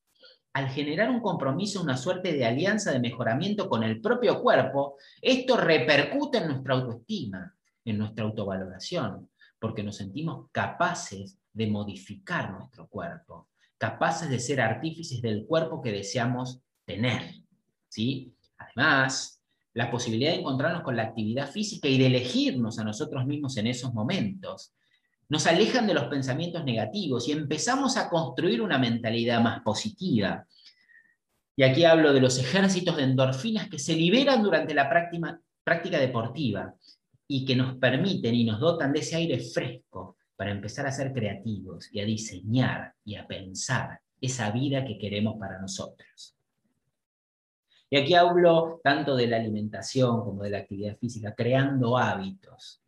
Al 0.52 0.68
generar 0.68 1.10
un 1.10 1.20
compromiso, 1.20 1.82
una 1.82 1.96
suerte 1.96 2.32
de 2.32 2.44
alianza 2.44 2.90
de 2.90 3.00
mejoramiento 3.00 3.68
con 3.68 3.82
el 3.84 4.00
propio 4.00 4.42
cuerpo, 4.42 4.96
esto 5.20 5.56
repercute 5.56 6.38
en 6.38 6.48
nuestra 6.48 6.74
autoestima, 6.74 7.54
en 7.84 7.98
nuestra 7.98 8.24
autovaloración, 8.24 9.30
porque 9.58 9.82
nos 9.82 9.96
sentimos 9.96 10.48
capaces 10.52 11.38
de 11.52 11.66
modificar 11.66 12.52
nuestro 12.52 12.88
cuerpo, 12.88 13.48
capaces 13.76 14.28
de 14.28 14.38
ser 14.38 14.60
artífices 14.60 15.20
del 15.22 15.46
cuerpo 15.46 15.80
que 15.80 15.92
deseamos 15.92 16.60
tener. 16.84 17.34
¿sí? 17.88 18.34
Además, 18.56 19.42
la 19.74 19.90
posibilidad 19.90 20.32
de 20.32 20.40
encontrarnos 20.40 20.82
con 20.82 20.96
la 20.96 21.04
actividad 21.04 21.50
física 21.50 21.88
y 21.88 21.98
de 21.98 22.06
elegirnos 22.06 22.78
a 22.78 22.84
nosotros 22.84 23.26
mismos 23.26 23.56
en 23.58 23.68
esos 23.68 23.94
momentos, 23.94 24.72
nos 25.28 25.46
alejan 25.46 25.86
de 25.86 25.94
los 25.94 26.04
pensamientos 26.04 26.64
negativos 26.64 27.28
y 27.28 27.32
empezamos 27.32 27.96
a 27.96 28.08
construir 28.08 28.62
una 28.62 28.78
mentalidad 28.78 29.40
más 29.40 29.62
positiva. 29.62 30.46
Y 31.54 31.64
aquí 31.64 31.84
hablo 31.84 32.12
de 32.12 32.20
los 32.20 32.38
ejércitos 32.38 32.96
de 32.96 33.02
endorfinas 33.02 33.68
que 33.68 33.78
se 33.78 33.94
liberan 33.94 34.42
durante 34.42 34.74
la 34.74 34.88
práctica, 34.88 35.40
práctica 35.62 35.98
deportiva 35.98 36.74
y 37.26 37.44
que 37.44 37.56
nos 37.56 37.76
permiten 37.76 38.34
y 38.34 38.44
nos 38.44 38.58
dotan 38.58 38.92
de 38.92 39.00
ese 39.00 39.16
aire 39.16 39.38
fresco 39.38 40.16
para 40.34 40.50
empezar 40.50 40.86
a 40.86 40.92
ser 40.92 41.12
creativos 41.12 41.88
y 41.92 42.00
a 42.00 42.04
diseñar 42.04 42.94
y 43.04 43.16
a 43.16 43.26
pensar 43.26 44.00
esa 44.20 44.50
vida 44.50 44.84
que 44.84 44.98
queremos 44.98 45.36
para 45.38 45.60
nosotros. 45.60 46.36
Y 47.90 47.96
aquí 47.96 48.14
hablo 48.14 48.80
tanto 48.82 49.16
de 49.16 49.26
la 49.26 49.36
alimentación 49.36 50.20
como 50.22 50.42
de 50.42 50.50
la 50.50 50.58
actividad 50.58 50.96
física, 50.96 51.34
creando 51.34 51.96
hábitos. 51.98 52.82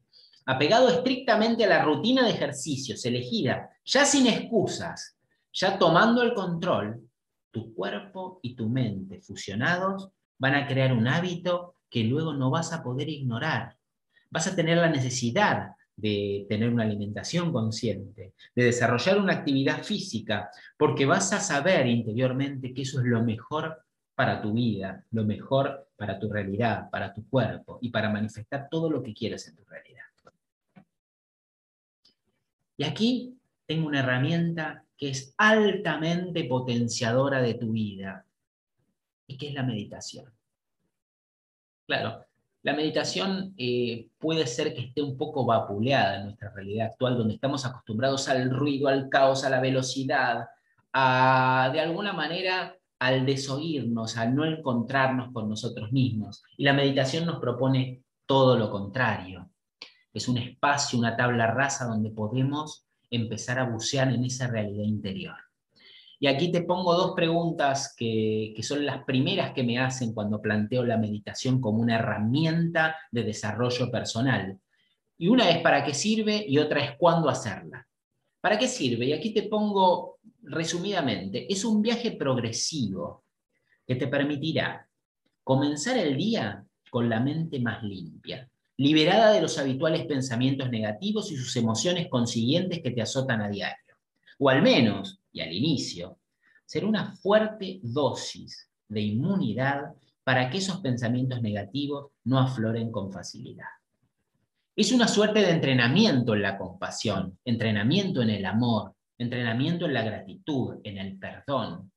Apegado 0.46 0.88
estrictamente 0.88 1.64
a 1.64 1.68
la 1.68 1.84
rutina 1.84 2.24
de 2.24 2.30
ejercicios 2.30 3.04
elegida, 3.04 3.70
ya 3.84 4.04
sin 4.04 4.26
excusas, 4.26 5.16
ya 5.52 5.78
tomando 5.78 6.22
el 6.22 6.34
control, 6.34 7.08
tu 7.50 7.74
cuerpo 7.74 8.40
y 8.42 8.54
tu 8.54 8.68
mente 8.68 9.20
fusionados 9.20 10.10
van 10.38 10.54
a 10.54 10.66
crear 10.66 10.92
un 10.92 11.08
hábito 11.08 11.76
que 11.90 12.04
luego 12.04 12.32
no 12.32 12.50
vas 12.50 12.72
a 12.72 12.82
poder 12.82 13.08
ignorar 13.08 13.76
vas 14.30 14.46
a 14.46 14.56
tener 14.56 14.78
la 14.78 14.88
necesidad 14.88 15.72
de 15.96 16.46
tener 16.48 16.70
una 16.70 16.84
alimentación 16.84 17.52
consciente, 17.52 18.34
de 18.54 18.64
desarrollar 18.64 19.18
una 19.18 19.34
actividad 19.34 19.82
física, 19.82 20.50
porque 20.78 21.04
vas 21.04 21.32
a 21.32 21.40
saber 21.40 21.86
interiormente 21.86 22.72
que 22.72 22.82
eso 22.82 23.00
es 23.00 23.06
lo 23.06 23.22
mejor 23.22 23.84
para 24.14 24.40
tu 24.40 24.54
vida, 24.54 25.04
lo 25.10 25.24
mejor 25.24 25.88
para 25.96 26.18
tu 26.18 26.32
realidad, 26.32 26.88
para 26.90 27.12
tu 27.12 27.28
cuerpo 27.28 27.78
y 27.82 27.90
para 27.90 28.08
manifestar 28.08 28.68
todo 28.70 28.90
lo 28.90 29.02
que 29.02 29.12
quieres 29.12 29.46
en 29.48 29.56
tu 29.56 29.64
realidad. 29.64 30.04
Y 32.80 32.84
aquí 32.84 33.38
tengo 33.66 33.88
una 33.88 34.00
herramienta 34.00 34.86
que 34.96 35.10
es 35.10 35.34
altamente 35.36 36.44
potenciadora 36.44 37.42
de 37.42 37.52
tu 37.52 37.72
vida 37.72 38.24
y 39.26 39.36
que 39.36 39.48
es 39.48 39.54
la 39.54 39.64
meditación. 39.64 40.32
Claro, 41.86 42.24
la 42.62 42.72
meditación 42.72 43.52
eh, 43.58 44.08
puede 44.18 44.46
ser 44.46 44.72
que 44.72 44.80
esté 44.80 45.02
un 45.02 45.18
poco 45.18 45.44
vapuleada 45.44 46.16
en 46.16 46.24
nuestra 46.24 46.54
realidad 46.54 46.86
actual, 46.86 47.18
donde 47.18 47.34
estamos 47.34 47.66
acostumbrados 47.66 48.30
al 48.30 48.48
ruido, 48.48 48.88
al 48.88 49.10
caos, 49.10 49.44
a 49.44 49.50
la 49.50 49.60
velocidad, 49.60 50.46
a, 50.94 51.68
de 51.74 51.80
alguna 51.80 52.14
manera, 52.14 52.78
al 52.98 53.26
desoírnos, 53.26 54.16
al 54.16 54.34
no 54.34 54.46
encontrarnos 54.46 55.34
con 55.34 55.50
nosotros 55.50 55.92
mismos. 55.92 56.42
Y 56.56 56.64
la 56.64 56.72
meditación 56.72 57.26
nos 57.26 57.40
propone 57.40 58.04
todo 58.24 58.56
lo 58.56 58.70
contrario. 58.70 59.49
Es 60.12 60.28
un 60.28 60.38
espacio, 60.38 60.98
una 60.98 61.16
tabla 61.16 61.46
rasa 61.46 61.86
donde 61.86 62.10
podemos 62.10 62.86
empezar 63.10 63.58
a 63.58 63.64
bucear 63.64 64.12
en 64.12 64.24
esa 64.24 64.46
realidad 64.46 64.84
interior. 64.84 65.36
Y 66.22 66.26
aquí 66.26 66.52
te 66.52 66.62
pongo 66.62 66.94
dos 66.94 67.12
preguntas 67.16 67.94
que, 67.96 68.54
son 68.60 68.84
las 68.84 69.04
primeras 69.04 69.52
que 69.52 69.62
me 69.62 69.78
hacen 69.78 70.12
cuando 70.12 70.42
planteo 70.42 70.84
la 70.84 70.98
meditación 70.98 71.62
como 71.62 71.80
una 71.80 71.96
herramienta 71.96 72.96
de 73.10 73.24
desarrollo 73.24 73.90
personal. 73.90 74.58
Y 75.16 75.28
una 75.28 75.48
es 75.48 75.62
para 75.62 75.82
qué 75.82 75.94
sirve 75.94 76.44
y 76.46 76.58
otra 76.58 76.84
es 76.84 76.96
cuándo 76.98 77.30
hacerla. 77.30 77.86
¿Para 78.38 78.58
qué 78.58 78.68
sirve? 78.68 79.06
Y 79.06 79.12
aquí 79.14 79.32
te 79.32 79.44
pongo 79.44 80.18
resumidamente, 80.42 81.50
es 81.50 81.64
un 81.64 81.80
viaje 81.80 82.12
progresivo 82.12 83.24
que 83.86 83.94
te 83.94 84.08
permitirá 84.08 84.86
comenzar 85.42 85.96
el 85.96 86.16
día 86.16 86.64
con 86.90 87.08
la 87.08 87.20
mente 87.20 87.60
más 87.60 87.82
limpia, 87.82 88.49
liberada 88.80 89.32
de 89.32 89.42
los 89.42 89.58
habituales 89.58 90.06
pensamientos 90.06 90.70
negativos 90.70 91.30
y 91.30 91.36
sus 91.36 91.54
emociones 91.56 92.08
consiguientes 92.08 92.80
que 92.80 92.92
te 92.92 93.02
azotan 93.02 93.42
a 93.42 93.48
diario. 93.50 93.94
O 94.38 94.48
al 94.48 94.62
menos 94.62 95.20
y 95.30 95.42
al 95.42 95.52
inicio, 95.52 96.18
será 96.64 96.86
una 96.86 97.14
fuerte 97.16 97.80
dosis 97.82 98.70
de 98.88 99.02
inmunidad 99.02 99.92
para 100.24 100.48
que 100.48 100.56
esos 100.56 100.80
pensamientos 100.80 101.42
negativos 101.42 102.12
no 102.24 102.38
afloren 102.38 102.90
con 102.90 103.12
facilidad. 103.12 103.68
Es 104.74 104.92
una 104.92 105.08
suerte 105.08 105.40
de 105.40 105.50
entrenamiento 105.50 106.34
en 106.34 106.40
la 106.40 106.56
compasión, 106.56 107.38
entrenamiento 107.44 108.22
en 108.22 108.30
el 108.30 108.46
amor, 108.46 108.94
entrenamiento 109.18 109.84
en 109.84 109.92
la 109.92 110.04
gratitud, 110.04 110.76
en 110.84 110.96
el 110.96 111.18
perdón, 111.18 111.92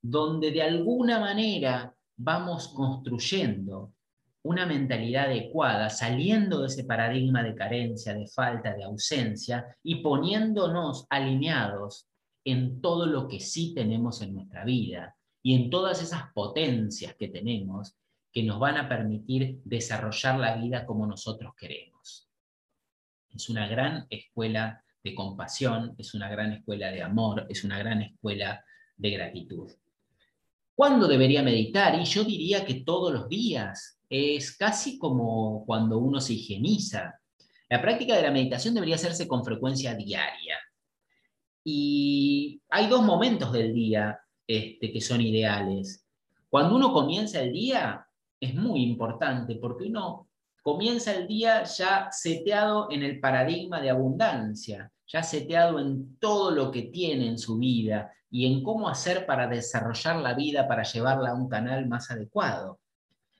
donde 0.00 0.52
de 0.52 0.62
alguna 0.62 1.18
manera 1.18 1.92
vamos 2.16 2.68
construyendo 2.68 3.92
una 4.44 4.66
mentalidad 4.66 5.26
adecuada, 5.26 5.88
saliendo 5.88 6.60
de 6.60 6.66
ese 6.66 6.84
paradigma 6.84 7.42
de 7.42 7.54
carencia, 7.54 8.14
de 8.14 8.26
falta, 8.26 8.74
de 8.74 8.84
ausencia 8.84 9.76
y 9.82 9.96
poniéndonos 9.96 11.06
alineados 11.10 12.08
en 12.44 12.80
todo 12.80 13.06
lo 13.06 13.28
que 13.28 13.38
sí 13.38 13.72
tenemos 13.74 14.20
en 14.20 14.34
nuestra 14.34 14.64
vida 14.64 15.16
y 15.42 15.54
en 15.54 15.70
todas 15.70 16.02
esas 16.02 16.32
potencias 16.32 17.14
que 17.14 17.28
tenemos 17.28 17.96
que 18.32 18.42
nos 18.42 18.58
van 18.58 18.78
a 18.78 18.88
permitir 18.88 19.60
desarrollar 19.64 20.38
la 20.38 20.56
vida 20.56 20.86
como 20.86 21.06
nosotros 21.06 21.54
queremos. 21.56 22.28
Es 23.30 23.48
una 23.48 23.68
gran 23.68 24.06
escuela 24.10 24.82
de 25.04 25.14
compasión, 25.14 25.94
es 25.98 26.14
una 26.14 26.28
gran 26.28 26.52
escuela 26.52 26.90
de 26.90 27.02
amor, 27.02 27.46
es 27.48 27.64
una 27.64 27.78
gran 27.78 28.02
escuela 28.02 28.64
de 28.96 29.10
gratitud. 29.10 29.70
¿Cuándo 30.74 31.06
debería 31.06 31.42
meditar? 31.42 31.98
Y 32.00 32.04
yo 32.04 32.24
diría 32.24 32.64
que 32.64 32.82
todos 32.82 33.12
los 33.12 33.28
días. 33.28 33.98
Es 34.14 34.54
casi 34.58 34.98
como 34.98 35.64
cuando 35.64 35.96
uno 35.96 36.20
se 36.20 36.34
higieniza. 36.34 37.18
La 37.70 37.80
práctica 37.80 38.14
de 38.14 38.20
la 38.20 38.30
meditación 38.30 38.74
debería 38.74 38.96
hacerse 38.96 39.26
con 39.26 39.42
frecuencia 39.42 39.94
diaria. 39.94 40.58
Y 41.64 42.60
hay 42.68 42.88
dos 42.88 43.02
momentos 43.02 43.50
del 43.52 43.72
día 43.72 44.20
este, 44.46 44.92
que 44.92 45.00
son 45.00 45.22
ideales. 45.22 46.06
Cuando 46.50 46.76
uno 46.76 46.92
comienza 46.92 47.40
el 47.40 47.54
día, 47.54 48.06
es 48.38 48.54
muy 48.54 48.82
importante 48.82 49.56
porque 49.56 49.84
uno 49.84 50.28
comienza 50.62 51.14
el 51.14 51.26
día 51.26 51.62
ya 51.64 52.08
seteado 52.12 52.88
en 52.90 53.02
el 53.02 53.18
paradigma 53.18 53.80
de 53.80 53.88
abundancia, 53.88 54.92
ya 55.06 55.22
seteado 55.22 55.78
en 55.78 56.18
todo 56.18 56.50
lo 56.50 56.70
que 56.70 56.82
tiene 56.82 57.28
en 57.28 57.38
su 57.38 57.56
vida 57.56 58.12
y 58.30 58.44
en 58.44 58.62
cómo 58.62 58.90
hacer 58.90 59.24
para 59.24 59.46
desarrollar 59.46 60.16
la 60.16 60.34
vida, 60.34 60.68
para 60.68 60.82
llevarla 60.82 61.30
a 61.30 61.34
un 61.34 61.48
canal 61.48 61.88
más 61.88 62.10
adecuado. 62.10 62.81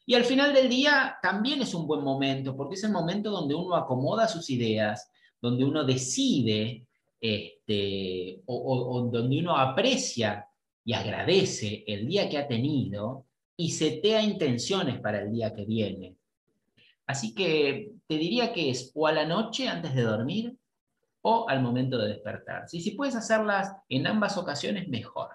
Y 0.05 0.15
al 0.15 0.25
final 0.25 0.53
del 0.53 0.69
día 0.69 1.17
también 1.23 1.63
es 1.63 1.75
un 1.75 1.87
buen 1.87 2.03
momento, 2.03 2.57
porque 2.57 2.75
es 2.75 2.85
el 2.85 2.91
momento 2.91 3.31
donde 3.31 3.55
uno 3.55 3.77
acomoda 3.77 4.27
sus 4.27 4.51
ideas, 4.51 5.11
donde 5.41 5.65
uno 5.65 5.85
decide, 5.85 6.87
este, 7.21 8.43
o, 8.47 9.09
donde 9.13 9.39
uno 9.39 9.57
aprecia 9.57 10.47
y 10.85 10.93
agradece 10.93 11.85
el 11.87 12.09
día 12.09 12.29
que 12.29 12.39
ha 12.39 12.49
tenido 12.49 13.27
y 13.57 13.71
setea 13.71 14.23
intenciones 14.23 15.01
para 15.01 15.23
el 15.23 15.33
día 15.33 15.55
que 15.55 15.65
viene. 15.65 16.17
Así 17.07 17.35
que 17.35 17.93
te 18.07 18.17
diría 18.17 18.53
que 18.53 18.71
es 18.71 18.91
o 18.95 19.07
a 19.07 19.13
la 19.13 19.25
noche 19.25 19.69
antes 19.69 19.95
de 19.95 20.03
dormir 20.03 20.57
o 21.21 21.49
al 21.49 21.63
momento 21.63 21.99
de 21.99 22.09
despertar. 22.09 22.65
Y 22.73 22.81
si 22.81 22.93
puedes 22.93 23.15
hacerlas 23.15 23.73
en 23.89 24.07
ambas 24.07 24.37
ocasiones, 24.37 24.89
mejor. 24.89 25.29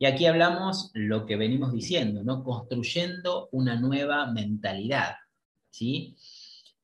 Y 0.00 0.06
aquí 0.06 0.26
hablamos 0.26 0.90
lo 0.94 1.26
que 1.26 1.36
venimos 1.36 1.72
diciendo, 1.72 2.22
¿no? 2.22 2.44
Construyendo 2.44 3.48
una 3.50 3.74
nueva 3.74 4.30
mentalidad, 4.30 5.16
¿sí? 5.70 6.16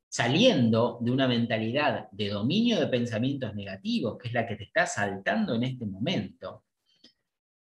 Saliendo 0.08 0.98
de 1.00 1.12
una 1.12 1.28
mentalidad 1.28 2.08
de 2.10 2.30
dominio 2.30 2.80
de 2.80 2.88
pensamientos 2.88 3.54
negativos, 3.54 4.18
que 4.18 4.28
es 4.28 4.34
la 4.34 4.46
que 4.46 4.56
te 4.56 4.64
está 4.64 4.86
saltando 4.86 5.54
en 5.54 5.62
este 5.62 5.86
momento. 5.86 6.64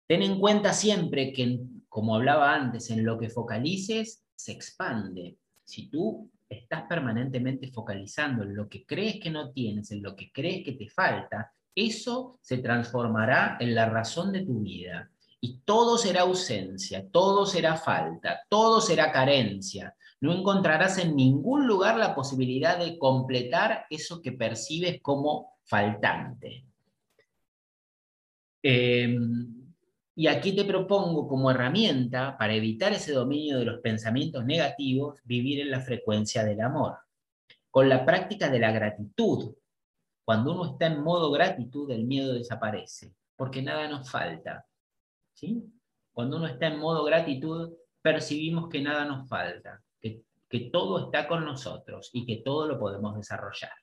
Ten 0.06 0.22
en 0.22 0.40
cuenta 0.40 0.72
siempre 0.72 1.34
que, 1.34 1.60
como 1.88 2.16
hablaba 2.16 2.54
antes, 2.54 2.92
en 2.92 3.04
lo 3.04 3.18
que 3.18 3.30
focalices 3.30 4.24
se 4.36 4.52
expande. 4.52 5.38
Si 5.64 5.90
tú 5.90 6.32
estás 6.48 6.84
permanentemente 6.84 7.72
focalizando 7.72 8.44
en 8.44 8.56
lo 8.56 8.70
que 8.70 8.86
crees 8.86 9.20
que 9.20 9.30
no 9.32 9.52
tienes, 9.52 9.92
en 9.92 10.04
lo 10.04 10.16
que 10.16 10.32
crees 10.32 10.64
que 10.64 10.74
te 10.74 10.90
falta, 10.90 11.52
eso 11.76 12.40
se 12.42 12.58
transformará 12.60 13.58
en 13.60 13.74
la 13.74 13.90
razón 13.90 14.32
de 14.32 14.46
tu 14.46 14.60
vida. 14.62 15.10
Y 15.42 15.60
todo 15.60 15.98
será 15.98 16.22
ausencia, 16.22 17.08
todo 17.12 17.46
será 17.46 17.78
falta, 17.78 18.42
todo 18.50 18.82
será 18.82 19.12
carencia. 19.12 19.96
No 20.22 20.34
encontrarás 20.34 20.98
en 20.98 21.16
ningún 21.16 21.66
lugar 21.66 21.98
la 21.98 22.14
posibilidad 22.14 22.78
de 22.78 22.98
completar 22.98 23.86
eso 23.90 24.22
que 24.22 24.34
percibes 24.34 25.02
como 25.02 25.54
faltante. 25.64 26.66
Eh, 28.62 29.18
y 30.20 30.28
aquí 30.28 30.54
te 30.54 30.66
propongo 30.66 31.30
como 31.30 31.50
herramienta 31.50 32.38
para 32.38 32.54
evitar 32.54 32.92
ese 32.92 33.14
dominio 33.14 33.58
de 33.58 33.64
los 33.64 33.80
pensamientos 33.80 34.44
negativos, 34.44 35.22
vivir 35.24 35.62
en 35.62 35.72
la 35.72 35.80
frecuencia 35.80 36.44
del 36.44 36.60
amor. 36.60 36.98
Con 37.72 37.88
la 37.88 38.04
práctica 38.06 38.50
de 38.50 38.60
la 38.60 38.74
gratitud. 38.74 39.56
Cuando 40.26 40.52
uno 40.52 40.74
está 40.74 40.88
en 40.88 41.02
modo 41.02 41.32
gratitud, 41.32 41.90
el 41.92 42.04
miedo 42.04 42.34
desaparece, 42.34 43.14
porque 43.38 43.62
nada 43.62 43.88
nos 43.88 44.12
falta. 44.12 44.66
Cuando 46.12 46.38
uno 46.38 46.48
está 46.48 46.68
en 46.68 46.80
modo 46.80 47.04
gratitud, 47.04 47.74
percibimos 48.02 48.70
que 48.70 48.82
nada 48.82 49.06
nos 49.06 49.28
falta, 49.28 49.82
que, 50.02 50.22
que 50.48 50.70
todo 50.72 51.06
está 51.06 51.28
con 51.28 51.46
nosotros 51.46 52.10
y 52.14 52.26
que 52.26 52.38
todo 52.38 52.68
lo 52.68 52.80
podemos 52.80 53.16
desarrollar. 53.16 53.74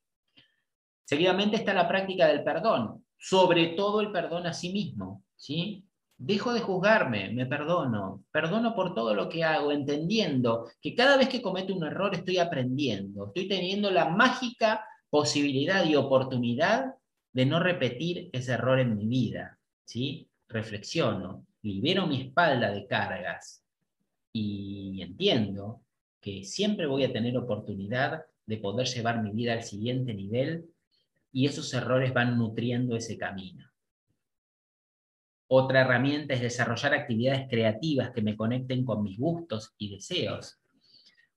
Seguidamente 1.05 1.57
está 1.57 1.73
la 1.73 1.89
práctica 1.89 2.27
del 2.27 2.43
perdón, 2.43 3.05
sobre 3.17 3.69
todo 3.69 4.01
el 4.01 4.11
perdón 4.11 4.47
a 4.47 4.53
sí 4.53 4.73
mismo. 4.73 5.23
¿sí? 5.37 5.85
Dejo 6.19 6.53
de 6.53 6.61
juzgarme, 6.61 7.33
me 7.33 7.47
perdono, 7.47 8.25
perdono 8.33 8.75
por 8.75 8.95
todo 8.95 9.15
lo 9.15 9.29
que 9.29 9.45
hago, 9.45 9.71
entendiendo 9.71 10.69
que 10.81 10.95
cada 10.95 11.17
vez 11.17 11.29
que 11.29 11.43
cometo 11.43 11.75
un 11.75 11.85
error 11.85 12.15
estoy 12.15 12.39
aprendiendo, 12.39 13.27
estoy 13.27 13.49
teniendo 13.49 13.91
la 13.91 14.09
mágica 14.09 14.85
posibilidad 15.11 15.85
y 15.85 15.95
oportunidad 15.95 16.95
de 17.33 17.47
no 17.47 17.61
repetir 17.61 18.31
ese 18.33 18.53
error 18.53 18.81
en 18.81 18.97
mi 18.97 19.07
vida. 19.07 19.59
¿sí? 19.85 20.29
Reflexiono, 20.49 21.47
libero 21.63 22.07
mi 22.07 22.23
espalda 22.23 22.71
de 22.71 22.87
cargas 22.87 23.65
y 24.33 25.03
entiendo 25.03 25.83
que 26.21 26.45
siempre 26.45 26.87
voy 26.87 27.05
a 27.05 27.13
tener 27.13 27.37
oportunidad 27.37 28.25
de 28.47 28.59
poder 28.59 28.87
llevar 28.87 29.23
mi 29.23 29.33
vida 29.33 29.55
al 29.55 29.63
siguiente 29.63 30.15
nivel 30.15 30.67
y 31.33 31.47
esos 31.47 31.73
errores 31.75 32.15
van 32.15 32.39
nutriendo 32.39 32.97
ese 32.97 33.19
camino. 33.19 33.67
Otra 35.49 35.83
herramienta 35.83 36.35
es 36.35 36.41
desarrollar 36.41 36.95
actividades 36.95 37.49
creativas 37.49 38.11
que 38.11 38.23
me 38.23 38.37
conecten 38.37 38.85
con 38.85 39.03
mis 39.03 39.19
gustos 39.19 39.75
y 39.79 39.95
deseos. 39.95 40.59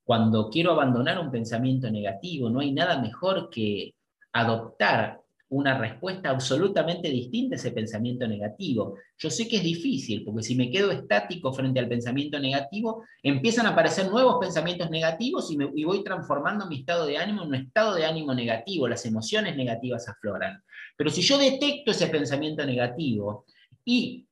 Cuando 0.04 0.50
quiero 0.50 0.72
abandonar 0.72 1.20
un 1.20 1.32
pensamiento 1.32 1.92
negativo, 1.92 2.50
no 2.50 2.60
hay 2.60 2.72
nada 2.72 3.00
mejor 3.00 3.50
que 3.50 3.94
adoptar 4.32 5.22
una 5.50 5.78
respuesta 5.78 6.30
absolutamente 6.30 7.10
distinta 7.10 7.56
a 7.56 7.58
ese 7.58 7.72
pensamiento 7.72 8.28
negativo. 8.28 8.98
Yo 9.18 9.30
sé 9.32 9.48
que 9.48 9.58
es 9.58 9.64
difícil, 9.64 10.24
porque 10.24 10.44
si 10.44 10.56
me 10.56 10.70
quedo 10.70 10.92
estático 10.92 11.52
frente 11.52 11.80
al 11.80 11.88
pensamiento 11.88 12.40
negativo, 12.40 13.04
empiezan 13.24 13.66
a 13.66 13.70
aparecer 13.70 14.10
nuevos 14.10 14.38
pensamientos 14.40 14.92
negativos 14.92 15.52
y, 15.52 15.58
y, 15.76 15.84
voy 15.84 16.04
transformando 16.04 16.68
mi 16.68 16.80
estado 16.82 17.06
de 17.06 17.18
ánimo 17.18 17.42
en 17.42 17.48
un 17.50 17.56
estado 17.56 17.96
de 17.96 18.06
ánimo 18.06 18.34
negativo, 18.36 18.88
las 18.88 19.06
emociones 19.06 19.58
negativas 19.58 20.08
afloran. 20.08 20.62
Pero 20.96 21.10
si 21.10 21.22
yo 21.22 21.38
detecto 21.38 21.92
ese 21.92 22.08
pensamiento 22.08 22.64
negativo 22.66 23.46
y 23.84 24.28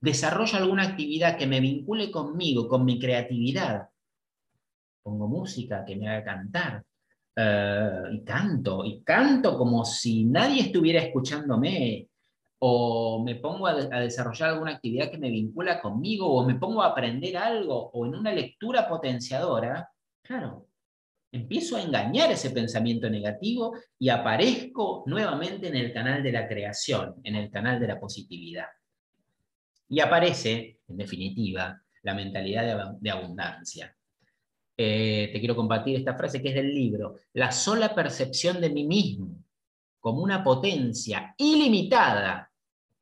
desarrollo 0.00 0.58
alguna 0.58 0.84
actividad 0.84 1.36
que 1.36 1.46
me 1.46 1.60
vincule 1.60 2.10
conmigo, 2.10 2.66
con 2.66 2.84
mi 2.84 2.98
creatividad, 2.98 3.88
pongo 5.02 5.28
música 5.28 5.84
que 5.84 5.94
me 5.94 6.08
haga 6.08 6.24
cantar, 6.24 6.84
eh, 7.40 8.02
y 8.12 8.24
canto, 8.24 8.84
y 8.84 9.02
canto 9.02 9.56
como 9.56 9.84
si 9.84 10.24
nadie 10.24 10.62
estuviera 10.62 11.00
escuchándome, 11.00 12.08
o 12.60 13.22
me 13.24 13.36
pongo 13.36 13.68
a, 13.68 13.72
a, 13.72 14.00
desarrollar 14.00 14.50
alguna 14.50 14.72
actividad 14.72 15.10
que 15.10 15.18
me 15.18 15.30
vincula 15.30 15.80
conmigo, 15.80 16.26
o 16.26 16.44
me 16.44 16.56
pongo 16.56 16.82
a 16.82 16.88
aprender 16.88 17.36
algo, 17.36 17.90
o 17.92 18.06
en 18.06 18.16
una 18.16 18.32
lectura 18.32 18.88
potenciadora, 18.88 19.88
claro, 20.22 20.66
empiezo 21.30 21.76
a 21.76 21.82
engañar 21.82 22.30
ese 22.30 22.50
pensamiento 22.50 23.08
negativo 23.10 23.76
y 23.98 24.08
aparezco 24.08 25.04
nuevamente 25.06 25.68
en 25.68 25.76
el 25.76 25.92
canal 25.92 26.22
de 26.22 26.32
la 26.32 26.48
creación, 26.48 27.16
en 27.22 27.36
el 27.36 27.50
canal 27.50 27.78
de 27.78 27.86
la 27.86 28.00
positividad. 28.00 28.66
Y 29.88 30.00
aparece, 30.00 30.80
en 30.88 30.96
definitiva, 30.96 31.80
la 32.02 32.14
mentalidad 32.14 32.98
de, 33.00 33.10
abundancia. 33.10 33.94
Eh, 34.80 35.30
te 35.32 35.40
quiero 35.40 35.56
compartir 35.56 35.96
esta 35.96 36.14
frase 36.14 36.40
que 36.40 36.50
es 36.50 36.54
del 36.54 36.72
libro. 36.72 37.16
La 37.32 37.50
sola 37.50 37.96
percepción 37.96 38.60
de 38.60 38.70
mí 38.70 38.84
mismo 38.84 39.44
como 39.98 40.22
una 40.22 40.44
potencia 40.44 41.34
ilimitada, 41.36 42.52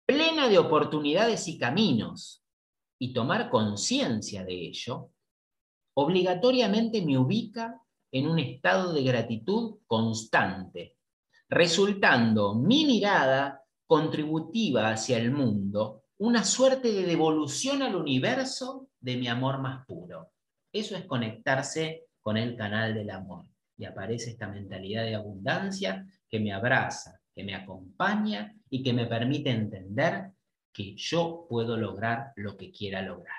plena 0.07 0.49
de 0.49 0.59
oportunidades 0.59 1.47
y 1.49 1.59
caminos, 1.59 2.43
y 2.99 3.13
tomar 3.13 3.51
conciencia 3.51 4.43
de 4.43 4.55
ello, 4.55 5.11
obligatoriamente 5.95 7.03
me 7.03 7.19
ubica 7.19 7.79
en 8.11 8.27
un 8.27 8.39
estado 8.39 8.95
de 8.95 9.03
gratitud 9.03 9.81
constante, 9.87 10.97
resultando 11.51 12.55
mi 12.55 12.87
mirada 12.87 13.63
contributiva 13.87 14.89
hacia 14.91 15.19
el 15.19 15.31
mundo 15.31 16.05
una 16.19 16.45
suerte 16.45 16.93
de 16.93 17.03
devolución 17.03 17.83
al 17.83 17.95
universo 17.95 18.89
de 18.99 19.19
mi 19.19 19.29
amor 19.29 19.59
más 19.61 19.85
puro. 19.85 20.33
Eso 20.73 20.97
es 20.97 21.05
conectarse 21.05 22.05
con 22.21 22.37
el 22.37 22.57
canal 22.57 22.95
del 22.95 23.11
amor. 23.11 23.47
Y 23.79 23.85
aparece 23.85 24.31
esta 24.31 24.49
mentalidad 24.49 25.05
de 25.05 25.15
abundancia 25.15 26.07
que 26.29 26.41
me 26.41 26.53
abraza, 26.53 27.21
que 27.35 27.45
me 27.45 27.55
acompaña 27.55 28.55
y 28.71 28.83
que 28.83 28.93
me 28.93 29.07
permite 29.07 29.51
entender 29.51 30.31
que 30.73 30.95
yo 30.97 31.47
puedo 31.49 31.77
lograr 31.77 32.33
lo 32.37 32.57
que 32.57 32.71
quiera 32.71 33.03
lograr. 33.03 33.37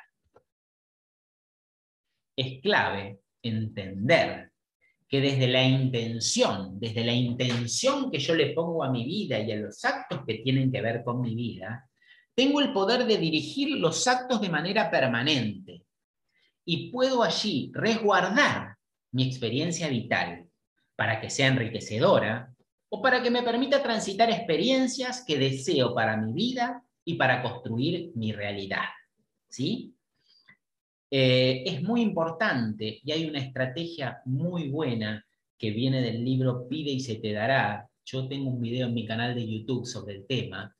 Es 2.36 2.62
clave 2.62 3.20
entender 3.42 4.52
que 5.08 5.22
desde 5.22 5.48
la 5.48 5.64
intención, 5.64 6.80
desde 6.80 7.04
la 7.04 7.14
intención 7.14 8.12
que 8.12 8.20
yo 8.20 8.36
le 8.36 8.54
pongo 8.54 8.84
a 8.84 8.92
mi 8.92 9.06
vida 9.06 9.40
y 9.40 9.52
a 9.52 9.56
los 9.56 9.84
actos 9.86 10.22
que 10.26 10.36
tienen 10.36 10.72
que 10.72 10.82
ver 10.82 11.04
con 11.04 11.22
mi 11.22 11.34
vida, 11.34 11.88
Tengo 12.38 12.62
el 12.62 12.72
poder 12.72 13.08
de 13.08 13.18
dirigir 13.18 13.80
los 13.80 14.08
actos 14.08 14.40
de 14.40 14.50
manera 14.50 14.92
permanente 14.92 15.87
y 16.70 16.92
puedo 16.92 17.24
allí 17.24 17.72
resguardar 17.74 18.76
mi 19.14 19.26
experiencia 19.26 19.88
vital 19.88 20.50
para 20.98 21.22
que 21.22 21.30
sea 21.30 21.48
enriquecedora 21.48 22.54
o 22.90 23.02
para 23.02 23.24
que 23.24 23.32
me 23.32 23.42
permita 23.42 23.82
transitar 23.82 24.30
experiencias 24.30 25.24
que 25.26 25.40
deseo 25.40 25.96
para 25.96 26.18
mi 26.18 26.34
vida 26.34 26.84
y 27.06 27.14
para 27.14 27.42
construir 27.42 28.12
mi 28.16 28.34
realidad. 28.34 28.84
¿Sí? 29.48 29.96
Eh, 31.10 31.64
es 31.66 31.82
muy 31.82 32.02
importante 32.02 33.00
y 33.02 33.12
hay 33.14 33.26
una 33.26 33.40
estrategia 33.40 34.22
muy 34.26 34.68
buena 34.68 35.26
que 35.58 35.72
viene 35.72 36.02
del 36.02 36.24
libro 36.24 36.68
Pide 36.68 36.92
y 36.92 37.00
se 37.00 37.16
te 37.16 37.32
dará. 37.32 37.88
Yo 38.04 38.28
tengo 38.28 38.50
un 38.50 38.60
video 38.60 38.88
en 38.88 38.94
mi 38.94 39.06
canal 39.06 39.36
de 39.36 39.48
YouTube 39.48 39.86
sobre 39.86 40.18
el 40.18 40.28
tema, 40.28 40.76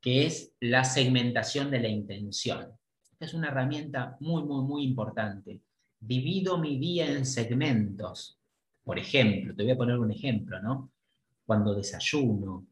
que 0.00 0.26
es 0.26 0.52
la 0.58 0.82
segmentación 0.82 1.70
de 1.70 1.78
la 1.78 1.88
intención. 1.88 2.77
Es 3.20 3.34
una 3.34 3.48
herramienta 3.48 4.16
muy, 4.20 4.44
muy, 4.44 4.62
muy 4.62 4.84
importante. 4.84 5.60
Divido 5.98 6.56
mi 6.58 6.78
día 6.78 7.10
en 7.10 7.26
segmentos. 7.26 8.38
Por 8.84 8.98
ejemplo, 8.98 9.54
te 9.56 9.64
voy 9.64 9.72
a 9.72 9.76
poner 9.76 9.98
un 9.98 10.12
ejemplo, 10.12 10.60
¿no? 10.62 10.90
Cuando 11.44 11.74
desayuno, 11.74 12.66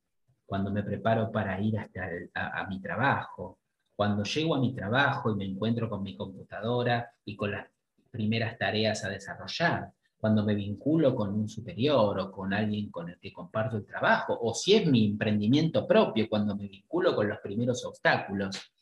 cuando 0.47 0.71
me 0.71 0.85
preparo 0.85 1.33
para 1.33 1.61
ir 1.61 1.77
hasta 1.79 2.09
a 2.35 2.67
mi 2.69 2.81
trabajo, 2.81 3.59
cuando 3.97 4.23
llego 4.23 4.55
a 4.55 4.61
mi 4.61 4.73
trabajo 4.73 5.33
y 5.33 5.37
me 5.37 5.47
encuentro 5.47 5.91
con 5.91 6.03
mi 6.03 6.17
computadora 6.17 7.11
y 7.25 7.35
con 7.35 7.51
las 7.51 7.67
primeras 8.11 8.57
tareas 8.57 9.05
a 9.05 9.09
desarrollar, 9.09 9.91
cuando 10.17 10.45
me 10.45 10.55
vinculo 10.55 11.15
con 11.15 11.35
un 11.35 11.49
superior 11.49 12.21
o 12.21 12.31
con 12.31 12.55
alguien 12.55 12.91
con 12.91 13.09
el 13.09 13.19
que 13.19 13.33
comparto 13.33 13.77
el 13.77 13.85
trabajo, 13.85 14.39
o 14.41 14.55
si 14.55 14.75
es 14.75 14.87
mi 14.87 15.07
emprendimiento 15.07 15.87
propio, 15.87 16.29
cuando 16.29 16.55
me 16.55 16.69
vinculo 16.69 17.17
con 17.17 17.29
los 17.29 17.39
primeros 17.39 17.85
obstáculos. 17.85 18.73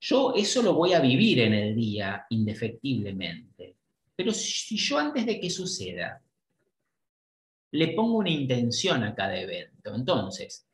Yo 0.00 0.32
eso 0.34 0.62
lo 0.62 0.74
voy 0.74 0.94
a 0.94 1.00
vivir 1.00 1.40
en 1.40 1.52
el 1.52 1.74
día 1.74 2.26
indefectiblemente. 2.30 3.76
Pero 4.16 4.32
si 4.32 4.76
yo 4.76 4.98
antes 4.98 5.26
de 5.26 5.38
que 5.38 5.50
suceda 5.50 6.22
le 7.72 7.88
pongo 7.88 8.18
una 8.18 8.30
intención 8.30 9.04
a 9.04 9.14
cada 9.14 9.38
evento, 9.38 9.94
entonces 9.94 10.66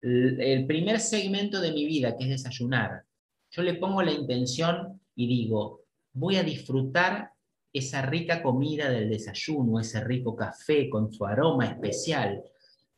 el 0.00 0.66
primer 0.66 1.00
segmento 1.00 1.60
de 1.60 1.72
mi 1.72 1.86
vida, 1.86 2.16
que 2.16 2.24
es 2.24 2.30
desayunar, 2.30 3.04
yo 3.50 3.62
le 3.62 3.74
pongo 3.74 4.02
la 4.02 4.12
intención 4.12 5.00
y 5.16 5.26
digo, 5.26 5.84
voy 6.12 6.36
a 6.36 6.42
disfrutar 6.42 7.30
esa 7.72 8.02
rica 8.02 8.42
comida 8.42 8.90
del 8.90 9.08
desayuno, 9.08 9.80
ese 9.80 10.02
rico 10.04 10.36
café 10.36 10.90
con 10.90 11.12
su 11.12 11.24
aroma 11.24 11.66
especial, 11.66 12.42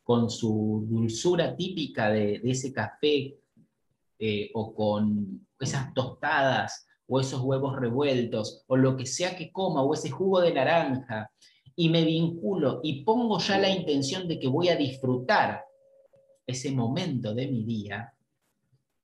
con 0.03 0.29
su 0.29 0.85
dulzura 0.87 1.55
típica 1.55 2.09
de, 2.09 2.41
ese 2.43 2.73
café, 2.73 3.35
eh, 4.19 4.49
o 4.53 4.73
con 4.73 5.47
esas 5.59 5.93
tostadas, 5.93 6.87
o 7.07 7.19
esos 7.19 7.41
huevos 7.41 7.75
revueltos, 7.75 8.63
o 8.67 8.75
lo 8.75 8.97
que 8.97 9.05
sea 9.05 9.35
que 9.35 9.51
coma, 9.51 9.81
o 9.81 9.93
ese 9.93 10.09
jugo 10.09 10.41
de 10.41 10.53
naranja, 10.53 11.31
y 11.75 11.89
me 11.89 12.03
vinculo 12.03 12.81
y 12.83 13.03
pongo 13.03 13.37
ya 13.39 13.59
la 13.59 13.69
intención 13.69 14.27
de 14.27 14.39
que 14.39 14.47
voy 14.47 14.69
a 14.69 14.75
disfrutar 14.75 15.63
ese 16.45 16.71
momento 16.71 17.33
de 17.35 17.47
mi 17.47 17.63
día, 17.63 18.13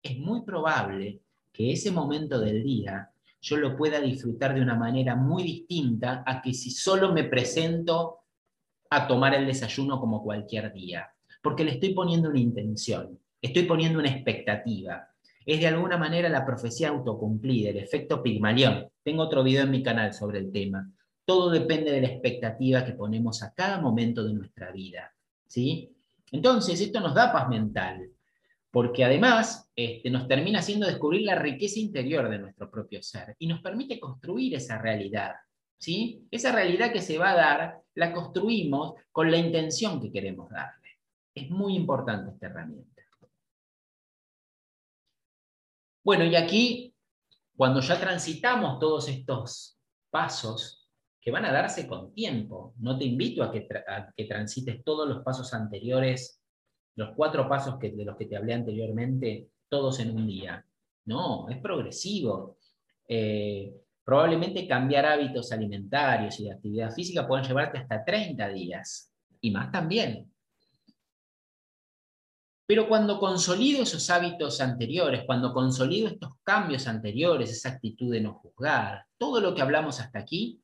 es 0.02 0.18
muy 0.18 0.42
probable 0.42 1.22
que 1.52 1.72
ese 1.72 1.92
momento 1.92 2.40
del 2.40 2.64
día 2.64 3.10
yo 3.42 3.58
lo 3.58 3.78
pueda 3.78 4.00
disfrutar 4.00 4.56
de 4.56 4.62
una 4.62 4.76
manera 4.76 5.16
muy 5.16 5.44
distinta 5.44 6.24
a 6.26 6.42
que 6.42 6.54
si 6.54 6.72
solo 6.72 7.14
me 7.14 7.26
presento 7.26 8.22
a 8.90 9.08
tomar 9.08 9.36
el 9.36 9.46
desayuno 9.46 10.00
como 10.00 10.24
cualquier 10.24 10.74
día, 10.74 11.10
porque 11.42 11.64
le 11.64 11.72
estoy 11.72 11.94
poniendo 11.94 12.30
una 12.30 12.40
intención, 12.40 13.20
estoy 13.44 13.64
poniendo 13.64 14.00
una 14.00 14.10
expectativa. 14.10 15.10
Es 15.46 15.60
de 15.60 15.68
alguna 15.68 15.98
manera 15.98 16.30
la 16.30 16.46
profecía 16.46 16.90
autocumplida, 16.90 17.70
el 17.70 17.78
efecto 17.78 18.24
Pigmalión. 18.24 18.88
Tengo 19.04 19.24
otro 19.24 19.44
video 19.44 19.64
en 19.64 19.72
mi 19.72 19.84
canal 19.84 20.14
sobre 20.14 20.40
el 20.40 20.52
tema. 20.52 20.90
Todo 21.26 21.52
depende 21.52 21.92
de 21.92 22.02
la 22.02 22.08
expectativa 22.08 22.86
que 22.86 22.94
ponemos 22.94 23.44
a 23.44 23.54
cada 23.54 23.82
momento 23.82 24.24
de 24.24 24.34
nuestra 24.34 24.72
vida. 24.72 25.14
¿sí? 25.46 25.92
Entonces, 26.32 26.80
esto 26.80 27.02
nos 27.02 27.14
da 27.14 27.34
paz 27.34 27.50
mental, 27.50 28.10
porque 28.72 29.04
además 29.04 29.70
este, 29.76 30.10
nos 30.10 30.26
termina 30.28 30.60
haciendo 30.60 30.88
descubrir 30.88 31.24
la 31.24 31.36
riqueza 31.36 31.80
interior 31.80 32.30
de 32.30 32.40
nuestro 32.40 32.72
propio 32.72 33.04
ser 33.04 33.36
y 33.40 33.48
nos 33.48 33.62
permite 33.62 34.00
construir 34.00 34.56
esa 34.56 34.78
realidad. 34.78 35.34
¿sí? 35.78 36.26
Esa 36.32 36.54
realidad 36.54 36.94
que 36.94 37.02
se 37.02 37.18
va 37.18 37.32
a 37.32 37.36
dar, 37.36 37.82
la 37.96 38.14
construimos 38.14 38.94
con 39.12 39.30
la 39.30 39.38
intención 39.38 40.00
que 40.00 40.12
queremos 40.12 40.50
darle. 40.50 40.98
Es 41.36 41.50
muy 41.50 41.76
importante 41.76 42.32
esta 42.32 42.48
herramienta. 42.48 42.93
Bueno, 46.04 46.26
y 46.26 46.36
aquí, 46.36 46.94
cuando 47.56 47.80
ya 47.80 48.00
transitamos 48.00 48.80
todos 48.80 49.08
estos 49.08 49.78
pasos, 50.10 50.84
que 51.24 51.32
van 51.32 51.46
a 51.46 51.54
darse 51.54 51.88
con 51.88 52.14
tiempo. 52.14 52.74
No 52.80 52.98
te 52.98 53.06
invito 53.06 53.44
a 53.44 53.52
que, 53.52 53.66
transites 54.28 54.84
todos 54.84 55.08
los 55.08 55.24
pasos 55.24 55.54
anteriores, 55.54 56.42
los 56.96 57.16
cuatro 57.16 57.48
pasos 57.48 57.78
que, 57.80 57.92
de 57.92 58.04
los 58.04 58.18
que 58.18 58.26
te 58.26 58.36
hablé 58.36 58.54
anteriormente, 58.54 59.48
todos 59.70 60.02
en 60.02 60.14
un 60.14 60.28
día. 60.28 60.66
No, 61.06 61.48
es 61.48 61.60
progresivo. 61.60 62.58
Eh, 63.08 63.74
probablemente 64.04 64.68
cambiar 64.68 65.06
hábitos 65.06 65.54
alimentarios 65.54 66.38
y 66.42 66.46
de 66.46 66.52
actividad 66.52 66.92
física 66.92 67.26
pueden 67.26 67.46
llevarte 67.46 67.78
hasta 67.78 68.04
30 68.04 68.50
días 68.50 69.14
y 69.40 69.50
más 69.52 69.72
también. 69.72 70.30
Pero 72.66 72.88
cuando 72.88 73.20
consolido 73.20 73.84
esos 73.84 74.10
hábitos 74.10 74.62
anteriores, 74.62 75.24
cuando 75.26 75.54
consolido 75.54 76.08
estos 76.08 76.32
cambios 76.44 76.88
anteriores, 76.88 77.52
esa 77.52 77.70
actitud 77.70 78.12
de 78.12 78.22
no 78.22 78.36
juzgar, 78.36 79.06
todo 79.18 79.42
lo 79.42 79.54
que 79.54 79.62
hablamos 79.62 80.00
hasta 80.00 80.20
aquí, 80.20 80.62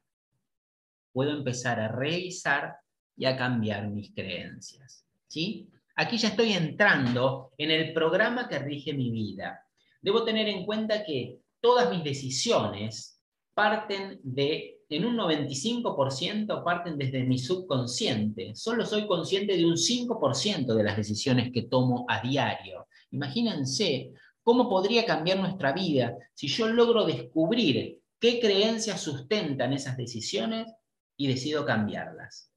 puedo 1.11 1.31
empezar 1.31 1.79
a 1.79 1.89
revisar 1.89 2.77
y 3.17 3.25
a 3.25 3.35
cambiar 3.35 3.89
mis 3.89 4.13
creencias. 4.13 5.05
¿sí? 5.27 5.69
Aquí 5.95 6.17
ya 6.17 6.29
estoy 6.29 6.53
entrando 6.53 7.51
en 7.57 7.71
el 7.71 7.91
programa 7.91 8.47
que 8.47 8.59
rige 8.59 8.93
mi 8.93 9.11
vida. 9.11 9.65
Debo 10.01 10.23
tener 10.23 10.47
en 10.47 10.65
cuenta 10.65 11.03
que 11.03 11.39
todas 11.59 11.89
mis 11.89 12.03
decisiones 12.03 13.21
parten 13.53 14.21
de, 14.23 14.78
en 14.89 15.05
un 15.05 15.15
95% 15.17 16.63
parten 16.63 16.97
desde 16.97 17.23
mi 17.23 17.37
subconsciente. 17.37 18.55
Solo 18.55 18.85
soy 18.85 19.05
consciente 19.05 19.55
de 19.55 19.65
un 19.65 19.75
5% 19.75 20.73
de 20.73 20.83
las 20.83 20.97
decisiones 20.97 21.51
que 21.53 21.63
tomo 21.63 22.05
a 22.09 22.21
diario. 22.21 22.87
Imagínense 23.11 24.11
cómo 24.41 24.67
podría 24.67 25.05
cambiar 25.05 25.39
nuestra 25.39 25.73
vida 25.73 26.17
si 26.33 26.47
yo 26.47 26.67
logro 26.67 27.05
descubrir 27.05 27.99
qué 28.19 28.39
creencias 28.39 28.99
sustentan 28.99 29.73
esas 29.73 29.95
decisiones 29.95 30.73
y 31.15 31.27
decido 31.27 31.65
cambiarlas. 31.65 32.51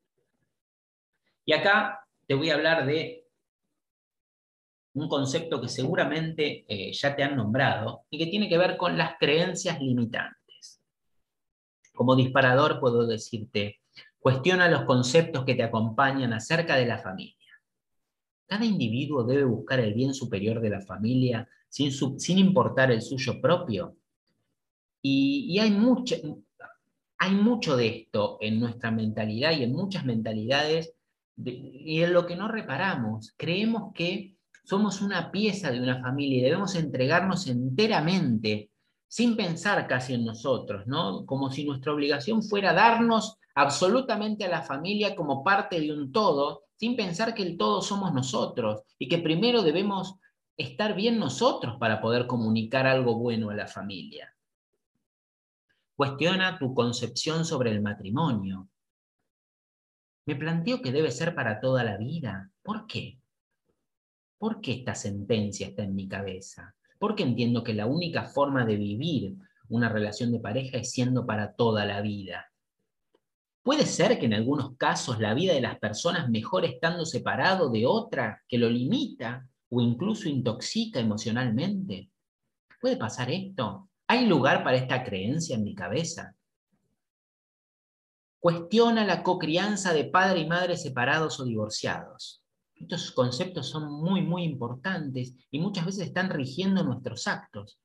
Y 1.44 1.52
acá 1.52 2.06
te 2.26 2.34
voy 2.34 2.50
a 2.50 2.54
hablar 2.54 2.86
de 2.86 3.26
un 4.94 5.08
concepto 5.08 5.60
que 5.60 5.68
seguramente 5.68 6.64
eh, 6.68 6.92
ya 6.92 7.14
te 7.14 7.22
han 7.22 7.36
nombrado 7.36 8.04
y 8.08 8.18
que 8.18 8.26
tiene 8.26 8.48
que 8.48 8.58
ver 8.58 8.76
con 8.76 8.96
las 8.96 9.16
creencias 9.18 9.80
limitantes. 9.80 10.41
Como 11.92 12.16
disparador 12.16 12.80
puedo 12.80 13.06
decirte, 13.06 13.80
cuestiona 14.18 14.68
los 14.68 14.82
conceptos 14.84 15.44
que 15.44 15.54
te 15.54 15.62
acompañan 15.62 16.32
acerca 16.32 16.76
de 16.76 16.86
la 16.86 16.98
familia. 16.98 17.36
Cada 18.46 18.64
individuo 18.64 19.24
debe 19.24 19.44
buscar 19.44 19.80
el 19.80 19.94
bien 19.94 20.14
superior 20.14 20.60
de 20.60 20.70
la 20.70 20.80
familia 20.80 21.48
sin, 21.68 21.92
sin 22.20 22.38
importar 22.38 22.90
el 22.90 23.02
suyo 23.02 23.40
propio. 23.40 23.96
Y, 25.00 25.46
y 25.48 25.58
hay 25.58 25.70
mucha, 25.70 26.16
hay 27.18 27.36
mucho 27.36 27.76
de 27.76 27.86
esto 27.86 28.38
en 28.40 28.58
nuestra 28.58 28.90
mentalidad 28.90 29.52
y 29.52 29.62
en 29.62 29.72
muchas 29.72 30.04
mentalidades 30.04 30.92
y 31.36 32.02
en 32.02 32.12
lo 32.12 32.26
que 32.26 32.34
no 32.34 32.48
reparamos. 32.48 33.32
Creemos 33.36 33.92
que 33.94 34.36
somos 34.64 35.00
una 35.02 35.30
pieza 35.30 35.70
de 35.70 35.80
una 35.80 36.02
familia 36.02 36.38
y 36.38 36.42
debemos 36.42 36.74
entregarnos 36.74 37.46
enteramente, 37.46 38.71
sin 39.12 39.36
pensar 39.36 39.86
casi 39.86 40.14
en 40.14 40.24
nosotros, 40.24 40.86
¿no? 40.86 41.26
Como 41.26 41.50
si 41.50 41.66
nuestra 41.66 41.92
obligación 41.92 42.42
fuera 42.42 42.72
darnos 42.72 43.36
absolutamente 43.54 44.46
a 44.46 44.48
la 44.48 44.62
familia 44.62 45.14
como 45.14 45.44
parte 45.44 45.78
de 45.78 45.92
un 45.92 46.12
todo, 46.12 46.62
sin 46.76 46.96
pensar 46.96 47.34
que 47.34 47.42
el 47.42 47.58
todo 47.58 47.82
somos 47.82 48.14
nosotros 48.14 48.84
y 48.98 49.10
que 49.10 49.18
primero 49.18 49.60
debemos 49.60 50.14
estar 50.56 50.94
bien 50.94 51.18
nosotros 51.18 51.76
para 51.78 52.00
poder 52.00 52.26
comunicar 52.26 52.86
algo 52.86 53.18
bueno 53.18 53.50
a 53.50 53.54
la 53.54 53.66
familia. 53.66 54.34
Cuestiona 55.94 56.58
tu 56.58 56.72
concepción 56.72 57.44
sobre 57.44 57.70
el 57.70 57.82
matrimonio. 57.82 58.70
Me 60.24 60.36
planteo 60.36 60.80
que 60.80 60.90
debe 60.90 61.10
ser 61.10 61.34
para 61.34 61.60
toda 61.60 61.84
la 61.84 61.98
vida. 61.98 62.50
¿Por 62.62 62.86
qué? 62.86 63.20
¿Por 64.38 64.62
qué 64.62 64.72
esta 64.72 64.94
sentencia 64.94 65.66
está 65.66 65.82
en 65.82 65.94
mi 65.94 66.08
cabeza? 66.08 66.74
Porque 67.02 67.24
entiendo 67.24 67.64
que 67.64 67.74
la 67.74 67.86
única 67.86 68.26
forma 68.26 68.64
de 68.64 68.76
vivir 68.76 69.34
una 69.68 69.88
relación 69.88 70.30
de 70.30 70.38
pareja 70.38 70.78
es 70.78 70.92
siendo 70.92 71.26
para 71.26 71.52
toda 71.54 71.84
la 71.84 72.00
vida. 72.00 72.46
Puede 73.64 73.86
ser 73.86 74.20
que 74.20 74.26
en 74.26 74.34
algunos 74.34 74.76
casos 74.76 75.18
la 75.18 75.34
vida 75.34 75.52
de 75.52 75.62
las 75.62 75.80
personas 75.80 76.30
mejor 76.30 76.64
estando 76.64 77.04
separado 77.04 77.70
de 77.70 77.86
otra 77.86 78.44
que 78.46 78.56
lo 78.56 78.70
limita, 78.70 79.48
o 79.68 79.80
incluso 79.80 80.28
intoxica 80.28 81.00
emocionalmente? 81.00 82.08
¿Puede 82.80 82.96
pasar 82.96 83.32
esto? 83.32 83.88
¿Hay 84.06 84.26
lugar 84.26 84.62
para 84.62 84.76
esta 84.76 85.02
creencia 85.02 85.56
en 85.56 85.64
mi 85.64 85.74
cabeza? 85.74 86.36
Cuestiona 88.38 89.04
la 89.04 89.24
cocrianza 89.24 89.92
de 89.92 90.04
padre 90.04 90.42
y 90.42 90.46
madre 90.46 90.76
separados 90.76 91.40
o 91.40 91.44
divorciados. 91.44 92.41
Estos 92.82 93.12
conceptos 93.12 93.68
son 93.68 93.92
muy, 93.92 94.22
muy 94.22 94.42
importantes 94.42 95.34
y 95.52 95.60
muchas 95.60 95.86
veces 95.86 96.08
están 96.08 96.30
rigiendo 96.30 96.82
nuestros 96.82 97.28
actos. 97.28 97.78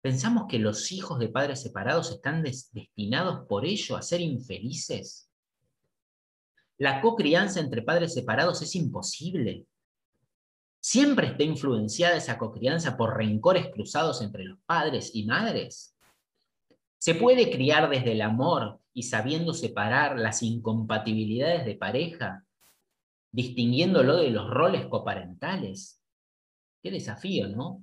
¿Pensamos 0.00 0.44
que 0.48 0.58
los 0.58 0.90
hijos 0.92 1.18
de 1.18 1.28
padres 1.28 1.60
separados 1.60 2.10
están 2.10 2.42
destinados 2.42 3.46
por 3.46 3.66
ello 3.66 3.96
a 3.96 4.02
ser 4.02 4.22
infelices? 4.22 5.28
¿La 6.78 7.02
cocrianza 7.02 7.60
entre 7.60 7.82
padres 7.82 8.14
separados 8.14 8.62
es 8.62 8.74
imposible? 8.76 9.66
¿Siempre 10.80 11.26
está 11.26 11.42
influenciada 11.42 12.16
esa 12.16 12.38
cocrianza 12.38 12.96
por 12.96 13.14
rencores 13.14 13.68
cruzados 13.68 14.22
entre 14.22 14.44
los 14.44 14.58
padres 14.64 15.10
y 15.14 15.26
madres? 15.26 15.94
¿Se 16.96 17.14
puede 17.14 17.50
criar 17.50 17.90
desde 17.90 18.12
el 18.12 18.22
amor 18.22 18.80
y 18.94 19.02
sabiendo 19.02 19.52
separar 19.52 20.18
las 20.18 20.42
incompatibilidades 20.42 21.66
de 21.66 21.74
pareja, 21.74 22.46
distinguiéndolo 23.32 24.16
de 24.16 24.30
los 24.30 24.48
roles 24.48 24.86
coparentales. 24.86 26.00
Qué 26.82 26.90
desafío, 26.90 27.48
¿no? 27.48 27.82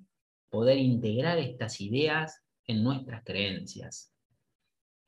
Poder 0.49 0.77
integrar 0.77 1.39
estas 1.39 1.81
ideas 1.81 2.43
en 2.65 2.83
nuestras 2.83 3.23
creencias. 3.23 4.13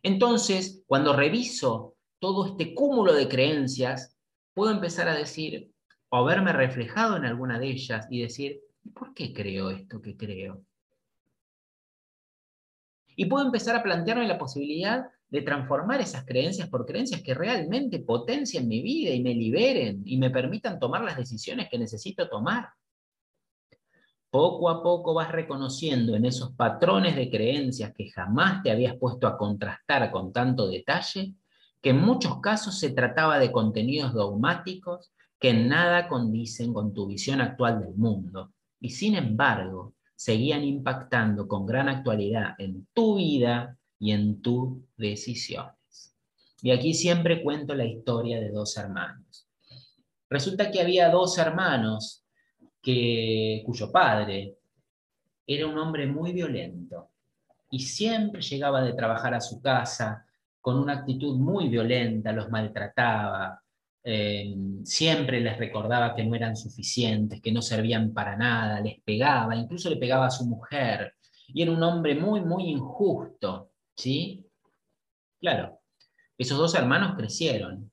Entonces, 0.03 0.83
cuando 0.87 1.15
reviso 1.15 1.95
todo 2.19 2.47
este 2.47 2.73
cúmulo 2.73 3.13
de 3.13 3.27
creencias, 3.27 4.17
puedo 4.53 4.71
empezar 4.71 5.07
a 5.07 5.15
decir, 5.15 5.71
o 6.09 6.17
haberme 6.17 6.53
reflejado 6.53 7.17
en 7.17 7.25
alguna 7.25 7.59
de 7.59 7.67
ellas 7.67 8.07
y 8.09 8.21
decir, 8.21 8.61
¿por 8.93 9.13
qué 9.13 9.33
creo 9.33 9.69
esto 9.69 10.01
que 10.01 10.17
creo? 10.17 10.65
Y 13.15 13.25
puedo 13.25 13.45
empezar 13.45 13.75
a 13.75 13.83
plantearme 13.83 14.27
la 14.27 14.39
posibilidad 14.39 15.05
de 15.31 15.41
transformar 15.41 16.01
esas 16.01 16.25
creencias 16.25 16.69
por 16.69 16.85
creencias 16.85 17.21
que 17.21 17.33
realmente 17.33 17.99
potencien 17.99 18.67
mi 18.67 18.81
vida 18.81 19.11
y 19.11 19.23
me 19.23 19.33
liberen 19.33 20.03
y 20.05 20.17
me 20.17 20.29
permitan 20.29 20.77
tomar 20.77 21.03
las 21.03 21.15
decisiones 21.15 21.69
que 21.69 21.79
necesito 21.79 22.27
tomar. 22.27 22.69
Poco 24.29 24.69
a 24.69 24.83
poco 24.83 25.13
vas 25.13 25.31
reconociendo 25.31 26.15
en 26.15 26.25
esos 26.25 26.53
patrones 26.53 27.15
de 27.15 27.29
creencias 27.29 27.93
que 27.93 28.09
jamás 28.09 28.61
te 28.61 28.71
habías 28.71 28.97
puesto 28.97 29.25
a 29.25 29.37
contrastar 29.37 30.11
con 30.11 30.33
tanto 30.33 30.67
detalle, 30.67 31.33
que 31.81 31.91
en 31.91 32.01
muchos 32.01 32.41
casos 32.41 32.77
se 32.77 32.91
trataba 32.91 33.39
de 33.39 33.51
contenidos 33.51 34.13
dogmáticos 34.13 35.11
que 35.39 35.53
nada 35.53 36.09
condicen 36.09 36.73
con 36.73 36.93
tu 36.93 37.07
visión 37.07 37.39
actual 37.39 37.81
del 37.81 37.95
mundo. 37.95 38.51
Y 38.81 38.89
sin 38.89 39.15
embargo, 39.15 39.95
seguían 40.15 40.63
impactando 40.63 41.47
con 41.47 41.65
gran 41.65 41.87
actualidad 41.87 42.53
en 42.57 42.87
tu 42.93 43.15
vida 43.15 43.77
y 44.01 44.11
en 44.11 44.41
tus 44.41 44.79
decisiones. 44.97 46.15
Y 46.63 46.71
aquí 46.71 46.95
siempre 46.95 47.43
cuento 47.43 47.75
la 47.75 47.85
historia 47.85 48.41
de 48.41 48.49
dos 48.49 48.75
hermanos. 48.75 49.47
Resulta 50.27 50.71
que 50.71 50.81
había 50.81 51.09
dos 51.09 51.37
hermanos 51.37 52.25
que, 52.81 53.61
cuyo 53.63 53.91
padre 53.91 54.57
era 55.45 55.67
un 55.67 55.77
hombre 55.77 56.07
muy 56.07 56.33
violento 56.33 57.11
y 57.69 57.79
siempre 57.79 58.41
llegaba 58.41 58.81
de 58.81 58.93
trabajar 58.93 59.35
a 59.35 59.41
su 59.41 59.61
casa 59.61 60.25
con 60.59 60.79
una 60.79 60.93
actitud 60.93 61.37
muy 61.37 61.69
violenta, 61.69 62.31
los 62.31 62.49
maltrataba, 62.49 63.61
eh, 64.03 64.55
siempre 64.83 65.41
les 65.41 65.59
recordaba 65.59 66.15
que 66.15 66.23
no 66.23 66.35
eran 66.35 66.55
suficientes, 66.55 67.39
que 67.39 67.51
no 67.51 67.61
servían 67.61 68.13
para 68.13 68.35
nada, 68.35 68.81
les 68.81 68.99
pegaba, 69.01 69.55
incluso 69.55 69.89
le 69.91 69.97
pegaba 69.97 70.25
a 70.25 70.31
su 70.31 70.45
mujer, 70.45 71.13
y 71.47 71.61
era 71.61 71.71
un 71.71 71.83
hombre 71.83 72.15
muy, 72.15 72.41
muy 72.41 72.69
injusto. 72.69 73.70
¿Sí? 73.95 74.45
Claro, 75.39 75.79
esos 76.37 76.57
dos 76.57 76.75
hermanos 76.75 77.15
crecieron. 77.15 77.91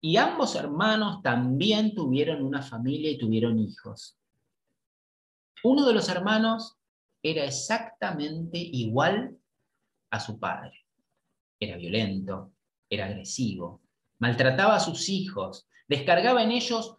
Y 0.00 0.16
ambos 0.16 0.56
hermanos 0.56 1.22
también 1.22 1.94
tuvieron 1.94 2.42
una 2.42 2.62
familia 2.62 3.10
y 3.10 3.18
tuvieron 3.18 3.58
hijos. 3.58 4.18
Uno 5.62 5.86
de 5.86 5.94
los 5.94 6.08
hermanos 6.08 6.76
era 7.22 7.44
exactamente 7.44 8.58
igual 8.58 9.38
a 10.10 10.18
su 10.18 10.38
padre. 10.40 10.86
Era 11.60 11.76
violento, 11.76 12.52
era 12.90 13.06
agresivo, 13.06 13.80
maltrataba 14.18 14.74
a 14.74 14.80
sus 14.80 15.08
hijos, 15.08 15.68
descargaba 15.86 16.42
en 16.42 16.50
ellos 16.50 16.96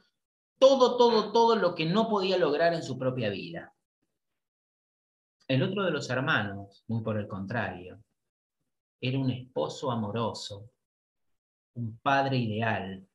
todo, 0.59 0.95
todo, 0.95 1.34
todo 1.34 1.57
lo 1.57 1.75
que 1.75 1.86
no 1.86 2.07
podía 2.09 2.38
lograr 2.38 2.73
en 2.73 2.84
su 2.84 2.97
propia 2.97 3.29
vida. 3.29 3.73
El 5.47 5.61
otro 5.61 5.84
de 5.84 5.91
los 5.91 6.09
hermanos, 6.09 6.84
muy 6.88 7.03
por 7.03 7.17
el 7.17 7.27
contrario, 7.27 7.99
era 9.05 9.19
un 9.19 9.29
esposo 9.31 9.91
amoroso, 9.91 10.71
un 11.73 11.97
padre 11.97 12.37
ideal, 12.37 13.05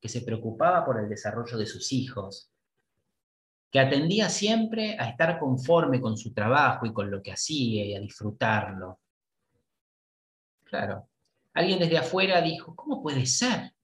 que 0.00 0.08
se 0.08 0.20
preocupaba 0.20 0.84
por 0.84 1.00
el 1.00 1.08
desarrollo 1.08 1.58
de 1.58 1.66
sus 1.66 1.92
hijos, 1.92 2.52
que 3.68 3.80
atendía 3.80 4.28
siempre 4.28 4.96
a 4.96 5.08
estar 5.08 5.40
conforme 5.40 6.00
con 6.00 6.16
su 6.16 6.32
trabajo 6.32 6.86
y 6.86 6.92
con 6.92 7.10
lo 7.10 7.20
que 7.20 7.32
hacía 7.32 7.84
y 7.84 7.94
a 7.96 7.98
disfrutarlo. 7.98 9.00
Claro, 10.62 11.08
alguien 11.54 11.80
desde 11.80 11.98
afuera 11.98 12.40
dijo, 12.40 12.76
¿cómo 12.76 13.02
puede 13.02 13.26
ser? 13.26 13.74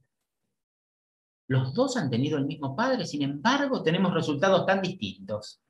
Los 1.48 1.74
dos 1.74 1.96
han 1.96 2.08
tenido 2.08 2.38
el 2.38 2.46
mismo 2.46 2.76
padre, 2.76 3.04
sin 3.04 3.22
embargo 3.22 3.82
tenemos 3.82 4.14
resultados 4.14 4.64
tan 4.64 4.80
distintos. 4.80 5.60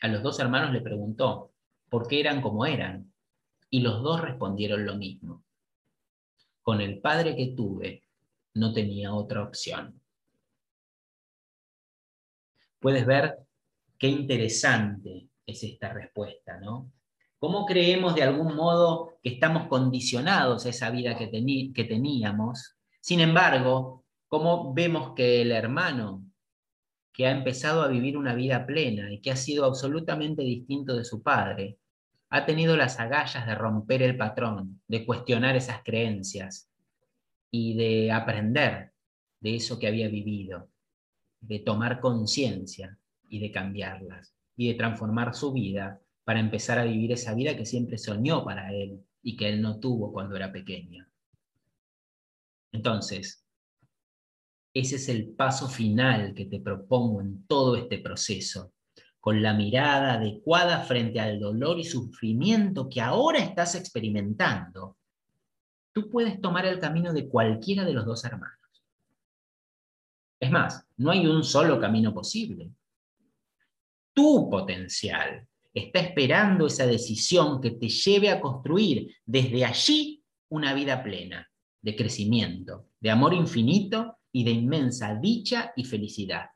A 0.00 0.08
los 0.08 0.22
dos 0.22 0.40
hermanos 0.40 0.72
le 0.72 0.80
preguntó, 0.80 1.53
porque 1.94 2.18
eran 2.18 2.42
como 2.42 2.66
eran. 2.66 3.12
Y 3.70 3.78
los 3.78 4.02
dos 4.02 4.20
respondieron 4.20 4.84
lo 4.84 4.96
mismo. 4.96 5.44
Con 6.60 6.80
el 6.80 6.98
padre 6.98 7.36
que 7.36 7.54
tuve, 7.56 8.02
no 8.54 8.72
tenía 8.72 9.14
otra 9.14 9.44
opción. 9.44 10.00
Puedes 12.80 13.06
ver 13.06 13.38
qué 13.96 14.08
interesante 14.08 15.28
es 15.46 15.62
esta 15.62 15.92
respuesta, 15.92 16.58
¿no? 16.58 16.90
¿Cómo 17.38 17.64
creemos 17.64 18.16
de 18.16 18.24
algún 18.24 18.56
modo 18.56 19.12
que 19.22 19.28
estamos 19.28 19.68
condicionados 19.68 20.66
a 20.66 20.70
esa 20.70 20.90
vida 20.90 21.16
que, 21.16 21.30
que 21.72 21.84
teníamos? 21.84 22.74
Sin 23.00 23.20
embargo, 23.20 24.02
¿cómo 24.26 24.74
vemos 24.74 25.14
que 25.14 25.42
el 25.42 25.52
hermano 25.52 26.24
que 27.12 27.28
ha 27.28 27.30
empezado 27.30 27.82
a 27.82 27.88
vivir 27.88 28.18
una 28.18 28.34
vida 28.34 28.66
plena 28.66 29.12
y 29.12 29.20
que 29.20 29.30
ha 29.30 29.36
sido 29.36 29.64
absolutamente 29.64 30.42
distinto 30.42 30.96
de 30.96 31.04
su 31.04 31.22
padre, 31.22 31.78
ha 32.34 32.46
tenido 32.46 32.76
las 32.76 32.98
agallas 32.98 33.46
de 33.46 33.54
romper 33.54 34.02
el 34.02 34.16
patrón, 34.16 34.82
de 34.88 35.06
cuestionar 35.06 35.54
esas 35.54 35.84
creencias 35.84 36.68
y 37.48 37.76
de 37.76 38.10
aprender 38.10 38.90
de 39.38 39.54
eso 39.54 39.78
que 39.78 39.86
había 39.86 40.08
vivido, 40.08 40.68
de 41.40 41.60
tomar 41.60 42.00
conciencia 42.00 42.98
y 43.28 43.38
de 43.38 43.52
cambiarlas 43.52 44.34
y 44.56 44.66
de 44.66 44.74
transformar 44.74 45.32
su 45.32 45.52
vida 45.52 46.00
para 46.24 46.40
empezar 46.40 46.80
a 46.80 46.84
vivir 46.84 47.12
esa 47.12 47.34
vida 47.34 47.56
que 47.56 47.64
siempre 47.64 47.98
soñó 47.98 48.44
para 48.44 48.72
él 48.74 48.98
y 49.22 49.36
que 49.36 49.48
él 49.48 49.62
no 49.62 49.78
tuvo 49.78 50.12
cuando 50.12 50.34
era 50.34 50.50
pequeño. 50.50 51.06
Entonces, 52.72 53.46
ese 54.74 54.96
es 54.96 55.08
el 55.08 55.28
paso 55.28 55.68
final 55.68 56.34
que 56.34 56.46
te 56.46 56.58
propongo 56.58 57.20
en 57.20 57.46
todo 57.46 57.76
este 57.76 57.98
proceso, 57.98 58.73
con 59.24 59.42
la 59.42 59.54
mirada 59.54 60.12
adecuada 60.12 60.82
frente 60.82 61.18
al 61.18 61.40
dolor 61.40 61.78
y 61.78 61.84
sufrimiento 61.84 62.90
que 62.90 63.00
ahora 63.00 63.38
estás 63.38 63.74
experimentando, 63.74 64.98
tú 65.94 66.10
puedes 66.10 66.42
tomar 66.42 66.66
el 66.66 66.78
camino 66.78 67.10
de 67.14 67.26
cualquiera 67.26 67.86
de 67.86 67.94
los 67.94 68.04
dos 68.04 68.22
hermanos. 68.26 68.84
Es 70.38 70.50
más, 70.50 70.86
no 70.98 71.10
hay 71.10 71.26
un 71.26 71.42
solo 71.42 71.80
camino 71.80 72.12
posible. 72.12 72.70
Tu 74.12 74.50
potencial 74.50 75.48
está 75.72 76.00
esperando 76.00 76.66
esa 76.66 76.86
decisión 76.86 77.62
que 77.62 77.70
te 77.70 77.88
lleve 77.88 78.28
a 78.28 78.42
construir 78.42 79.10
desde 79.24 79.64
allí 79.64 80.22
una 80.50 80.74
vida 80.74 81.02
plena, 81.02 81.50
de 81.80 81.96
crecimiento, 81.96 82.90
de 83.00 83.10
amor 83.10 83.32
infinito 83.32 84.18
y 84.32 84.44
de 84.44 84.50
inmensa 84.50 85.14
dicha 85.14 85.72
y 85.76 85.84
felicidad. 85.84 86.50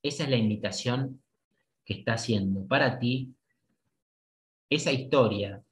Esa 0.00 0.22
es 0.22 0.30
la 0.30 0.36
invitación 0.36 1.23
que 1.84 1.94
está 1.94 2.14
haciendo 2.14 2.66
para 2.66 2.98
ti 2.98 3.34
esa 4.70 4.92
historia 4.92 5.62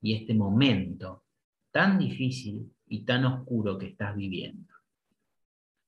y 0.00 0.14
este 0.14 0.34
momento 0.34 1.22
tan 1.70 1.98
difícil 1.98 2.72
y 2.86 3.04
tan 3.04 3.24
oscuro 3.24 3.78
que 3.78 3.86
estás 3.86 4.16
viviendo. 4.16 4.72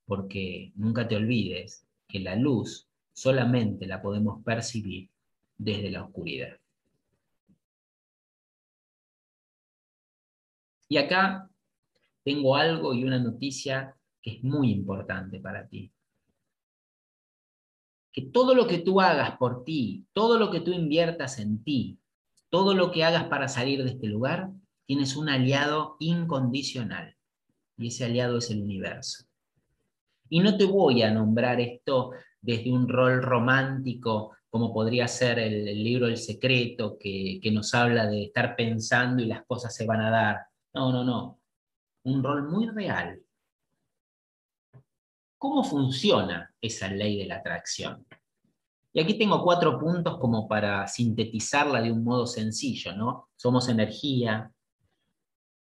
Porque 0.07 0.72
nunca 0.74 1.07
te 1.07 1.16
olvides 1.16 1.86
que 2.07 2.20
la 2.20 2.36
luz 2.36 2.88
solamente 3.12 3.86
la 3.86 4.01
podemos 4.01 4.42
percibir 4.44 5.09
desde 5.57 5.90
la 5.90 6.05
oscuridad. 6.05 6.59
Y 10.88 10.96
acá 10.96 11.48
tengo 12.24 12.57
algo 12.57 12.94
y 12.94 13.05
una 13.05 13.18
noticia 13.18 13.94
que 14.20 14.32
es 14.36 14.44
muy 14.44 14.72
importante 14.72 15.38
para 15.38 15.66
ti. 15.68 15.92
Que 18.12 18.22
todo 18.22 18.54
lo 18.54 18.66
que 18.66 18.78
tú 18.78 19.00
hagas 19.00 19.36
por 19.36 19.64
ti, 19.64 20.06
todo 20.12 20.38
lo 20.38 20.50
que 20.50 20.61
tú 20.61 20.72
inviertas 20.72 21.38
en 21.38 21.62
ti, 21.62 21.98
todo 22.48 22.74
lo 22.74 22.90
que 22.90 23.04
hagas 23.04 23.24
para 23.24 23.48
salir 23.48 23.84
de 23.84 23.90
este 23.90 24.08
lugar, 24.08 24.50
tienes 24.86 25.16
un 25.16 25.28
aliado 25.28 25.96
incondicional. 26.00 27.16
Y 27.76 27.88
ese 27.88 28.04
aliado 28.04 28.38
es 28.38 28.50
el 28.50 28.62
universo. 28.62 29.24
Y 30.28 30.40
no 30.40 30.56
te 30.56 30.64
voy 30.64 31.02
a 31.02 31.12
nombrar 31.12 31.61
esto 31.61 32.11
desde 32.40 32.72
un 32.72 32.88
rol 32.88 33.22
romántico, 33.22 34.32
como 34.48 34.72
podría 34.72 35.06
ser 35.06 35.38
el, 35.38 35.64
libro 35.82 36.08
El 36.08 36.16
Secreto, 36.16 36.98
que, 36.98 37.38
que 37.40 37.52
nos 37.52 37.72
habla 37.74 38.06
de 38.06 38.24
estar 38.24 38.56
pensando 38.56 39.22
y 39.22 39.26
las 39.26 39.44
cosas 39.46 39.74
se 39.74 39.86
van 39.86 40.00
a 40.00 40.11
dar. 40.11 40.38
No, 40.74 40.92
no, 40.92 41.04
no. 41.04 41.40
Un 42.04 42.22
rol 42.22 42.48
muy 42.48 42.66
real. 42.68 43.20
¿Cómo 45.41 45.64
funciona 45.64 46.55
esa 46.61 46.91
ley 46.91 47.16
de 47.16 47.24
la 47.24 47.36
atracción? 47.36 48.07
Y 48.93 49.01
aquí 49.01 49.14
tengo 49.14 49.43
cuatro 49.43 49.78
puntos 49.78 50.18
como 50.18 50.47
para 50.47 50.86
sintetizarla 50.86 51.80
de 51.80 51.91
un 51.91 52.05
modo 52.05 52.26
sencillo, 52.26 52.95
¿no? 52.95 53.30
Somos 53.36 53.70
energía, 53.70 54.53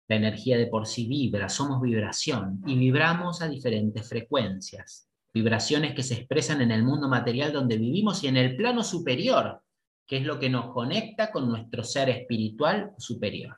la 0.07 0.15
energía 0.15 0.57
de 0.57 0.65
por 0.65 0.87
sí 0.87 1.07
vibra, 1.07 1.47
somos 1.47 1.79
vibración 1.79 2.63
y 2.65 2.75
vibramos 2.75 3.43
a 3.43 3.47
diferentes 3.47 4.09
frecuencias. 4.09 5.11
Vibraciones 5.31 5.93
que 5.93 6.01
se 6.01 6.15
expresan 6.15 6.61
en 6.61 6.71
el 6.71 6.81
mundo 6.81 7.07
material 7.07 7.53
donde 7.53 7.77
vivimos 7.77 8.23
y 8.23 8.29
en 8.29 8.37
el 8.37 8.55
plano 8.57 8.81
superior, 8.83 9.61
que 10.07 10.17
es 10.17 10.23
lo 10.23 10.39
que 10.39 10.49
nos 10.49 10.73
conecta 10.73 11.31
con 11.31 11.47
nuestro 11.47 11.83
ser 11.83 12.09
espiritual 12.09 12.93
superior. 12.97 13.55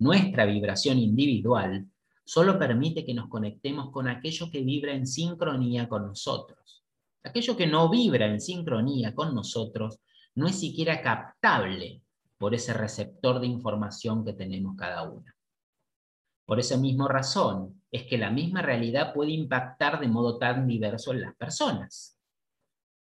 Nuestra 0.00 0.46
vibración 0.46 0.98
individual 0.98 1.91
solo 2.24 2.58
permite 2.58 3.04
que 3.04 3.14
nos 3.14 3.28
conectemos 3.28 3.90
con 3.90 4.08
aquello 4.08 4.50
que 4.50 4.62
vibra 4.62 4.92
en 4.92 5.06
sincronía 5.06 5.88
con 5.88 6.06
nosotros. 6.06 6.84
Aquello 7.24 7.56
que 7.56 7.66
no 7.66 7.88
vibra 7.88 8.26
en 8.26 8.40
sincronía 8.40 9.14
con 9.14 9.34
nosotros 9.34 9.98
no 10.34 10.46
es 10.46 10.58
siquiera 10.58 11.02
captable 11.02 12.02
por 12.38 12.54
ese 12.54 12.72
receptor 12.72 13.40
de 13.40 13.46
información 13.46 14.24
que 14.24 14.32
tenemos 14.32 14.76
cada 14.76 15.02
uno. 15.08 15.30
Por 16.44 16.58
esa 16.58 16.76
misma 16.76 17.06
razón 17.08 17.82
es 17.90 18.04
que 18.04 18.18
la 18.18 18.30
misma 18.30 18.62
realidad 18.62 19.14
puede 19.14 19.30
impactar 19.30 20.00
de 20.00 20.08
modo 20.08 20.38
tan 20.38 20.66
diverso 20.66 21.12
en 21.12 21.20
las 21.20 21.36
personas. 21.36 22.18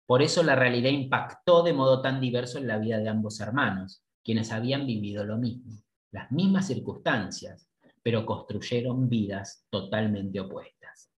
Por 0.06 0.22
eso 0.22 0.42
la 0.42 0.54
realidad 0.54 0.90
impactó 0.90 1.62
de 1.62 1.74
modo 1.74 2.00
tan 2.00 2.20
diverso 2.20 2.56
en 2.56 2.66
la 2.66 2.78
vida 2.78 2.98
de 2.98 3.10
ambos 3.10 3.40
hermanos, 3.40 4.02
quienes 4.24 4.50
habían 4.52 4.86
vivido 4.86 5.24
lo 5.24 5.36
mismo, 5.36 5.82
las 6.10 6.32
mismas 6.32 6.66
circunstancias, 6.66 7.67
pero 8.08 8.24
construyeron 8.24 9.06
vidas 9.06 9.66
totalmente 9.68 10.40
opuestas 10.40 11.12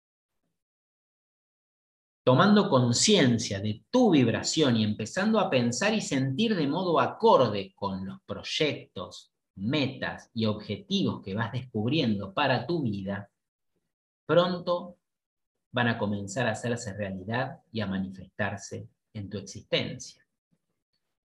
tomando 2.24 2.68
conciencia 2.68 3.60
de 3.60 3.84
tu 3.90 4.10
vibración 4.10 4.76
y 4.76 4.82
empezando 4.82 5.38
a 5.38 5.48
pensar 5.48 5.94
y 5.94 6.00
sentir 6.00 6.56
de 6.56 6.66
modo 6.66 6.98
acorde 6.98 7.72
con 7.76 8.04
los 8.04 8.20
proyectos, 8.26 9.32
metas 9.54 10.30
y 10.34 10.46
objetivos 10.46 11.22
que 11.22 11.34
vas 11.34 11.52
descubriendo 11.52 12.34
para 12.34 12.66
tu 12.66 12.82
vida, 12.82 13.30
pronto 14.26 14.96
van 15.72 15.86
a 15.86 15.96
comenzar 15.96 16.48
a 16.48 16.52
hacerse 16.52 16.92
realidad 16.94 17.60
y 17.70 17.82
a 17.82 17.86
manifestarse 17.86 18.88
en 19.14 19.30
tu 19.30 19.38
existencia. 19.38 20.26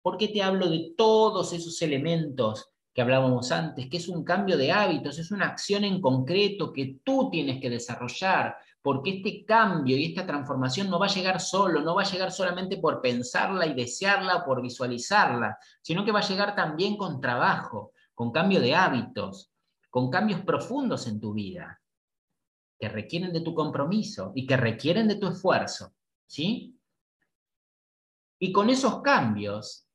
¿Por 0.02 0.18
qué 0.18 0.30
te 0.30 0.42
hablo 0.42 0.70
de 0.70 0.94
todos 0.98 1.52
esos 1.52 1.82
elementos 1.82 2.70
hablábamos 3.02 3.52
antes, 3.52 3.90
que 3.90 3.98
es 3.98 4.08
un 4.08 4.24
cambio 4.24 4.58
de 4.58 4.72
hábitos, 4.72 5.20
es 5.20 5.32
una 5.32 5.48
acción 5.48 5.84
en 5.84 6.02
concreto 6.02 6.74
que 6.74 7.00
tú 7.04 7.30
tienes 7.30 7.62
que 7.62 7.70
desarrollar, 7.70 8.58
porque 8.82 9.18
este 9.18 9.46
cambio 9.46 9.98
y 9.98 10.06
esta 10.06 10.26
transformación 10.26 10.90
no 10.90 11.00
va 11.00 11.08
a 11.08 11.14
llegar 11.14 11.40
solo, 11.42 11.82
no 11.82 11.96
va 11.96 12.04
a 12.04 12.12
llegar 12.12 12.32
solamente 12.32 12.78
por 12.78 13.02
pensarla 13.02 13.66
y 13.68 13.74
desearla 13.74 14.38
o 14.38 14.46
por 14.46 14.62
visualizarla, 14.62 15.58
sino 15.82 16.06
que 16.06 16.12
va 16.12 16.20
a 16.20 16.28
llegar 16.28 16.56
también 16.56 16.98
con 16.98 17.20
trabajo, 17.20 17.92
con 18.16 18.32
cambio 18.32 18.62
de 18.62 18.76
hábitos, 18.76 19.52
con 19.90 20.10
cambios 20.10 20.42
profundos 20.42 21.08
en 21.08 21.20
tu 21.20 21.34
vida, 21.34 21.82
que 22.80 22.90
requieren 22.90 23.34
de 23.34 23.42
tu 23.42 23.54
compromiso 23.54 24.32
y 24.34 24.46
que 24.48 24.56
requieren 24.56 25.08
de 25.08 25.16
tu 25.16 25.28
esfuerzo, 25.28 25.94
¿sí? 26.26 26.80
Y 28.40 28.54
con 28.54 28.70
esos 28.70 29.02
cambios, 29.02 29.89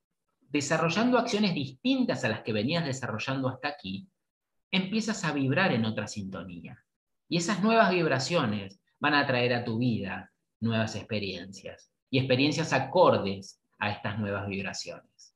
desarrollando 0.50 1.18
acciones 1.18 1.54
distintas 1.54 2.24
a 2.24 2.28
las 2.28 2.42
que 2.42 2.52
venías 2.52 2.84
desarrollando 2.84 3.48
hasta 3.48 3.68
aquí, 3.68 4.08
empiezas 4.70 5.24
a 5.24 5.32
vibrar 5.32 5.72
en 5.72 5.84
otra 5.84 6.06
sintonía. 6.06 6.84
Y 7.28 7.38
esas 7.38 7.62
nuevas 7.62 7.90
vibraciones 7.90 8.80
van 9.00 9.14
a 9.14 9.26
traer 9.26 9.54
a 9.54 9.64
tu 9.64 9.78
vida 9.78 10.32
nuevas 10.60 10.96
experiencias 10.96 11.90
y 12.10 12.18
experiencias 12.18 12.72
acordes 12.72 13.60
a 13.78 13.90
estas 13.90 14.18
nuevas 14.18 14.46
vibraciones. 14.46 15.34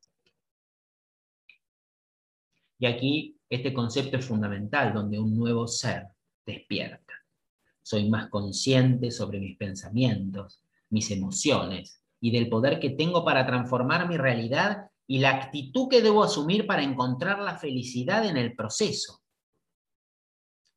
Y 2.78 2.86
aquí 2.86 3.36
este 3.50 3.72
concepto 3.72 4.18
es 4.18 4.26
fundamental, 4.26 4.92
donde 4.92 5.18
un 5.18 5.36
nuevo 5.36 5.66
ser 5.66 6.06
despierta. 6.46 7.14
Soy 7.82 8.08
más 8.08 8.28
consciente 8.28 9.10
sobre 9.10 9.40
mis 9.40 9.56
pensamientos, 9.56 10.62
mis 10.90 11.10
emociones 11.10 12.02
y 12.20 12.30
del 12.30 12.48
poder 12.48 12.78
que 12.78 12.90
tengo 12.90 13.24
para 13.24 13.46
transformar 13.46 14.08
mi 14.08 14.16
realidad 14.16 14.90
y 15.10 15.18
la 15.20 15.30
actitud 15.30 15.88
que 15.88 16.02
debo 16.02 16.22
asumir 16.22 16.66
para 16.66 16.82
encontrar 16.82 17.38
la 17.40 17.56
felicidad 17.56 18.26
en 18.26 18.36
el 18.36 18.54
proceso. 18.54 19.22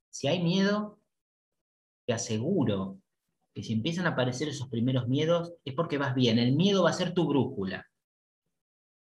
Si 0.09 0.27
hay 0.27 0.41
miedo, 0.41 0.99
te 2.05 2.13
aseguro 2.13 2.97
que 3.53 3.61
si 3.61 3.73
empiezan 3.73 4.05
a 4.07 4.11
aparecer 4.11 4.47
esos 4.47 4.69
primeros 4.69 5.09
miedos 5.09 5.53
es 5.65 5.73
porque 5.73 5.97
vas 5.97 6.15
bien. 6.15 6.39
El 6.39 6.55
miedo 6.55 6.83
va 6.83 6.91
a 6.91 6.93
ser 6.93 7.13
tu 7.13 7.27
brújula. 7.27 7.85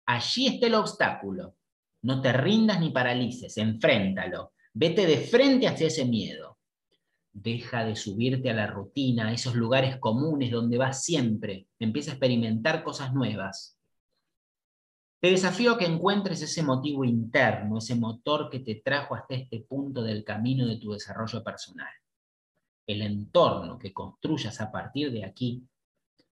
Allí 0.06 0.46
está 0.46 0.66
el 0.66 0.74
obstáculo. 0.74 1.56
No 2.02 2.22
te 2.22 2.32
rindas 2.32 2.80
ni 2.80 2.90
paralices, 2.90 3.58
enfréntalo. 3.58 4.52
Vete 4.72 5.06
de 5.06 5.18
frente 5.18 5.68
hacia 5.68 5.88
ese 5.88 6.06
miedo. 6.06 6.58
Deja 7.32 7.84
de 7.84 7.96
subirte 7.96 8.48
a 8.48 8.54
la 8.54 8.66
rutina, 8.66 9.28
a 9.28 9.32
esos 9.34 9.54
lugares 9.54 9.98
comunes 9.98 10.50
donde 10.50 10.78
vas 10.78 11.04
siempre. 11.04 11.66
Empieza 11.78 12.12
a 12.12 12.14
experimentar 12.14 12.82
cosas 12.82 13.12
nuevas. 13.12 13.77
Te 15.20 15.30
desafío 15.30 15.72
a 15.72 15.78
que 15.78 15.86
encuentres 15.86 16.42
ese 16.42 16.62
motivo 16.62 17.04
interno, 17.04 17.78
ese 17.78 17.96
motor 17.96 18.48
que 18.50 18.60
te 18.60 18.76
trajo 18.76 19.14
hasta 19.14 19.34
este 19.34 19.60
punto 19.60 20.02
del 20.02 20.22
camino 20.24 20.66
de 20.66 20.76
tu 20.76 20.92
desarrollo 20.92 21.42
personal 21.42 21.90
el 22.88 23.02
entorno 23.02 23.78
que 23.78 23.92
construyas 23.92 24.60
a 24.60 24.72
partir 24.72 25.12
de 25.12 25.24
aquí 25.24 25.62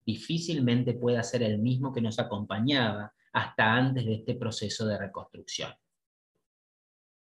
difícilmente 0.07 0.95
pueda 0.95 1.23
ser 1.23 1.43
el 1.43 1.59
mismo 1.59 1.93
que 1.93 2.01
nos 2.01 2.19
acompañaba 2.19 3.13
hasta 3.33 3.75
antes 3.75 4.07
de 4.07 4.15
este 4.15 4.37
proceso 4.37 4.87
de 4.87 4.97
reconstrucción. 4.97 5.73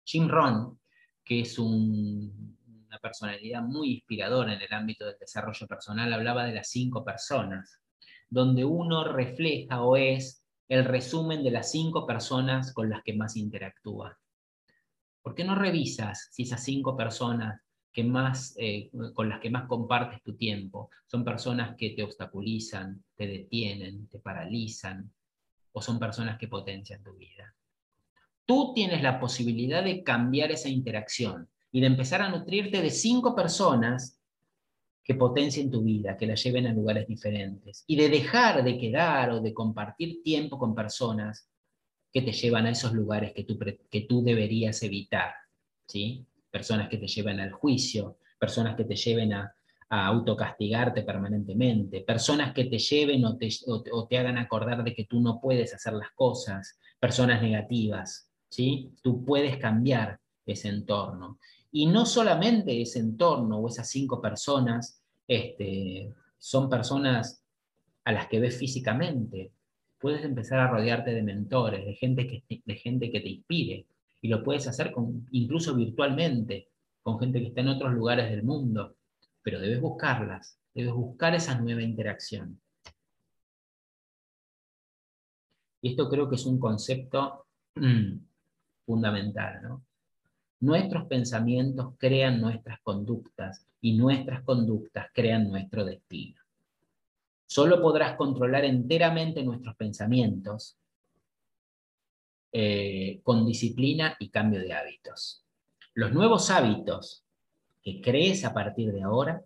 Jim 0.04 0.28
Rohn, 0.28 0.78
que 1.24 1.41
es 1.41 1.58
una 1.58 3.00
personalidad 3.02 3.62
muy 3.62 3.93
inspiradora 3.93 4.54
en 4.54 4.62
el 4.62 4.74
ámbito 4.74 5.06
del 5.06 5.18
desarrollo 5.18 5.66
personal, 5.66 6.12
hablaba 6.12 6.43
de 6.43 6.54
las 6.54 6.70
cinco 6.70 7.06
personas, 7.06 7.82
donde 8.30 8.66
uno 8.66 9.06
refleja 9.06 9.82
o 9.82 9.96
es 9.96 10.43
el 10.68 10.86
resumen 10.86 11.43
de 11.43 11.51
las 11.51 11.72
cinco 11.72 12.05
personas 12.05 12.74
con 12.74 12.89
las 12.89 13.03
que 13.03 13.13
más 13.13 13.36
interactúa. 13.36 14.18
¿Por 15.22 15.36
qué 15.36 15.43
no 15.43 15.55
revisas 15.55 16.30
si 16.32 16.43
esas 16.43 16.63
cinco 16.63 16.95
personas 16.95 17.61
que 17.95 18.03
más, 18.03 18.53
eh, 18.57 18.91
con 19.13 19.30
las 19.30 19.39
que 19.39 19.49
más 19.49 19.70
compartes 19.70 20.22
tu 20.22 20.36
tiempo. 20.36 20.89
Son 21.07 21.24
personas 21.24 21.78
que 21.78 21.91
te 21.91 22.03
obstaculizan, 22.03 23.01
te 23.16 23.26
detienen, 23.26 24.09
te 24.09 24.20
paralizan, 24.20 25.09
o 25.72 25.82
son 25.82 25.97
personas 25.97 26.38
que 26.38 26.49
potencian 26.49 27.01
tu 27.01 27.13
vida. 27.16 27.55
Tú 28.45 28.74
tienes 28.76 29.01
la 29.01 29.18
posibilidad 29.18 29.82
de 29.82 30.03
cambiar 30.03 30.51
esa 30.51 30.68
interacción 30.68 31.49
y 31.72 31.80
de 31.80 31.88
empezar 31.88 32.22
a 32.22 32.28
nutrirte 32.28 32.82
de 32.82 32.89
cinco 32.89 33.34
personas 33.34 34.20
que 35.06 35.16
potencien 35.16 35.72
tu 35.72 35.84
vida, 35.84 36.18
que 36.18 36.28
la 36.28 36.36
lleven 36.36 36.68
a 36.68 36.74
lugares 36.74 37.08
diferentes, 37.08 37.86
y 37.88 37.95
de 37.95 38.10
dejar 38.10 38.64
de 38.64 38.78
quedar 38.78 39.30
o 39.30 39.39
de 39.39 39.53
compartir 39.53 40.22
tiempo 40.24 40.58
con 40.58 40.76
personas 40.76 41.47
que 42.12 42.24
te 42.24 42.34
llevan 42.34 42.66
a 42.66 42.72
esos 42.72 42.91
lugares 42.91 43.32
que 43.34 43.43
tú, 43.45 43.58
que 43.58 44.01
tú 44.01 44.24
deberías 44.24 44.82
evitar. 44.84 45.34
¿sí? 45.88 46.26
personas 46.56 46.88
que 46.88 46.97
te 46.97 47.08
lleven 47.08 47.41
al 47.41 47.51
juicio, 47.51 48.18
personas 48.39 48.78
que 48.78 48.86
te 48.86 48.95
lleven 48.95 49.34
a, 49.34 49.53
autocastigarte 49.88 51.03
permanentemente, 51.03 52.01
personas 52.01 52.53
que 52.53 52.66
te 52.66 52.80
lleven 52.80 53.24
o 53.24 53.38
te, 53.38 53.49
o 53.68 54.08
te, 54.08 54.18
hagan 54.18 54.38
acordar 54.38 54.84
de 54.84 54.93
que 54.93 55.06
tú 55.06 55.22
no 55.22 55.39
puedes 55.39 55.74
hacer 55.74 55.93
las 55.93 56.10
cosas, 56.16 56.80
personas 56.99 57.41
negativas, 57.41 58.30
¿sí? 58.49 58.91
Tú 59.03 59.24
puedes 59.24 59.58
cambiar 59.58 60.20
ese 60.45 60.70
entorno. 60.70 61.39
Y 61.76 61.88
no 61.88 62.05
solamente 62.05 62.82
ese 62.82 62.99
entorno 62.99 63.57
o 63.57 63.67
esas 63.67 63.89
cinco 63.89 64.21
personas 64.21 65.03
este, 65.28 66.09
son 66.38 66.69
personas 66.69 67.43
a 68.05 68.13
las 68.13 68.28
que 68.28 68.39
ves 68.39 68.57
físicamente. 68.57 69.51
Puedes 69.99 70.23
empezar 70.23 70.59
a 70.59 70.69
rodearte 70.69 71.11
de 71.11 71.21
mentores, 71.21 71.86
de 71.86 71.93
gente 71.95 72.28
que, 72.28 72.61
de 72.63 72.76
gente 72.76 73.11
que 73.11 73.19
te 73.19 73.28
inspire, 73.28 73.88
y 74.21 74.30
lo 74.30 74.41
puedes 74.41 74.65
hacer 74.69 74.93
con, 74.93 75.28
incluso 75.32 75.76
virtualmente, 75.76 76.69
con 77.03 77.19
gente 77.19 77.41
que 77.41 77.47
está 77.47 77.59
en 77.59 77.67
otros 77.67 77.91
lugares 77.91 78.30
del 78.30 78.43
mundo, 78.43 78.95
pero 79.43 79.59
debes 79.59 79.82
buscarlas, 79.82 80.57
Debes 80.73 80.93
buscar 80.93 81.36
esa 81.36 81.59
nueva 81.59 81.82
interacción. 81.82 82.61
Y 85.82 85.89
esto 85.89 86.07
creo 86.07 86.30
que 86.30 86.36
es 86.36 86.45
un 86.45 86.57
concepto 86.57 87.47
mm, 87.76 88.17
fundamental. 88.86 89.61
¿no? 89.61 89.86
Nuestros 90.60 91.06
pensamientos 91.06 91.93
crean 91.97 92.39
nuestras 92.41 92.80
conductas 92.82 93.66
y 93.82 93.97
nuestras 93.97 94.43
conductas 94.43 95.08
crean 95.14 95.49
nuestro 95.49 95.86
destino. 95.86 96.41
Solo 97.45 97.82
podrás 97.82 98.16
controlar 98.16 98.66
enteramente 98.66 99.43
nuestros 99.43 99.76
pensamientos 99.76 100.78
eh, 102.51 103.20
con 103.24 103.45
disciplina 103.45 104.16
y 104.18 104.30
cambio 104.30 104.60
de 104.62 104.74
hábitos. 104.74 105.43
Los 105.93 106.14
nuevos 106.14 106.49
hábitos 106.49 107.24
que 107.84 108.01
crees 108.01 108.45
a 108.45 108.53
partir 108.53 108.91
de 108.91 109.03
ahora, 109.03 109.43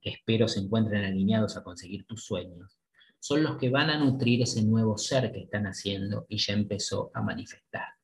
que 0.00 0.10
espero 0.10 0.48
se 0.48 0.60
encuentren 0.60 1.04
alineados 1.04 1.56
a 1.56 1.62
conseguir 1.62 2.06
tus 2.06 2.24
sueños, 2.24 2.78
son 3.18 3.42
los 3.42 3.58
que 3.58 3.68
van 3.68 3.90
a 3.90 3.98
nutrir 3.98 4.40
ese 4.42 4.62
nuevo 4.62 4.96
ser 4.96 5.30
que 5.30 5.40
están 5.40 5.66
haciendo 5.66 6.24
y 6.28 6.38
ya 6.38 6.54
empezó 6.54 7.10
a 7.12 7.20
manifestarte. 7.20 7.99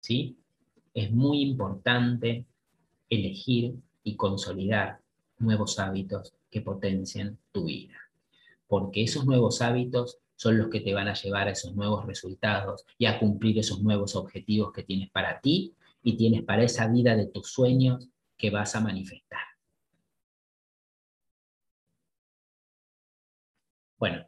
¿Sí? 0.00 0.36
Es 0.94 1.10
muy 1.10 1.42
importante 1.42 2.46
elegir 3.08 3.74
y 4.02 4.16
consolidar 4.16 5.00
nuevos 5.38 5.78
hábitos 5.78 6.34
que 6.50 6.60
potencien 6.60 7.38
tu 7.52 7.66
vida, 7.66 7.96
porque 8.66 9.02
esos 9.02 9.24
nuevos 9.24 9.62
hábitos 9.62 10.18
son 10.36 10.58
los 10.58 10.68
que 10.68 10.80
te 10.80 10.94
van 10.94 11.08
a 11.08 11.14
llevar 11.14 11.48
a 11.48 11.52
esos 11.52 11.74
nuevos 11.74 12.06
resultados 12.06 12.84
y 12.98 13.06
a 13.06 13.18
cumplir 13.18 13.58
esos 13.58 13.82
nuevos 13.82 14.16
objetivos 14.16 14.72
que 14.72 14.82
tienes 14.82 15.10
para 15.10 15.40
ti 15.40 15.74
y 16.02 16.16
tienes 16.16 16.42
para 16.44 16.62
esa 16.62 16.88
vida 16.88 17.14
de 17.14 17.26
tus 17.26 17.52
sueños 17.52 18.08
que 18.36 18.50
vas 18.50 18.74
a 18.74 18.80
manifestar. 18.80 19.40
Bueno, 23.98 24.26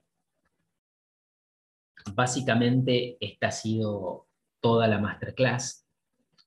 básicamente 2.14 3.16
esta 3.20 3.48
ha 3.48 3.52
sido 3.52 4.26
toda 4.62 4.88
la 4.88 4.98
masterclass, 4.98 5.86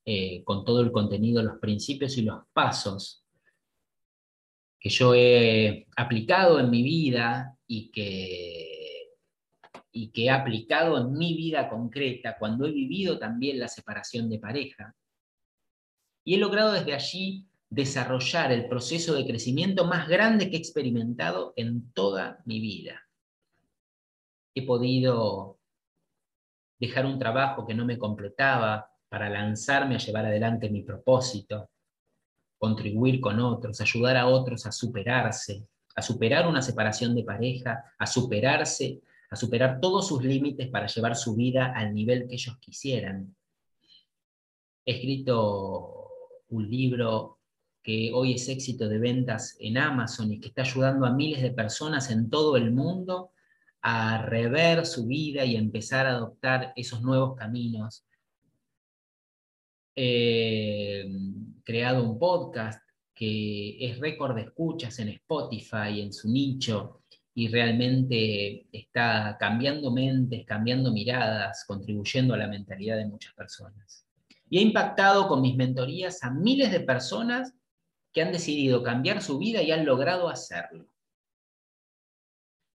eh, 0.06 0.44
con 0.44 0.66
todo 0.66 0.82
el 0.82 0.92
contenido, 0.92 1.44
los 1.44 1.60
principios 1.60 2.18
y 2.18 2.24
los 2.24 2.44
pasos 2.54 3.24
que 4.80 4.90
yo 4.90 5.14
he 5.14 5.88
aplicado 5.96 6.60
en 6.60 6.72
mi 6.72 6.82
vida 6.82 7.56
y 7.68 7.92
que, 7.92 9.10
y 9.92 10.10
que 10.10 10.26
he 10.26 10.30
aplicado 10.32 10.98
en 11.00 11.14
mi 11.14 11.36
vida 11.36 11.70
concreta 11.70 12.38
cuando 12.40 12.66
he 12.66 12.72
vivido 12.72 13.20
también 13.20 13.60
la 13.60 13.68
separación 13.68 14.30
de 14.30 14.40
pareja. 14.40 14.96
Y 16.24 16.36
he 16.36 16.38
logrado 16.38 16.72
desde 16.72 16.94
allí 16.94 17.46
desarrollar 17.70 18.52
el 18.52 18.68
proceso 18.68 19.14
de 19.14 19.28
crecimiento 19.28 19.86
más 19.86 20.08
grande 20.08 20.50
que 20.50 20.56
he 20.56 20.60
experimentado 20.60 21.54
en 21.56 21.92
toda 21.92 22.42
mi 22.46 22.60
vida 22.60 23.06
he 24.56 24.66
podido 24.66 25.60
dejar 26.80 27.06
un 27.06 27.18
trabajo 27.20 27.66
que 27.66 27.74
no 27.74 27.86
me 27.86 27.98
completaba 27.98 28.90
para 29.10 29.30
lanzarme 29.30 29.96
a 29.96 30.00
llevar 30.00 30.26
adelante 30.26 30.70
mi 30.70 30.84
propósito, 30.84 31.70
contribuir 32.58 33.22
con 33.22 33.40
otros, 33.40 33.80
ayudar 33.82 34.18
a 34.18 34.28
otros 34.28 34.66
a 34.66 34.72
superarse, 34.72 35.68
a 35.96 36.02
superar 36.02 36.48
una 36.48 36.62
separación 36.62 37.16
de 37.16 37.24
pareja, 37.24 37.94
a 37.98 38.06
superarse, 38.06 39.02
a 39.30 39.36
superar 39.36 39.80
todos 39.80 40.08
sus 40.08 40.24
límites 40.24 40.68
para 40.68 40.88
llevar 40.88 41.16
su 41.16 41.36
vida 41.36 41.74
al 41.76 41.94
nivel 41.94 42.28
que 42.28 42.36
ellos 42.36 42.58
quisieran. 42.60 43.36
He 44.86 44.94
escrito 44.94 46.10
un 46.50 46.70
libro 46.70 47.40
que 47.82 48.12
hoy 48.14 48.34
es 48.34 48.50
éxito 48.50 48.90
de 48.90 48.98
ventas 48.98 49.56
en 49.60 49.78
Amazon 49.78 50.34
y 50.34 50.40
que 50.40 50.48
está 50.50 50.64
ayudando 50.64 51.06
a 51.06 51.14
miles 51.14 51.42
de 51.42 51.52
personas 51.52 52.10
en 52.10 52.30
todo 52.30 52.58
el 52.58 52.72
mundo 52.72 53.32
a 53.88 54.18
rever 54.18 54.84
su 54.84 55.06
vida 55.06 55.46
y 55.46 55.56
empezar 55.56 56.08
a 56.08 56.16
adoptar 56.16 56.74
esos 56.76 57.04
nuevos 57.04 57.36
caminos. 57.36 58.04
He 59.96 61.06
creado 61.64 62.04
un 62.04 62.18
podcast 62.18 62.82
que 63.14 63.78
es 63.80 64.00
récord 64.00 64.36
de 64.36 64.42
escuchas 64.42 64.98
en 64.98 65.10
Spotify, 65.10 66.02
en 66.02 66.12
su 66.12 66.32
nicho, 66.32 67.04
y 67.36 67.48
realmente 67.48 68.66
está 68.72 69.38
cambiando 69.40 69.92
mentes, 69.92 70.48
cambiando 70.48 70.92
miradas, 70.92 71.64
contribuyendo 71.68 72.34
a 72.34 72.38
la 72.38 72.48
mentalidad 72.48 72.98
de 72.98 73.06
muchas 73.06 73.36
personas. 73.36 74.08
Y 74.50 74.58
he 74.58 74.62
impactado 74.62 75.28
con 75.28 75.42
mis 75.42 75.56
mentorías 75.56 76.24
a 76.24 76.32
miles 76.32 76.72
de 76.72 76.80
personas 76.80 77.54
que 78.12 78.24
han 78.24 78.32
decidido 78.32 78.82
cambiar 78.82 79.22
su 79.22 79.38
vida 79.38 79.62
y 79.62 79.70
han 79.70 79.86
logrado 79.86 80.28
hacerlo. 80.28 80.88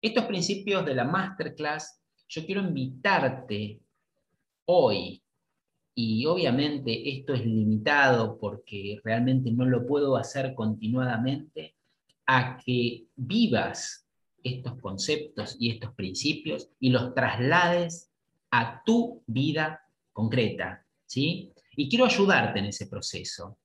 Estos 0.02 0.26
principios 0.26 0.86
de 0.86 0.96
la 0.96 1.04
masterclass, 1.04 2.00
yo 2.28 2.46
quiero 2.46 2.62
invitarte 2.62 3.80
hoy, 4.66 5.24
y 5.96 6.26
obviamente 6.28 7.10
esto 7.10 7.34
es 7.34 7.44
limitado 7.44 8.38
porque 8.38 9.02
realmente 9.04 9.52
no 9.52 9.66
lo 9.66 9.88
puedo 9.88 10.16
hacer 10.16 10.54
continuadamente, 10.54 11.76
a 12.28 12.58
que 12.58 13.06
vivas 13.16 14.06
estos 14.44 14.80
conceptos 14.80 15.56
y 15.60 15.72
estos 15.72 15.94
principios 15.96 16.70
y 16.80 16.90
los 16.90 17.14
traslades 17.16 18.12
a 18.52 18.84
tu 18.86 19.24
vida 19.26 19.82
concreta, 20.14 20.86
¿sí? 21.06 21.52
Y 21.76 21.90
quiero 21.90 22.06
ayudarte 22.06 22.60
en 22.60 22.66
ese 22.66 22.88
proceso. 22.88 23.58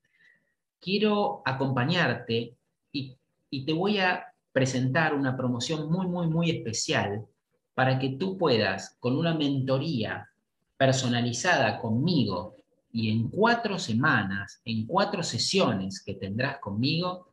Quiero 0.81 1.43
acompañarte 1.45 2.57
y, 2.93 3.17
y 3.51 3.65
te 3.65 3.73
voy 3.73 3.99
a 3.99 4.32
presentar 4.53 5.15
una 5.15 5.37
promoción 5.37 5.91
muy, 5.91 6.07
muy, 6.07 6.27
muy 6.27 6.51
especial 6.51 7.27
para 7.75 7.99
que 7.99 8.11
tú 8.11 8.37
puedas, 8.37 8.97
con 9.01 9.17
una 9.17 9.35
mentoría 9.35 10.29
personalizada 10.77 11.81
conmigo 11.81 12.57
y 12.93 13.11
en 13.11 13.29
cuatro 13.29 13.79
semanas, 13.79 14.61
en 14.65 14.87
cuatro 14.87 15.23
sesiones 15.23 16.03
que 16.03 16.15
tendrás 16.15 16.59
conmigo, 16.59 17.33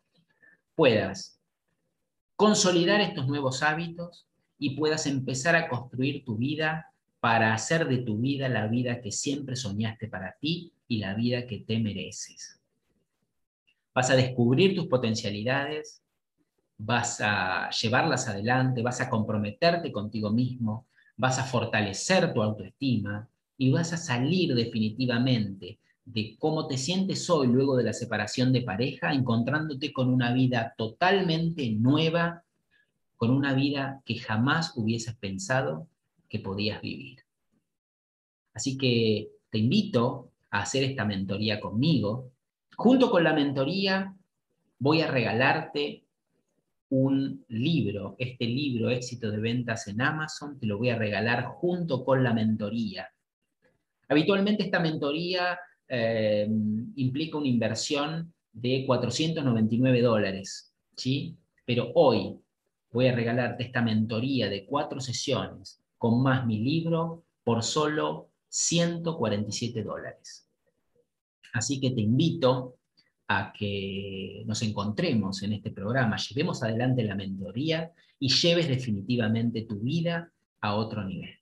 puedas 0.75 1.39
consolidar 2.37 3.01
estos 3.01 3.27
nuevos 3.27 3.61
hábitos 3.63 4.25
y 4.57 4.77
puedas 4.77 5.05
empezar 5.05 5.55
a 5.55 5.67
construir 5.67 6.23
tu 6.23 6.37
vida 6.37 6.93
para 7.19 7.53
hacer 7.53 7.87
de 7.87 7.97
tu 7.97 8.17
vida 8.17 8.47
la 8.47 8.67
vida 8.67 9.01
que 9.01 9.11
siempre 9.11 9.57
soñaste 9.57 10.07
para 10.07 10.37
ti 10.39 10.71
y 10.87 10.99
la 10.99 11.13
vida 11.13 11.45
que 11.45 11.59
te 11.59 11.79
mereces. 11.79 12.59
Vas 13.93 14.09
a 14.09 14.15
descubrir 14.15 14.75
tus 14.75 14.87
potencialidades, 14.87 16.01
vas 16.79 17.19
a 17.21 17.69
llevarlas 17.71 18.27
adelante, 18.29 18.81
vas 18.81 19.01
a 19.01 19.09
comprometerte 19.09 19.91
contigo 19.91 20.31
mismo, 20.31 20.87
vas 21.17 21.37
a 21.37 21.43
fortalecer 21.43 22.33
tu 22.33 22.41
autoestima 22.41 23.27
y 23.57 23.69
vas 23.69 23.91
a 23.91 23.97
salir 23.97 24.55
definitivamente 24.55 25.77
de 26.05 26.37
cómo 26.39 26.67
te 26.67 26.77
sientes 26.77 27.29
hoy 27.29 27.47
luego 27.47 27.75
de 27.75 27.83
la 27.83 27.93
separación 27.93 28.53
de 28.53 28.61
pareja, 28.61 29.13
encontrándote 29.13 29.91
con 29.91 30.09
una 30.09 30.33
vida 30.33 30.73
totalmente 30.77 31.69
nueva, 31.71 32.43
con 33.17 33.31
una 33.31 33.53
vida 33.53 34.01
que 34.05 34.15
jamás 34.15 34.71
hubieses 34.77 35.15
pensado 35.15 35.87
que 36.29 36.39
podías 36.39 36.81
vivir. 36.81 37.19
Así 38.53 38.77
que 38.77 39.29
te 39.49 39.57
invito 39.57 40.31
a 40.49 40.61
hacer 40.61 40.83
esta 40.83 41.03
mentoría 41.03 41.59
conmigo. 41.59 42.31
Junto 42.77 43.11
con 43.11 43.25
la 43.25 43.33
mentoría 43.33 44.15
voy 44.79 45.01
a 45.01 45.11
regalarte 45.11 46.05
un 46.89 47.45
libro, 47.49 48.15
este 48.17 48.45
libro 48.45 48.89
Éxito 48.89 49.29
de 49.29 49.37
Ventas 49.39 49.87
en 49.87 50.01
Amazon, 50.01 50.59
te 50.59 50.65
lo 50.65 50.77
voy 50.77 50.89
a 50.89 50.97
regalar 50.97 51.45
junto 51.45 52.03
con 52.03 52.23
la 52.23 52.33
mentoría. 52.33 53.07
Habitualmente 54.07 54.63
esta 54.63 54.79
mentoría 54.79 55.59
eh, 55.87 56.47
implica 56.95 57.37
una 57.37 57.47
inversión 57.47 58.33
de 58.51 58.85
499 58.87 60.01
dólares, 60.01 60.73
¿sí? 60.95 61.37
Pero 61.65 61.91
hoy 61.93 62.39
voy 62.91 63.07
a 63.07 63.15
regalarte 63.15 63.63
esta 63.63 63.83
mentoría 63.83 64.49
de 64.49 64.65
cuatro 64.65 64.99
sesiones 64.99 65.79
con 65.97 66.23
más 66.23 66.47
mi 66.47 66.57
libro 66.57 67.23
por 67.43 67.61
solo 67.61 68.29
147 68.47 69.83
dólares. 69.83 70.47
Así 71.53 71.79
que 71.79 71.91
te 71.91 72.01
invito 72.01 72.78
a 73.31 73.53
que 73.53 74.43
nos 74.47 74.63
encontremos 74.63 75.43
en 75.43 75.53
este 75.53 75.69
programa, 75.69 76.17
llevemos 76.17 76.63
adelante 76.63 77.03
la 77.03 77.13
mentoría 77.13 77.91
y 78.19 78.27
lleves 78.27 78.67
definitivamente 78.67 79.61
tu 79.61 79.79
vida 79.79 80.31
a 80.61 80.73
otro 80.73 81.05
nivel. 81.05 81.35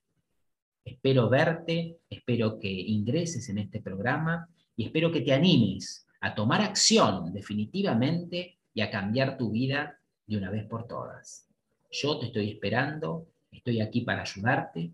Espero 0.84 1.30
verte, 1.30 2.00
espero 2.10 2.60
que 2.60 2.70
ingreses 2.70 3.48
en 3.48 3.60
este 3.60 3.82
programa 3.82 4.50
y 4.76 4.84
espero 4.84 5.14
que 5.14 5.22
te 5.22 5.34
animes 5.34 6.06
a 6.20 6.36
tomar 6.36 6.62
acción 6.62 7.34
definitivamente 7.34 8.58
y 8.74 8.82
a 8.82 8.92
cambiar 8.92 9.38
tu 9.38 9.52
vida 9.52 9.98
de 10.26 10.38
una 10.38 10.52
vez 10.52 10.66
por 10.66 10.88
todas. 10.88 11.48
Yo 11.90 12.20
te 12.20 12.26
estoy 12.26 12.52
esperando, 12.52 13.28
estoy 13.50 13.80
aquí 13.80 14.02
para 14.02 14.24
ayudarte 14.24 14.92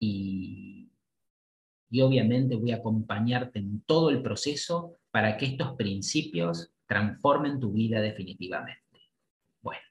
y, 0.00 0.88
y 1.90 2.00
obviamente 2.00 2.56
voy 2.56 2.72
a 2.72 2.76
acompañarte 2.76 3.60
en 3.60 3.82
todo 3.82 4.10
el 4.10 4.20
proceso 4.20 4.97
para 5.10 5.36
que 5.36 5.46
estos 5.46 5.74
principios 5.76 6.70
transformen 6.86 7.60
tu 7.60 7.72
vida 7.72 8.00
definitivamente. 8.00 8.82
Bueno, 9.62 9.82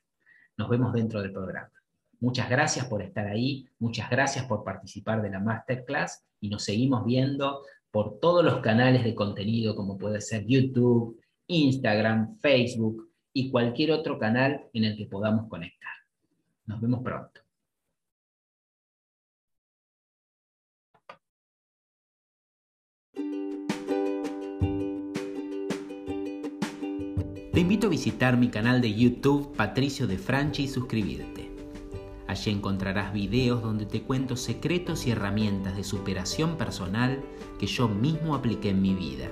nos 0.58 0.70
vemos 0.70 0.94
dentro 0.94 1.22
del 1.22 1.32
programa. 1.32 1.72
Muchas 2.20 2.50
gracias 2.50 2.88
por 2.88 3.02
estar 3.04 3.28
ahí, 3.28 3.68
muchas 3.78 4.10
gracias 4.10 4.46
por 4.46 4.64
participar 4.64 5.22
de 5.22 5.30
la 5.30 5.40
masterclass 5.40 6.26
y 6.40 6.50
nos 6.50 6.64
seguimos 6.64 7.06
viendo 7.06 7.62
por 7.92 8.20
todos 8.20 8.44
los 8.44 8.60
canales 8.60 9.04
de 9.04 9.14
contenido 9.14 9.76
como 9.76 9.98
puede 9.98 10.22
ser 10.22 10.46
YouTube, 10.46 11.20
Instagram, 11.46 12.40
Facebook 12.40 13.10
y 13.34 13.52
cualquier 13.52 13.92
otro 13.92 14.18
canal 14.18 14.66
en 14.74 14.84
el 14.84 14.98
que 14.98 15.06
podamos 15.06 15.48
conectar. 15.48 15.94
Nos 16.66 16.82
vemos 16.82 17.04
pronto. 17.04 17.47
Te 27.58 27.62
invito 27.62 27.88
a 27.88 27.90
visitar 27.90 28.38
mi 28.38 28.50
canal 28.50 28.82
de 28.82 28.94
YouTube 28.94 29.52
Patricio 29.56 30.06
de 30.06 30.20
Franchi 30.20 30.66
y 30.66 30.68
suscribirte. 30.68 31.50
Allí 32.28 32.52
encontrarás 32.52 33.12
videos 33.14 33.64
donde 33.64 33.88
te 33.88 34.04
cuento 34.04 34.36
secretos 34.36 35.08
y 35.08 35.10
herramientas 35.10 35.76
de 35.76 35.84
superación 35.84 36.56
personal 36.56 37.20
que 37.58 37.66
yo 37.66 37.88
mismo 37.88 38.36
apliqué 38.36 38.70
en 38.70 38.84
mi 38.84 38.94
vida. 38.94 39.32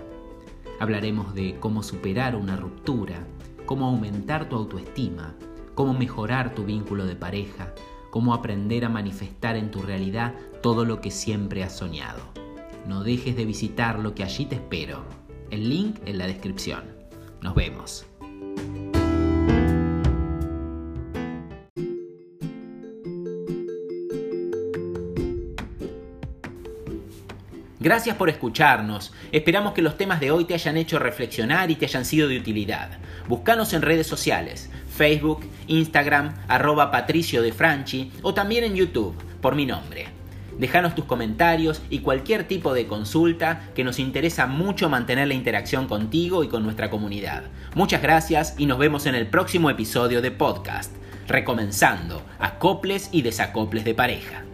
Hablaremos 0.80 1.36
de 1.36 1.58
cómo 1.60 1.84
superar 1.84 2.36
una 2.36 2.56
ruptura, 2.56 3.28
cómo 3.68 3.86
aumentar 3.86 4.50
tu 4.50 4.56
autoestima, 4.56 5.36
cómo 5.76 5.94
mejorar 5.94 6.56
tu 6.56 6.66
vínculo 6.66 7.06
de 7.06 7.16
pareja, 7.16 7.76
cómo 8.10 8.34
aprender 8.34 8.86
a 8.86 8.90
manifestar 8.90 9.56
en 9.56 9.70
tu 9.70 9.84
realidad 9.84 10.34
todo 10.64 10.84
lo 10.84 11.00
que 11.00 11.12
siempre 11.12 11.64
has 11.64 11.78
soñado. 11.78 12.22
No 12.88 13.04
dejes 13.04 13.36
de 13.36 13.46
visitar 13.46 14.00
lo 14.00 14.16
que 14.16 14.24
allí 14.24 14.46
te 14.46 14.56
espero. 14.56 15.04
El 15.52 15.70
link 15.70 16.00
en 16.08 16.18
la 16.18 16.26
descripción. 16.26 16.96
Nos 17.46 17.54
vemos. 17.54 18.08
Gracias 27.86 28.16
por 28.16 28.30
escucharnos. 28.30 29.14
Esperamos 29.32 29.74
que 29.74 29.84
los 29.84 29.96
temas 29.96 30.20
de 30.20 30.32
hoy 30.32 30.46
te 30.46 30.56
hayan 30.56 30.76
hecho 30.76 30.98
reflexionar 30.98 31.70
y 31.70 31.76
te 31.76 31.86
hayan 31.86 32.04
sido 32.04 32.28
de 32.28 32.40
utilidad. 32.40 32.98
Búscanos 33.28 33.74
en 33.74 33.84
redes 33.84 34.08
sociales, 34.08 34.72
Facebook, 34.90 35.42
Instagram, 35.68 36.34
arroba 36.48 36.90
Patricio 36.90 37.44
de 37.44 37.54
Franchi 37.54 38.12
o 38.24 38.34
también 38.34 38.64
en 38.64 38.74
YouTube, 38.74 39.14
por 39.40 39.54
mi 39.54 39.68
nombre. 39.68 40.15
Déjanos 40.58 40.96
tus 40.96 41.06
comentarios 41.06 41.82
y 41.90 42.00
cualquier 42.00 42.48
tipo 42.48 42.74
de 42.74 42.88
consulta 42.88 43.70
que 43.76 43.84
nos 43.84 44.00
interesa 44.00 44.48
mucho 44.48 44.90
mantener 44.90 45.28
la 45.28 45.34
interacción 45.34 45.88
contigo 45.88 46.44
y 46.44 46.48
con 46.48 46.64
nuestra 46.64 46.90
comunidad. 46.90 47.44
Muchas 47.76 48.02
gracias 48.02 48.56
y 48.58 48.66
nos 48.66 48.78
vemos 48.78 49.06
en 49.06 49.16
el 49.16 49.28
próximo 49.28 49.70
episodio 49.70 50.22
de 50.22 50.32
podcast, 50.32 50.96
recomenzando 51.28 52.22
acoples 52.40 53.10
y 53.12 53.22
desacoples 53.22 53.84
de 53.84 53.96
pareja. 53.96 54.45